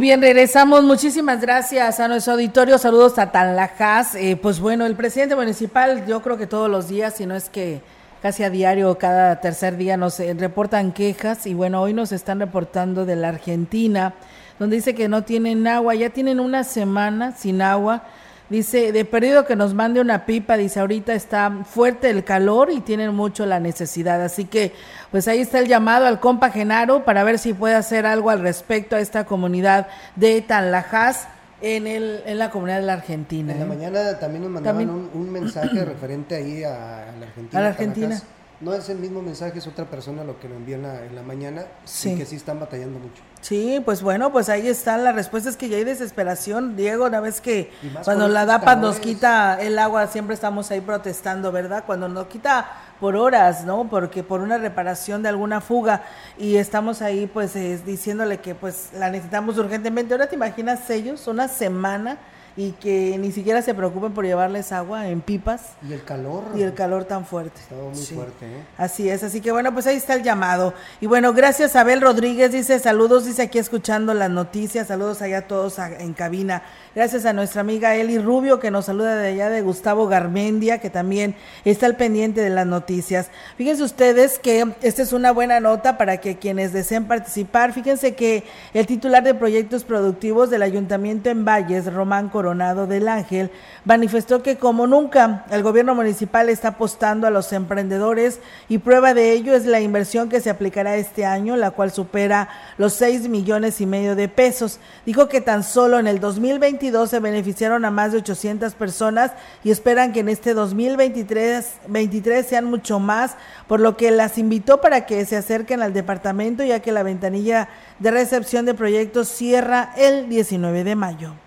Bien, 0.03 0.21
regresamos. 0.21 0.83
Muchísimas 0.83 1.39
gracias 1.39 2.01
a 2.01 2.09
nuestro 2.09 2.33
auditorio. 2.33 2.77
Saludos 2.77 3.17
a 3.17 3.31
Tanlajas. 3.31 4.15
Eh, 4.15 4.35
pues 4.35 4.59
bueno, 4.59 4.85
el 4.85 4.97
presidente 4.97 5.33
municipal, 5.33 6.05
yo 6.05 6.21
creo 6.21 6.35
que 6.37 6.45
todos 6.45 6.69
los 6.69 6.89
días, 6.89 7.15
si 7.15 7.25
no 7.25 7.35
es 7.35 7.47
que 7.47 7.79
casi 8.21 8.43
a 8.43 8.49
diario, 8.49 8.97
cada 8.97 9.39
tercer 9.39 9.77
día, 9.77 9.95
nos 9.95 10.19
eh, 10.19 10.35
reportan 10.37 10.91
quejas. 10.91 11.47
Y 11.47 11.53
bueno, 11.53 11.81
hoy 11.81 11.93
nos 11.93 12.11
están 12.11 12.41
reportando 12.41 13.05
de 13.05 13.15
la 13.15 13.29
Argentina, 13.29 14.15
donde 14.59 14.75
dice 14.75 14.93
que 14.93 15.07
no 15.07 15.23
tienen 15.23 15.65
agua. 15.67 15.95
Ya 15.95 16.09
tienen 16.09 16.41
una 16.41 16.65
semana 16.65 17.31
sin 17.31 17.61
agua. 17.61 18.03
Dice, 18.49 18.91
de 18.91 19.05
perdido 19.05 19.45
que 19.45 19.55
nos 19.55 19.73
mande 19.73 20.01
una 20.01 20.25
pipa, 20.25 20.57
dice, 20.57 20.81
ahorita 20.81 21.13
está 21.13 21.59
fuerte 21.63 22.09
el 22.09 22.25
calor 22.25 22.71
y 22.71 22.81
tienen 22.81 23.15
mucho 23.15 23.45
la 23.45 23.61
necesidad. 23.61 24.21
Así 24.21 24.43
que, 24.43 24.73
pues 25.13 25.27
ahí 25.27 25.39
está 25.41 25.59
el 25.59 25.67
llamado 25.67 26.07
al 26.07 26.19
compa 26.19 26.49
Genaro 26.49 27.05
para 27.05 27.23
ver 27.23 27.37
si 27.37 27.53
puede 27.53 27.75
hacer 27.75 28.05
algo 28.07 28.31
al 28.31 28.39
respecto 28.41 28.95
a 28.95 28.99
esta 28.99 29.25
comunidad 29.25 29.85
de 30.15 30.41
Tanlajas 30.41 31.27
en, 31.61 31.85
el, 31.85 32.23
en 32.25 32.39
la 32.39 32.49
comunidad 32.49 32.79
de 32.79 32.85
la 32.87 32.93
Argentina. 32.93 33.53
En 33.53 33.59
la 33.59 33.65
¿eh? 33.65 33.67
mañana 33.67 34.19
también 34.19 34.41
nos 34.43 34.51
mandaban 34.51 34.85
También- 34.87 35.09
un, 35.13 35.21
un 35.21 35.29
mensaje 35.31 35.85
referente 35.85 36.35
ahí 36.35 36.63
a, 36.63 37.09
a 37.09 37.11
la 37.19 37.27
Argentina. 37.27 37.59
A 37.59 37.61
la 37.61 37.67
Argentina. 37.69 38.21
No 38.61 38.73
es 38.73 38.87
el 38.87 38.97
mismo 38.97 39.21
mensaje, 39.21 39.59
es 39.59 39.67
otra 39.67 39.83
persona 39.85 40.23
lo 40.23 40.39
que 40.39 40.47
lo 40.47 40.55
envió 40.55 40.77
en 40.77 40.83
la, 40.83 41.03
en 41.03 41.13
la 41.15 41.21
mañana 41.21 41.63
Sí. 41.83 42.13
y 42.13 42.17
que 42.17 42.25
sí 42.25 42.37
están 42.37 42.61
batallando 42.61 42.97
mucho. 42.97 43.21
Sí, 43.41 43.81
pues 43.83 44.01
bueno, 44.01 44.31
pues 44.31 44.47
ahí 44.47 44.67
está 44.69 44.95
la 44.97 45.11
respuesta, 45.11 45.49
es 45.49 45.57
que 45.57 45.67
ya 45.67 45.75
hay 45.75 45.83
desesperación, 45.83 46.77
Diego, 46.77 47.05
una 47.07 47.19
vez 47.19 47.41
que 47.41 47.71
cuando 48.05 48.29
la 48.29 48.45
DAPA 48.45 48.77
nos 48.77 48.99
quita 48.99 49.61
el 49.61 49.77
agua, 49.77 50.07
siempre 50.07 50.33
estamos 50.33 50.71
ahí 50.71 50.79
protestando, 50.79 51.51
¿verdad? 51.51 51.83
Cuando 51.85 52.07
nos 52.07 52.27
quita 52.27 52.65
por 53.03 53.17
horas, 53.17 53.65
¿no? 53.65 53.89
Porque 53.89 54.23
por 54.23 54.39
una 54.39 54.57
reparación 54.57 55.23
de 55.23 55.27
alguna 55.27 55.59
fuga 55.59 56.03
y 56.37 56.55
estamos 56.55 57.01
ahí 57.01 57.27
pues 57.27 57.53
eh, 57.57 57.77
diciéndole 57.85 58.37
que 58.37 58.55
pues 58.55 58.91
la 58.97 59.09
necesitamos 59.09 59.57
urgentemente. 59.57 60.13
Ahora 60.13 60.27
te 60.27 60.35
imaginas 60.35 60.89
ellos 60.89 61.27
una 61.27 61.49
semana 61.49 62.17
y 62.55 62.71
que 62.73 63.17
ni 63.19 63.31
siquiera 63.31 63.61
se 63.61 63.73
preocupen 63.73 64.13
por 64.13 64.25
llevarles 64.25 64.71
agua 64.71 65.07
en 65.07 65.21
pipas 65.21 65.61
Y 65.87 65.93
el 65.93 66.03
calor. 66.03 66.43
y 66.55 66.61
el 66.61 66.73
calor 66.73 67.05
tan 67.05 67.25
fuerte. 67.25 67.59
Estaba 67.61 67.83
muy 67.89 67.95
Sí. 67.95 68.13
fuerte, 68.15 68.45
¿eh? 68.45 68.63
Así 68.77 69.09
es, 69.09 69.23
así 69.23 69.41
que 69.41 69.51
bueno, 69.51 69.73
pues 69.73 69.87
ahí 69.87 69.95
está 69.95 70.13
el 70.13 70.23
llamado. 70.23 70.73
Y 71.01 71.07
bueno, 71.07 71.33
gracias 71.33 71.75
Abel 71.75 72.01
Rodríguez, 72.01 72.51
dice 72.51 72.77
saludos, 72.79 73.25
dice 73.25 73.41
aquí 73.43 73.57
escuchando 73.59 74.13
las 74.13 74.29
noticias, 74.29 74.87
saludos 74.87 75.21
allá 75.21 75.39
a 75.39 75.47
todos 75.47 75.79
a- 75.79 75.99
en 75.99 76.13
cabina. 76.13 76.61
Gracias 76.95 77.25
a 77.25 77.33
nuestra 77.33 77.61
amiga 77.61 77.95
Eli 77.95 78.19
Rubio 78.19 78.59
que 78.59 78.69
nos 78.69 78.85
saluda 78.85 79.15
de 79.15 79.29
allá 79.29 79.49
de 79.49 79.61
Gustavo 79.61 80.07
Garmendia, 80.07 80.77
que 80.79 80.91
también 80.91 81.35
está 81.65 81.87
al 81.87 81.95
pendiente 81.95 82.41
de 82.41 82.51
las 82.51 82.67
noticias. 82.67 83.29
Fíjense 83.57 83.81
ustedes 83.81 84.37
que 84.37 84.71
esta 84.83 85.01
es 85.01 85.11
una 85.11 85.31
buena 85.31 85.59
nota 85.59 85.97
para 85.97 86.17
que 86.17 86.37
quienes 86.37 86.71
deseen 86.71 87.05
participar, 87.05 87.73
fíjense 87.73 88.13
que 88.13 88.43
el 88.75 88.85
titular 88.85 89.23
de 89.23 89.33
proyectos 89.33 89.83
productivos 89.83 90.51
del 90.51 90.61
Ayuntamiento 90.61 91.31
en 91.31 91.45
Valles, 91.45 91.91
Román 91.91 92.29
Coronado 92.43 92.87
del 92.87 93.07
Ángel, 93.07 93.51
manifestó 93.85 94.43
que 94.43 94.57
como 94.57 94.85
nunca 94.85 95.45
el 95.49 95.63
gobierno 95.63 95.95
municipal 95.95 96.49
está 96.49 96.69
apostando 96.69 97.25
a 97.25 97.29
los 97.29 97.53
emprendedores 97.53 98.41
y 98.67 98.79
prueba 98.79 99.13
de 99.13 99.31
ello 99.31 99.55
es 99.55 99.65
la 99.65 99.79
inversión 99.79 100.27
que 100.27 100.41
se 100.41 100.49
aplicará 100.49 100.97
este 100.97 101.25
año, 101.25 101.55
la 101.55 101.71
cual 101.71 101.91
supera 101.91 102.49
los 102.77 102.95
6 102.95 103.29
millones 103.29 103.79
y 103.79 103.85
medio 103.85 104.17
de 104.17 104.27
pesos. 104.27 104.81
Dijo 105.05 105.29
que 105.29 105.39
tan 105.39 105.63
solo 105.63 105.99
en 105.99 106.07
el 106.07 106.19
2022 106.19 107.09
se 107.09 107.21
beneficiaron 107.21 107.85
a 107.85 107.91
más 107.91 108.11
de 108.11 108.17
800 108.17 108.73
personas 108.73 109.31
y 109.63 109.71
esperan 109.71 110.11
que 110.11 110.19
en 110.19 110.27
este 110.27 110.53
2023 110.53 111.65
23 111.87 112.45
sean 112.45 112.65
mucho 112.65 112.99
más, 112.99 113.37
por 113.69 113.79
lo 113.79 113.95
que 113.95 114.11
las 114.11 114.37
invitó 114.37 114.81
para 114.81 115.05
que 115.05 115.23
se 115.23 115.37
acerquen 115.37 115.81
al 115.81 115.93
departamento 115.93 116.61
ya 116.65 116.81
que 116.81 116.91
la 116.91 117.03
ventanilla 117.03 117.69
de 117.99 118.11
recepción 118.11 118.65
de 118.65 118.73
proyectos 118.73 119.29
cierra 119.29 119.93
el 119.95 120.27
19 120.27 120.83
de 120.83 120.95
mayo. 120.97 121.42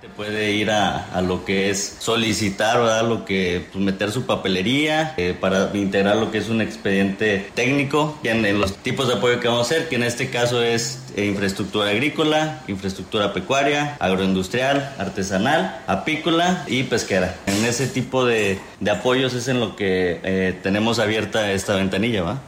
Te 0.00 0.08
puede 0.08 0.52
ir 0.52 0.70
a, 0.70 1.20
lo 1.22 1.44
que 1.44 1.70
es 1.70 1.96
solicitar, 1.98 2.78
¿verdad? 2.78 3.08
Lo 3.08 3.24
que, 3.24 3.66
pues, 3.72 3.84
meter 3.84 4.12
su 4.12 4.26
papelería 4.26 5.12
eh, 5.16 5.36
para 5.38 5.72
integrar 5.74 6.14
lo 6.14 6.30
que 6.30 6.38
es 6.38 6.48
un 6.48 6.60
expediente 6.60 7.50
técnico 7.54 8.16
en 8.22 8.60
los 8.60 8.76
tipos 8.76 9.08
de 9.08 9.14
apoyo 9.14 9.40
que 9.40 9.48
vamos 9.48 9.72
a 9.72 9.74
hacer, 9.74 9.88
que 9.88 9.96
en 9.96 10.04
este 10.04 10.30
caso 10.30 10.62
es 10.62 11.02
eh, 11.16 11.26
infraestructura 11.26 11.90
agrícola, 11.90 12.60
infraestructura 12.68 13.32
pecuaria, 13.32 13.96
agroindustrial, 13.98 14.94
artesanal, 14.98 15.82
apícola 15.88 16.62
y 16.68 16.84
pesquera. 16.84 17.34
En 17.46 17.64
ese 17.64 17.88
tipo 17.88 18.24
de, 18.24 18.60
de 18.78 18.90
apoyos 18.92 19.34
es 19.34 19.48
en 19.48 19.58
lo 19.58 19.74
que 19.74 20.20
eh, 20.22 20.56
tenemos 20.62 21.00
abierta 21.00 21.50
esta 21.50 21.74
ventanilla, 21.74 22.22
¿va? 22.22 22.38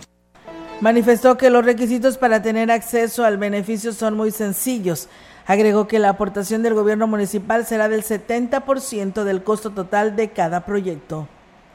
Manifestó 0.80 1.36
que 1.36 1.51
los 1.51 1.64
requisitos 1.64 2.16
para 2.16 2.42
tener 2.42 2.70
acceso 2.70 3.24
al 3.24 3.38
beneficio 3.38 3.92
son 3.92 4.16
muy 4.16 4.30
sencillos. 4.30 5.09
Agregó 5.51 5.88
que 5.88 5.98
la 5.98 6.11
aportación 6.11 6.62
del 6.62 6.74
gobierno 6.74 7.09
municipal 7.09 7.66
será 7.66 7.88
del 7.88 8.05
70% 8.05 9.24
del 9.24 9.42
costo 9.42 9.70
total 9.70 10.14
de 10.14 10.30
cada 10.30 10.64
proyecto. 10.64 11.26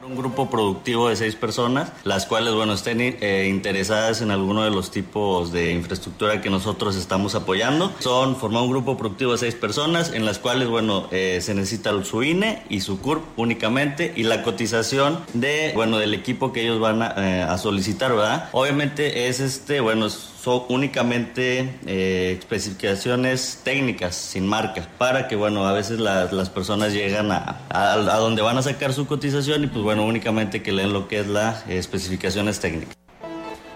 Un 0.02 0.16
grupo 0.16 0.48
productivo 0.48 1.10
de 1.10 1.16
seis 1.16 1.34
personas, 1.34 1.92
las 2.02 2.24
cuales, 2.24 2.54
bueno, 2.54 2.72
estén 2.72 3.02
eh, 3.02 3.48
interesadas 3.50 4.22
en 4.22 4.30
alguno 4.30 4.64
de 4.64 4.70
los 4.70 4.90
tipos 4.90 5.52
de 5.52 5.72
infraestructura 5.72 6.40
que 6.40 6.48
nosotros 6.48 6.96
estamos 6.96 7.34
apoyando. 7.34 7.92
Son 7.98 8.36
formar 8.36 8.62
un 8.62 8.70
grupo 8.70 8.96
productivo 8.96 9.32
de 9.32 9.38
seis 9.38 9.54
personas, 9.54 10.10
en 10.14 10.24
las 10.24 10.38
cuales, 10.38 10.68
bueno, 10.68 11.08
eh, 11.10 11.40
se 11.42 11.54
necesita 11.54 11.92
su 12.02 12.22
INE 12.22 12.62
y 12.70 12.80
su 12.80 12.98
CURP 13.02 13.38
únicamente 13.38 14.10
y 14.16 14.22
la 14.22 14.42
cotización 14.42 15.20
de, 15.34 15.72
bueno, 15.74 15.98
del 15.98 16.14
equipo 16.14 16.50
que 16.50 16.62
ellos 16.62 16.80
van 16.80 17.02
a, 17.02 17.14
eh, 17.18 17.42
a 17.42 17.58
solicitar, 17.58 18.12
¿verdad? 18.12 18.48
Obviamente 18.52 19.28
es 19.28 19.40
este, 19.40 19.80
bueno, 19.80 20.06
es 20.06 20.30
son 20.46 20.62
únicamente 20.68 21.74
eh, 21.86 22.36
especificaciones 22.38 23.62
técnicas, 23.64 24.14
sin 24.14 24.46
marca, 24.46 24.86
para 24.96 25.26
que, 25.26 25.34
bueno, 25.34 25.66
a 25.66 25.72
veces 25.72 25.98
las 25.98 26.50
personas 26.50 26.92
llegan 26.92 27.32
a, 27.32 27.62
a, 27.68 27.96
donde 27.96 28.42
van 28.42 28.56
a 28.56 28.62
sacar 28.62 28.92
su 28.92 29.08
cotización 29.08 29.64
y, 29.64 29.66
pues, 29.66 29.82
bueno, 29.82 30.06
únicamente 30.06 30.62
que 30.62 30.70
leen 30.70 30.92
lo 30.92 31.08
que 31.08 31.18
es 31.18 31.26
las 31.26 31.68
especificaciones 31.68 32.60
técnicas. 32.60 32.94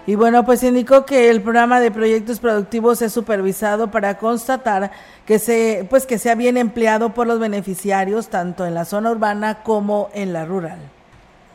Y 0.07 0.15
bueno, 0.15 0.45
pues 0.45 0.63
indicó 0.63 1.05
que 1.05 1.29
el 1.29 1.41
programa 1.41 1.81
de 1.81 1.91
proyectos 1.91 2.39
productivos 2.39 3.01
es 3.01 3.11
supervisado 3.11 3.91
para 3.91 4.17
constatar 4.17 4.91
que 5.25 5.39
se 5.39 5.85
pues 5.89 6.05
que 6.05 6.17
sea 6.17 6.35
bien 6.35 6.57
empleado 6.57 7.13
por 7.13 7.27
los 7.27 7.39
beneficiarios 7.39 8.29
tanto 8.29 8.65
en 8.65 8.73
la 8.73 8.85
zona 8.85 9.11
urbana 9.11 9.61
como 9.61 10.09
en 10.13 10.33
la 10.33 10.45
rural. 10.45 10.79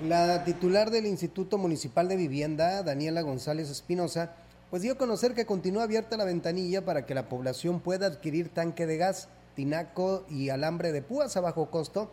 La 0.07 0.45
titular 0.45 0.91
del 0.91 1.07
Instituto 1.07 1.59
Municipal 1.59 2.07
de 2.07 2.17
Vivienda, 2.17 2.85
Daniela 2.85 3.23
González 3.23 3.69
Espinosa, 3.69 4.31
pues 4.71 4.83
dio 4.83 4.95
a 4.95 4.99
conocer 4.99 5.35
que 5.35 5.47
continúa 5.47 5.85
abierta 5.85 6.17
la 6.17 6.25
ventanilla 6.25 6.85
para 6.85 7.07
que 7.07 7.15
la 7.15 7.29
población 7.29 7.81
pueda 7.81 8.07
adquirir 8.07 8.49
tanque 8.49 8.87
de 8.87 8.97
gas, 8.97 9.29
tinaco 9.55 10.25
y 10.29 10.51
alambre 10.51 10.93
de 10.93 11.03
púas 11.03 11.37
a 11.37 11.41
bajo 11.41 11.71
costo. 11.71 12.11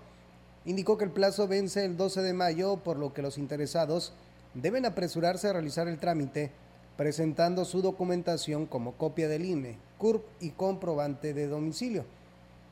Indicó 0.66 0.98
que 0.98 1.06
el 1.06 1.12
plazo 1.12 1.48
vence 1.48 1.84
el 1.84 1.98
12 1.98 2.22
de 2.22 2.34
mayo, 2.34 2.78
por 2.78 2.98
lo 2.98 3.14
que 3.14 3.22
los 3.22 3.38
interesados 3.38 4.14
deben 4.54 4.86
apresurarse 4.86 5.48
a 5.48 5.54
realizar 5.54 5.88
el 5.88 6.00
trámite 6.00 6.52
presentando 6.96 7.66
su 7.66 7.82
documentación 7.82 8.68
como 8.68 8.94
copia 8.94 9.28
del 9.28 9.46
INE, 9.46 9.78
CURP 9.98 10.24
y 10.40 10.52
comprobante 10.52 11.34
de 11.34 11.48
domicilio. 11.48 12.06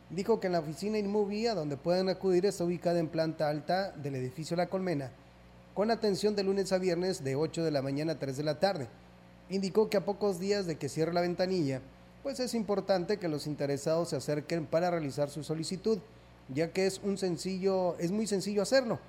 Dijo 0.10 0.40
que 0.40 0.48
en 0.48 0.54
la 0.54 0.60
oficina 0.60 0.98
Inmovia, 1.00 1.56
donde 1.56 1.78
pueden 1.78 2.10
acudir, 2.10 2.46
está 2.46 2.66
ubicada 2.66 3.00
en 3.00 3.08
planta 3.08 3.50
alta 3.50 3.92
del 3.92 4.16
edificio 4.16 4.56
La 4.58 4.68
Colmena, 4.68 5.10
con 5.74 5.90
atención 5.90 6.36
de 6.36 6.44
lunes 6.44 6.72
a 6.72 6.78
viernes 6.78 7.24
de 7.24 7.36
8 7.36 7.64
de 7.64 7.72
la 7.72 7.82
mañana 7.82 8.14
a 8.14 8.20
3 8.20 8.38
de 8.38 8.44
la 8.44 8.60
tarde. 8.60 8.88
Indicó 9.52 9.90
que 9.90 9.98
a 9.98 10.06
pocos 10.06 10.40
días 10.40 10.66
de 10.66 10.78
que 10.78 10.90
cierre 10.90 11.14
la 11.14 11.22
ventanilla, 11.22 11.82
pues 12.24 12.40
es 12.40 12.56
importante 12.56 13.18
que 13.18 13.28
los 13.28 13.46
interesados 13.46 14.10
se 14.10 14.16
acerquen 14.16 14.66
para 14.66 14.90
realizar 14.90 15.30
su 15.30 15.44
solicitud, 15.44 16.00
ya 16.48 16.72
que 16.72 16.88
es 16.88 17.02
un 17.04 17.18
sencillo, 17.18 17.96
es 18.00 18.12
muy 18.12 18.26
sencillo 18.26 18.64
hacerlo 18.64 19.00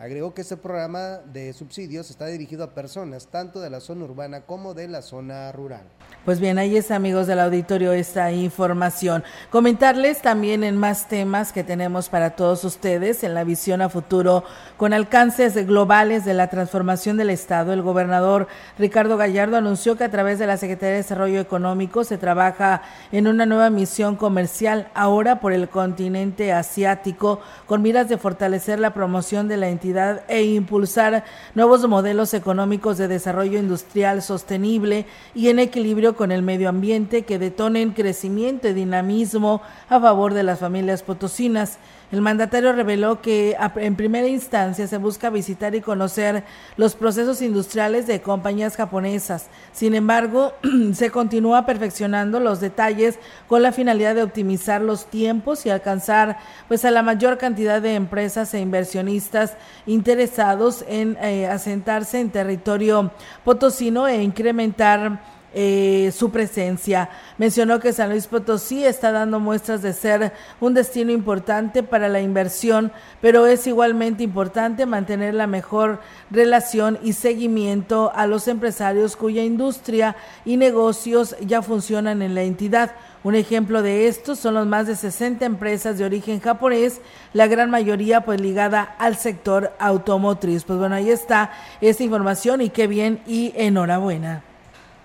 Agregó 0.00 0.32
que 0.32 0.42
este 0.42 0.56
programa 0.56 1.18
de 1.32 1.52
subsidios 1.52 2.08
está 2.08 2.26
dirigido 2.26 2.62
a 2.62 2.72
personas 2.72 3.26
tanto 3.26 3.60
de 3.60 3.68
la 3.68 3.80
zona 3.80 4.04
urbana 4.04 4.42
como 4.42 4.72
de 4.72 4.86
la 4.86 5.02
zona 5.02 5.50
rural. 5.50 5.82
Pues 6.24 6.38
bien, 6.38 6.56
ahí 6.56 6.76
es 6.76 6.92
amigos 6.92 7.26
del 7.26 7.40
auditorio 7.40 7.92
esta 7.92 8.30
información. 8.30 9.24
Comentarles 9.50 10.22
también 10.22 10.62
en 10.62 10.76
más 10.76 11.08
temas 11.08 11.52
que 11.52 11.64
tenemos 11.64 12.10
para 12.10 12.36
todos 12.36 12.62
ustedes 12.62 13.24
en 13.24 13.34
la 13.34 13.42
visión 13.42 13.82
a 13.82 13.88
futuro 13.88 14.44
con 14.76 14.92
alcances 14.92 15.66
globales 15.66 16.24
de 16.24 16.34
la 16.34 16.48
transformación 16.48 17.16
del 17.16 17.30
Estado. 17.30 17.72
El 17.72 17.82
gobernador 17.82 18.46
Ricardo 18.78 19.16
Gallardo 19.16 19.56
anunció 19.56 19.96
que 19.96 20.04
a 20.04 20.10
través 20.12 20.38
de 20.38 20.46
la 20.46 20.58
Secretaría 20.58 20.92
de 20.92 21.02
Desarrollo 21.02 21.40
Económico 21.40 22.04
se 22.04 22.18
trabaja 22.18 22.82
en 23.10 23.26
una 23.26 23.46
nueva 23.46 23.68
misión 23.70 24.14
comercial 24.14 24.90
ahora 24.94 25.40
por 25.40 25.52
el 25.52 25.68
continente 25.68 26.52
asiático 26.52 27.40
con 27.66 27.82
miras 27.82 28.08
de 28.08 28.16
fortalecer 28.16 28.78
la 28.78 28.94
promoción 28.94 29.48
de 29.48 29.56
la 29.56 29.68
entidad 29.68 29.87
e 30.28 30.42
impulsar 30.42 31.24
nuevos 31.54 31.86
modelos 31.88 32.34
económicos 32.34 32.98
de 32.98 33.08
desarrollo 33.08 33.58
industrial 33.58 34.22
sostenible 34.22 35.06
y 35.34 35.48
en 35.48 35.58
equilibrio 35.58 36.16
con 36.16 36.32
el 36.32 36.42
medio 36.42 36.68
ambiente 36.68 37.22
que 37.22 37.38
detonen 37.38 37.92
crecimiento 37.92 38.68
y 38.68 38.74
dinamismo 38.74 39.62
a 39.88 40.00
favor 40.00 40.34
de 40.34 40.42
las 40.42 40.58
familias 40.58 41.02
potosinas. 41.02 41.78
El 42.10 42.22
mandatario 42.22 42.72
reveló 42.72 43.20
que 43.20 43.54
en 43.76 43.94
primera 43.94 44.26
instancia 44.26 44.86
se 44.86 44.96
busca 44.96 45.28
visitar 45.28 45.74
y 45.74 45.82
conocer 45.82 46.42
los 46.78 46.94
procesos 46.94 47.42
industriales 47.42 48.06
de 48.06 48.22
compañías 48.22 48.76
japonesas. 48.76 49.48
Sin 49.72 49.94
embargo, 49.94 50.54
se 50.94 51.10
continúa 51.10 51.66
perfeccionando 51.66 52.40
los 52.40 52.60
detalles 52.60 53.18
con 53.46 53.62
la 53.62 53.72
finalidad 53.72 54.14
de 54.14 54.22
optimizar 54.22 54.80
los 54.80 55.04
tiempos 55.04 55.66
y 55.66 55.70
alcanzar 55.70 56.38
pues 56.66 56.86
a 56.86 56.90
la 56.90 57.02
mayor 57.02 57.36
cantidad 57.36 57.82
de 57.82 57.94
empresas 57.94 58.54
e 58.54 58.60
inversionistas 58.60 59.52
interesados 59.84 60.86
en 60.88 61.18
eh, 61.20 61.46
asentarse 61.46 62.20
en 62.20 62.30
territorio 62.30 63.10
potosino 63.44 64.08
e 64.08 64.22
incrementar 64.22 65.37
eh, 65.54 66.12
su 66.14 66.30
presencia. 66.30 67.08
Mencionó 67.38 67.80
que 67.80 67.92
San 67.92 68.10
Luis 68.10 68.26
Potosí 68.26 68.84
está 68.84 69.12
dando 69.12 69.40
muestras 69.40 69.80
de 69.82 69.92
ser 69.92 70.32
un 70.60 70.74
destino 70.74 71.10
importante 71.10 71.82
para 71.82 72.08
la 72.08 72.20
inversión, 72.20 72.92
pero 73.20 73.46
es 73.46 73.66
igualmente 73.66 74.22
importante 74.22 74.84
mantener 74.86 75.34
la 75.34 75.46
mejor 75.46 76.00
relación 76.30 76.98
y 77.02 77.14
seguimiento 77.14 78.12
a 78.14 78.26
los 78.26 78.46
empresarios 78.46 79.16
cuya 79.16 79.42
industria 79.42 80.16
y 80.44 80.56
negocios 80.56 81.34
ya 81.40 81.62
funcionan 81.62 82.22
en 82.22 82.34
la 82.34 82.42
entidad. 82.42 82.92
Un 83.24 83.34
ejemplo 83.34 83.82
de 83.82 84.06
esto 84.06 84.36
son 84.36 84.54
los 84.54 84.66
más 84.66 84.86
de 84.86 84.96
60 84.96 85.44
empresas 85.44 85.98
de 85.98 86.04
origen 86.04 86.40
japonés, 86.40 87.00
la 87.32 87.46
gran 87.46 87.70
mayoría 87.70 88.20
pues 88.20 88.40
ligada 88.40 88.94
al 88.98 89.16
sector 89.16 89.72
automotriz. 89.78 90.64
Pues 90.64 90.78
bueno, 90.78 90.94
ahí 90.94 91.10
está 91.10 91.50
esta 91.80 92.04
información 92.04 92.60
y 92.60 92.70
qué 92.70 92.86
bien 92.86 93.20
y 93.26 93.52
enhorabuena. 93.56 94.47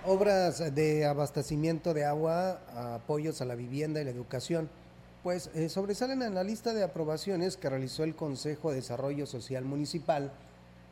Obras 0.06 0.74
de 0.74 1.06
abastecimiento 1.06 1.94
de 1.94 2.04
agua, 2.04 2.60
apoyos 2.94 3.40
a 3.40 3.46
la 3.46 3.54
vivienda 3.54 4.02
y 4.02 4.04
la 4.04 4.10
educación, 4.10 4.68
pues 5.22 5.48
eh, 5.54 5.70
sobresalen 5.70 6.20
en 6.20 6.34
la 6.34 6.44
lista 6.44 6.74
de 6.74 6.84
aprobaciones 6.84 7.56
que 7.56 7.70
realizó 7.70 8.04
el 8.04 8.14
Consejo 8.14 8.68
de 8.68 8.76
Desarrollo 8.76 9.24
Social 9.24 9.64
Municipal 9.64 10.30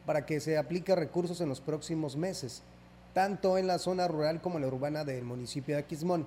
para 0.06 0.24
que 0.24 0.40
se 0.40 0.56
aplique 0.56 0.96
recursos 0.96 1.42
en 1.42 1.50
los 1.50 1.60
próximos 1.60 2.16
meses, 2.16 2.62
tanto 3.12 3.58
en 3.58 3.66
la 3.66 3.78
zona 3.78 4.08
rural 4.08 4.40
como 4.40 4.56
en 4.56 4.62
la 4.62 4.68
urbana 4.68 5.04
del 5.04 5.24
municipio 5.24 5.74
de 5.74 5.82
Aquismón. 5.82 6.26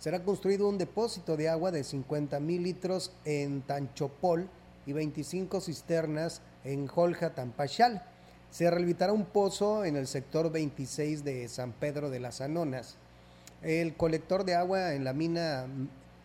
Será 0.00 0.24
construido 0.24 0.68
un 0.68 0.76
depósito 0.76 1.36
de 1.36 1.48
agua 1.48 1.70
de 1.70 1.84
50 1.84 2.40
mil 2.40 2.64
litros 2.64 3.12
en 3.24 3.62
Tanchopol 3.62 4.48
y 4.86 4.92
25 4.92 5.60
cisternas 5.60 6.40
en 6.64 6.88
Jolja, 6.88 7.32
Tampachal 7.32 8.02
se 8.54 8.70
rehabilitará 8.70 9.12
un 9.12 9.24
pozo 9.24 9.84
en 9.84 9.96
el 9.96 10.06
sector 10.06 10.52
26 10.52 11.24
de 11.24 11.48
San 11.48 11.72
Pedro 11.72 12.08
de 12.08 12.20
las 12.20 12.40
Anonas, 12.40 12.94
el 13.62 13.96
colector 13.96 14.44
de 14.44 14.54
agua 14.54 14.94
en 14.94 15.02
la 15.02 15.12
mina 15.12 15.66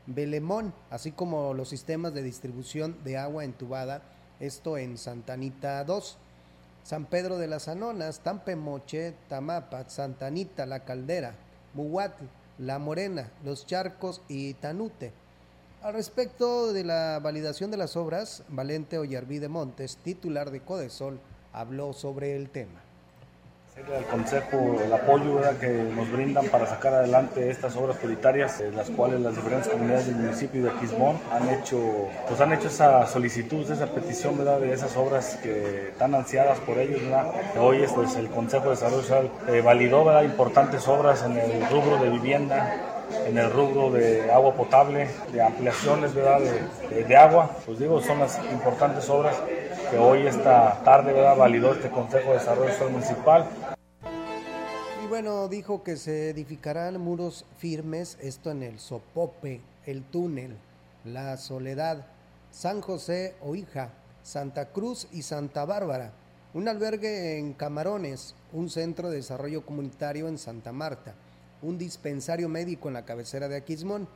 Belemón, 0.06 0.72
así 0.92 1.12
como 1.12 1.56
los 1.56 1.70
sistemas 1.70 2.14
de 2.14 2.22
distribución 2.22 2.96
de 3.04 3.18
agua 3.18 3.46
entubada, 3.46 4.04
esto 4.40 4.78
en 4.78 5.00
Santanita 5.00 5.84
2. 5.84 6.18
San 6.84 7.06
Pedro 7.06 7.40
de 7.40 7.48
las 7.48 7.68
Anonas, 7.68 8.20
Tampemoche, 8.20 9.16
Tamapat, 9.28 9.90
Santanita, 9.90 10.68
La 10.68 10.82
Caldera, 10.82 11.34
Muhuatl, 11.74 12.26
La 12.60 12.78
Morena, 12.78 13.32
Los 13.44 13.66
Charcos 13.66 14.22
y 14.28 14.54
Tanute. 14.54 15.14
Al 15.82 15.96
respecto 15.96 16.74
de 16.74 16.84
la 16.84 17.20
validación 17.24 17.72
de 17.72 17.78
las 17.78 17.98
obras, 17.98 18.44
Valente 18.50 19.00
Ollarví 19.00 19.40
Montes, 19.48 19.98
titular 19.98 20.52
de 20.52 20.62
Codesol, 20.62 21.20
habló 21.54 21.94
sobre 21.94 22.36
el 22.36 22.50
tema. 22.50 22.82
El 23.78 24.04
Consejo, 24.06 24.76
el 24.84 24.92
apoyo 24.92 25.40
que 25.58 25.70
nos 25.70 26.12
brindan 26.12 26.48
para 26.48 26.66
sacar 26.66 26.94
adelante 26.94 27.50
estas 27.50 27.78
obras 27.78 27.96
prioritarias, 27.96 28.60
en 28.60 28.76
las 28.76 28.90
cuales 28.90 29.22
las 29.22 29.34
diferentes 29.36 29.70
comunidades 29.70 30.08
del 30.08 30.16
municipio 30.18 30.64
de 30.64 30.70
Aquismón 30.70 31.18
han 31.32 31.48
hecho, 31.50 31.80
pues 32.28 32.42
han 32.42 32.52
hecho 32.52 32.68
esa 32.68 33.08
solicitud, 33.08 33.72
esa 33.72 33.88
petición 33.88 34.38
¿verdad? 34.38 34.60
de 34.60 34.74
esas 34.74 34.98
obras 34.98 35.38
que 35.42 35.90
están 35.90 36.14
ansiadas 36.14 36.60
por 36.60 36.78
ellos. 36.78 37.02
¿verdad? 37.02 37.32
Hoy 37.58 37.86
pues, 37.96 38.18
el 38.18 38.28
Consejo 38.28 38.66
de 38.66 38.72
Desarrollo 38.72 39.02
Social 39.02 39.32
eh, 39.48 39.62
validó 39.62 40.04
¿verdad? 40.04 40.24
importantes 40.24 40.86
obras 40.88 41.24
en 41.24 41.38
el 41.38 41.70
rubro 41.70 42.04
de 42.04 42.10
vivienda, 42.10 42.76
en 43.26 43.38
el 43.38 43.50
rubro 43.50 43.92
de 43.92 44.30
agua 44.30 44.54
potable, 44.56 45.08
de 45.32 45.42
ampliaciones 45.42 46.14
¿verdad? 46.14 46.42
De, 46.90 47.04
de, 47.06 47.18
agua. 47.18 47.50
Pues 47.66 47.80
digo, 47.80 48.02
son 48.02 48.20
las 48.20 48.40
importantes 48.52 49.10
obras 49.10 49.36
que 49.90 49.98
hoy 49.98 50.28
esta 50.28 50.84
tarde 50.84 51.14
¿verdad? 51.14 51.36
validó 51.36 51.74
este 51.74 51.90
Consejo 51.90 52.30
de 52.30 52.38
Desarrollo 52.38 52.90
Municipal. 52.90 53.48
Y 55.04 55.08
bueno, 55.08 55.48
dijo 55.48 55.84
que 55.84 55.98
se 55.98 56.30
edificarán 56.30 57.00
muros 57.00 57.46
firmes, 57.58 58.18
esto 58.22 58.52
en 58.52 58.64
el 58.64 58.80
Sopope, 58.80 59.62
el 59.86 60.04
Túnel, 60.04 60.58
La 61.06 61.38
Soledad, 61.38 62.06
San 62.52 62.82
José 62.82 63.36
Oija, 63.42 63.90
Santa 64.22 64.66
Cruz 64.66 65.08
y 65.12 65.24
Santa 65.24 65.66
Bárbara, 65.66 66.12
un 66.54 66.68
albergue 66.68 67.40
en 67.40 67.54
Camarones, 67.54 68.36
un 68.54 68.70
centro 68.70 69.10
de 69.10 69.18
desarrollo 69.18 69.66
comunitario 69.66 70.28
en 70.28 70.38
Santa 70.38 70.72
Marta, 70.72 71.16
un 71.62 71.78
dispensario 71.78 72.48
médico 72.48 72.90
en 72.90 72.94
la 72.94 73.06
cabecera 73.06 73.48
de 73.48 73.58
Aquismón 73.58 74.08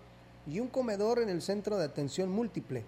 y 0.45 0.59
un 0.59 0.67
comedor 0.67 1.19
en 1.19 1.29
el 1.29 1.41
centro 1.41 1.77
de 1.77 1.85
atención 1.85 2.29
múltiple, 2.29 2.83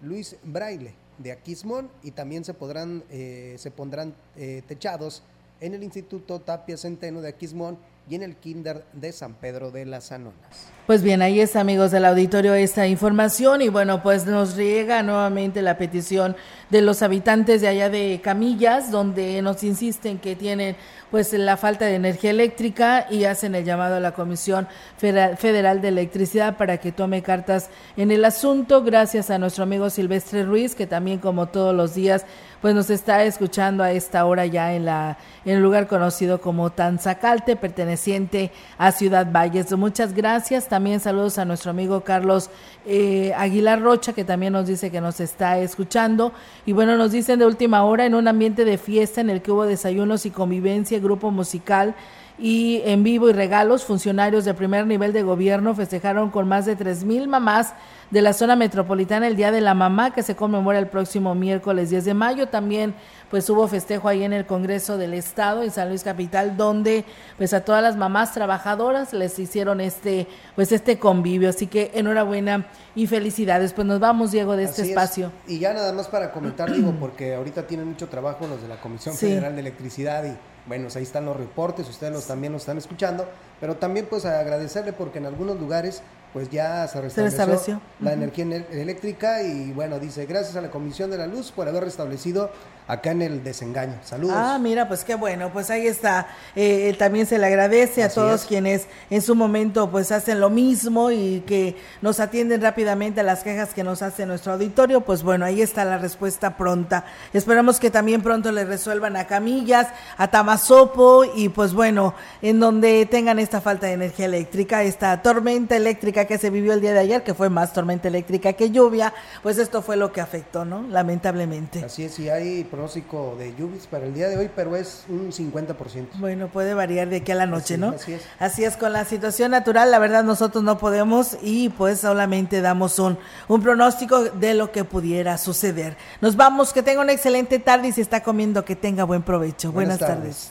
Luis 0.00 0.36
Braille 0.42 0.94
de 1.22 1.32
Aquismón 1.32 1.90
y 2.02 2.12
también 2.12 2.44
se, 2.44 2.54
podrán, 2.54 3.04
eh, 3.10 3.56
se 3.58 3.70
pondrán 3.70 4.14
eh, 4.36 4.62
techados 4.66 5.22
en 5.60 5.74
el 5.74 5.82
Instituto 5.82 6.40
Tapia 6.40 6.76
Centeno 6.76 7.20
de 7.20 7.28
Aquismón 7.28 7.78
y 8.08 8.16
en 8.16 8.22
el 8.22 8.36
Kinder 8.36 8.84
de 8.92 9.12
San 9.12 9.34
Pedro 9.34 9.70
de 9.70 9.86
las 9.86 10.10
Anonas. 10.12 10.68
Pues 10.86 11.04
bien, 11.04 11.22
ahí 11.22 11.38
está, 11.38 11.60
amigos 11.60 11.92
del 11.92 12.04
auditorio, 12.04 12.54
esta 12.54 12.88
información 12.88 13.62
y 13.62 13.68
bueno, 13.68 14.02
pues 14.02 14.26
nos 14.26 14.56
llega 14.56 15.04
nuevamente 15.04 15.62
la 15.62 15.78
petición 15.78 16.34
de 16.70 16.82
los 16.82 17.02
habitantes 17.02 17.60
de 17.60 17.68
allá 17.68 17.88
de 17.88 18.20
Camillas, 18.20 18.90
donde 18.90 19.40
nos 19.42 19.62
insisten 19.62 20.18
que 20.18 20.34
tienen 20.34 20.74
pues 21.12 21.32
la 21.34 21.56
falta 21.56 21.84
de 21.84 21.94
energía 21.94 22.30
eléctrica 22.30 23.06
y 23.10 23.24
hacen 23.24 23.54
el 23.54 23.64
llamado 23.64 23.96
a 23.96 24.00
la 24.00 24.12
Comisión 24.12 24.66
Federal 24.96 25.82
de 25.82 25.88
Electricidad 25.88 26.56
para 26.56 26.78
que 26.78 26.90
tome 26.90 27.22
cartas 27.22 27.68
en 27.96 28.10
el 28.10 28.24
asunto, 28.24 28.82
gracias 28.82 29.30
a 29.30 29.38
nuestro 29.38 29.62
amigo 29.64 29.88
Silvestre 29.88 30.42
Ruiz, 30.42 30.74
que 30.74 30.86
también 30.86 31.18
como 31.18 31.46
todos 31.46 31.76
los 31.76 31.94
días 31.94 32.24
pues 32.62 32.74
nos 32.74 32.90
está 32.90 33.24
escuchando 33.24 33.82
a 33.82 33.92
esta 33.92 34.24
hora 34.24 34.46
ya 34.46 34.72
en 34.72 34.86
la 34.86 35.18
en 35.44 35.56
el 35.56 35.62
lugar 35.62 35.88
conocido 35.88 36.40
como 36.40 36.70
Tanzacalte, 36.70 37.56
perteneciente 37.56 38.52
a 38.78 38.92
Ciudad 38.92 39.26
Valles. 39.30 39.72
Muchas 39.76 40.14
gracias. 40.14 40.68
También 40.72 41.00
saludos 41.00 41.36
a 41.36 41.44
nuestro 41.44 41.70
amigo 41.70 42.00
Carlos 42.00 42.48
eh, 42.86 43.34
Aguilar 43.36 43.82
Rocha, 43.82 44.14
que 44.14 44.24
también 44.24 44.54
nos 44.54 44.66
dice 44.66 44.90
que 44.90 45.02
nos 45.02 45.20
está 45.20 45.58
escuchando. 45.58 46.32
Y 46.64 46.72
bueno, 46.72 46.96
nos 46.96 47.12
dicen 47.12 47.38
de 47.40 47.44
última 47.44 47.84
hora 47.84 48.06
en 48.06 48.14
un 48.14 48.26
ambiente 48.26 48.64
de 48.64 48.78
fiesta 48.78 49.20
en 49.20 49.28
el 49.28 49.42
que 49.42 49.52
hubo 49.52 49.66
desayunos 49.66 50.24
y 50.24 50.30
convivencia, 50.30 50.98
grupo 50.98 51.30
musical 51.30 51.94
y 52.38 52.80
en 52.86 53.04
vivo 53.04 53.28
y 53.28 53.34
regalos, 53.34 53.84
funcionarios 53.84 54.46
de 54.46 54.54
primer 54.54 54.86
nivel 54.86 55.12
de 55.12 55.22
gobierno 55.22 55.74
festejaron 55.74 56.30
con 56.30 56.48
más 56.48 56.64
de 56.64 56.74
tres 56.74 57.04
mil 57.04 57.28
mamás 57.28 57.74
de 58.10 58.22
la 58.22 58.32
zona 58.32 58.56
metropolitana 58.56 59.26
el 59.26 59.36
Día 59.36 59.52
de 59.52 59.60
la 59.60 59.74
Mamá 59.74 60.10
que 60.10 60.22
se 60.22 60.36
conmemora 60.36 60.78
el 60.78 60.86
próximo 60.86 61.34
miércoles 61.34 61.90
10 61.90 62.04
de 62.04 62.14
mayo. 62.14 62.48
También 62.48 62.94
pues 63.32 63.48
hubo 63.48 63.66
festejo 63.66 64.08
ahí 64.08 64.24
en 64.24 64.34
el 64.34 64.44
Congreso 64.44 64.98
del 64.98 65.14
Estado 65.14 65.62
en 65.62 65.70
San 65.70 65.88
Luis 65.88 66.04
Capital 66.04 66.58
donde 66.58 67.06
pues 67.38 67.54
a 67.54 67.64
todas 67.64 67.82
las 67.82 67.96
mamás 67.96 68.34
trabajadoras 68.34 69.14
les 69.14 69.38
hicieron 69.38 69.80
este 69.80 70.26
pues 70.54 70.70
este 70.70 70.98
convivio. 70.98 71.48
Así 71.48 71.66
que 71.66 71.92
enhorabuena 71.94 72.66
y 72.94 73.06
felicidades. 73.06 73.72
Pues 73.72 73.86
nos 73.86 74.00
vamos 74.00 74.32
Diego 74.32 74.54
de 74.54 74.64
este 74.64 74.82
espacio. 74.82 75.32
Y 75.46 75.58
ya 75.58 75.72
nada 75.72 75.94
más 75.94 76.08
para 76.08 76.30
comentar 76.30 76.70
digo 76.70 76.94
porque 77.00 77.34
ahorita 77.34 77.66
tienen 77.66 77.88
mucho 77.88 78.06
trabajo 78.10 78.46
los 78.46 78.60
de 78.60 78.68
la 78.68 78.76
Comisión 78.76 79.16
Federal 79.16 79.54
de 79.54 79.60
Electricidad 79.62 80.24
y 80.26 80.36
bueno, 80.66 80.88
ahí 80.94 81.02
están 81.02 81.24
los 81.24 81.34
reportes, 81.34 81.88
ustedes 81.88 82.12
los, 82.12 82.26
también 82.26 82.52
los 82.52 82.62
están 82.62 82.76
escuchando, 82.76 83.26
pero 83.60 83.76
también 83.76 84.06
pues 84.10 84.26
agradecerle 84.26 84.92
porque 84.92 85.18
en 85.18 85.26
algunos 85.26 85.58
lugares 85.58 86.02
pues 86.32 86.48
ya 86.48 86.88
se 86.88 87.00
restableció, 87.00 87.80
la 88.00 88.14
energía 88.14 88.44
eléctrica 88.70 89.42
y 89.42 89.72
bueno, 89.72 89.98
dice, 89.98 90.24
gracias 90.24 90.56
a 90.56 90.62
la 90.62 90.70
Comisión 90.70 91.10
de 91.10 91.18
la 91.18 91.26
Luz 91.26 91.52
por 91.52 91.68
haber 91.68 91.84
restablecido 91.84 92.50
acá 92.88 93.12
en 93.12 93.22
el 93.22 93.44
desengaño. 93.44 93.94
Saludos. 94.02 94.36
Ah, 94.36 94.58
mira, 94.60 94.88
pues 94.88 95.04
qué 95.04 95.14
bueno, 95.14 95.50
pues 95.52 95.70
ahí 95.70 95.86
está. 95.86 96.26
Eh, 96.56 96.94
también 96.98 97.26
se 97.26 97.38
le 97.38 97.46
agradece 97.46 98.02
a 98.02 98.08
todos 98.08 98.44
quienes 98.44 98.86
en 99.08 99.22
su 99.22 99.34
momento 99.34 99.90
pues 99.90 100.10
hacen 100.10 100.40
lo 100.40 100.50
mismo 100.50 101.10
y 101.10 101.42
que 101.46 101.76
nos 102.00 102.20
atienden 102.20 102.60
rápidamente 102.60 103.20
a 103.20 103.22
las 103.22 103.42
quejas 103.42 103.72
que 103.72 103.84
nos 103.84 104.02
hace 104.02 104.26
nuestro 104.26 104.54
auditorio. 104.54 105.02
Pues 105.02 105.22
bueno, 105.22 105.44
ahí 105.44 105.62
está 105.62 105.84
la 105.84 105.98
respuesta 105.98 106.56
pronta. 106.56 107.04
Esperamos 107.32 107.78
que 107.78 107.90
también 107.90 108.22
pronto 108.22 108.50
le 108.52 108.64
resuelvan 108.64 109.16
a 109.16 109.26
Camillas, 109.26 109.88
a 110.16 110.28
Tamazopo 110.28 111.24
y 111.24 111.48
pues 111.50 111.72
bueno, 111.72 112.14
en 112.42 112.58
donde 112.58 113.06
tengan 113.06 113.38
esta 113.38 113.60
falta 113.60 113.86
de 113.86 113.92
energía 113.94 114.26
eléctrica, 114.26 114.82
esta 114.82 115.22
tormenta 115.22 115.76
eléctrica 115.76 116.21
que 116.26 116.38
se 116.38 116.50
vivió 116.50 116.72
el 116.72 116.80
día 116.80 116.92
de 116.92 117.00
ayer, 117.00 117.22
que 117.22 117.34
fue 117.34 117.48
más 117.48 117.72
tormenta 117.72 118.08
eléctrica 118.08 118.52
que 118.52 118.70
lluvia, 118.70 119.12
pues 119.42 119.58
esto 119.58 119.82
fue 119.82 119.96
lo 119.96 120.12
que 120.12 120.20
afectó, 120.20 120.64
¿no? 120.64 120.82
Lamentablemente. 120.82 121.84
Así 121.84 122.04
es, 122.04 122.18
y 122.18 122.28
hay 122.28 122.64
pronóstico 122.64 123.36
de 123.38 123.54
lluvias 123.54 123.86
para 123.86 124.06
el 124.06 124.14
día 124.14 124.28
de 124.28 124.36
hoy, 124.36 124.50
pero 124.54 124.76
es 124.76 125.04
un 125.08 125.30
50%. 125.30 126.08
Bueno, 126.14 126.48
puede 126.48 126.74
variar 126.74 127.08
de 127.08 127.16
aquí 127.16 127.32
a 127.32 127.34
la 127.34 127.46
noche, 127.46 127.78
¿no? 127.78 127.90
Así 127.90 128.14
es. 128.14 128.22
Así 128.38 128.64
es, 128.64 128.76
con 128.76 128.92
la 128.92 129.04
situación 129.04 129.50
natural, 129.50 129.90
la 129.90 129.98
verdad 129.98 130.24
nosotros 130.24 130.62
no 130.64 130.78
podemos 130.78 131.36
y 131.42 131.68
pues 131.70 132.00
solamente 132.00 132.60
damos 132.60 132.98
un, 132.98 133.18
un 133.48 133.62
pronóstico 133.62 134.24
de 134.24 134.54
lo 134.54 134.72
que 134.72 134.84
pudiera 134.84 135.38
suceder. 135.38 135.96
Nos 136.20 136.36
vamos, 136.36 136.72
que 136.72 136.82
tenga 136.82 137.00
una 137.00 137.12
excelente 137.12 137.58
tarde 137.58 137.88
y 137.88 137.92
si 137.92 138.00
está 138.00 138.22
comiendo, 138.22 138.64
que 138.64 138.76
tenga 138.76 139.04
buen 139.04 139.22
provecho. 139.22 139.72
Buenas, 139.72 139.98
tardes. 139.98 140.50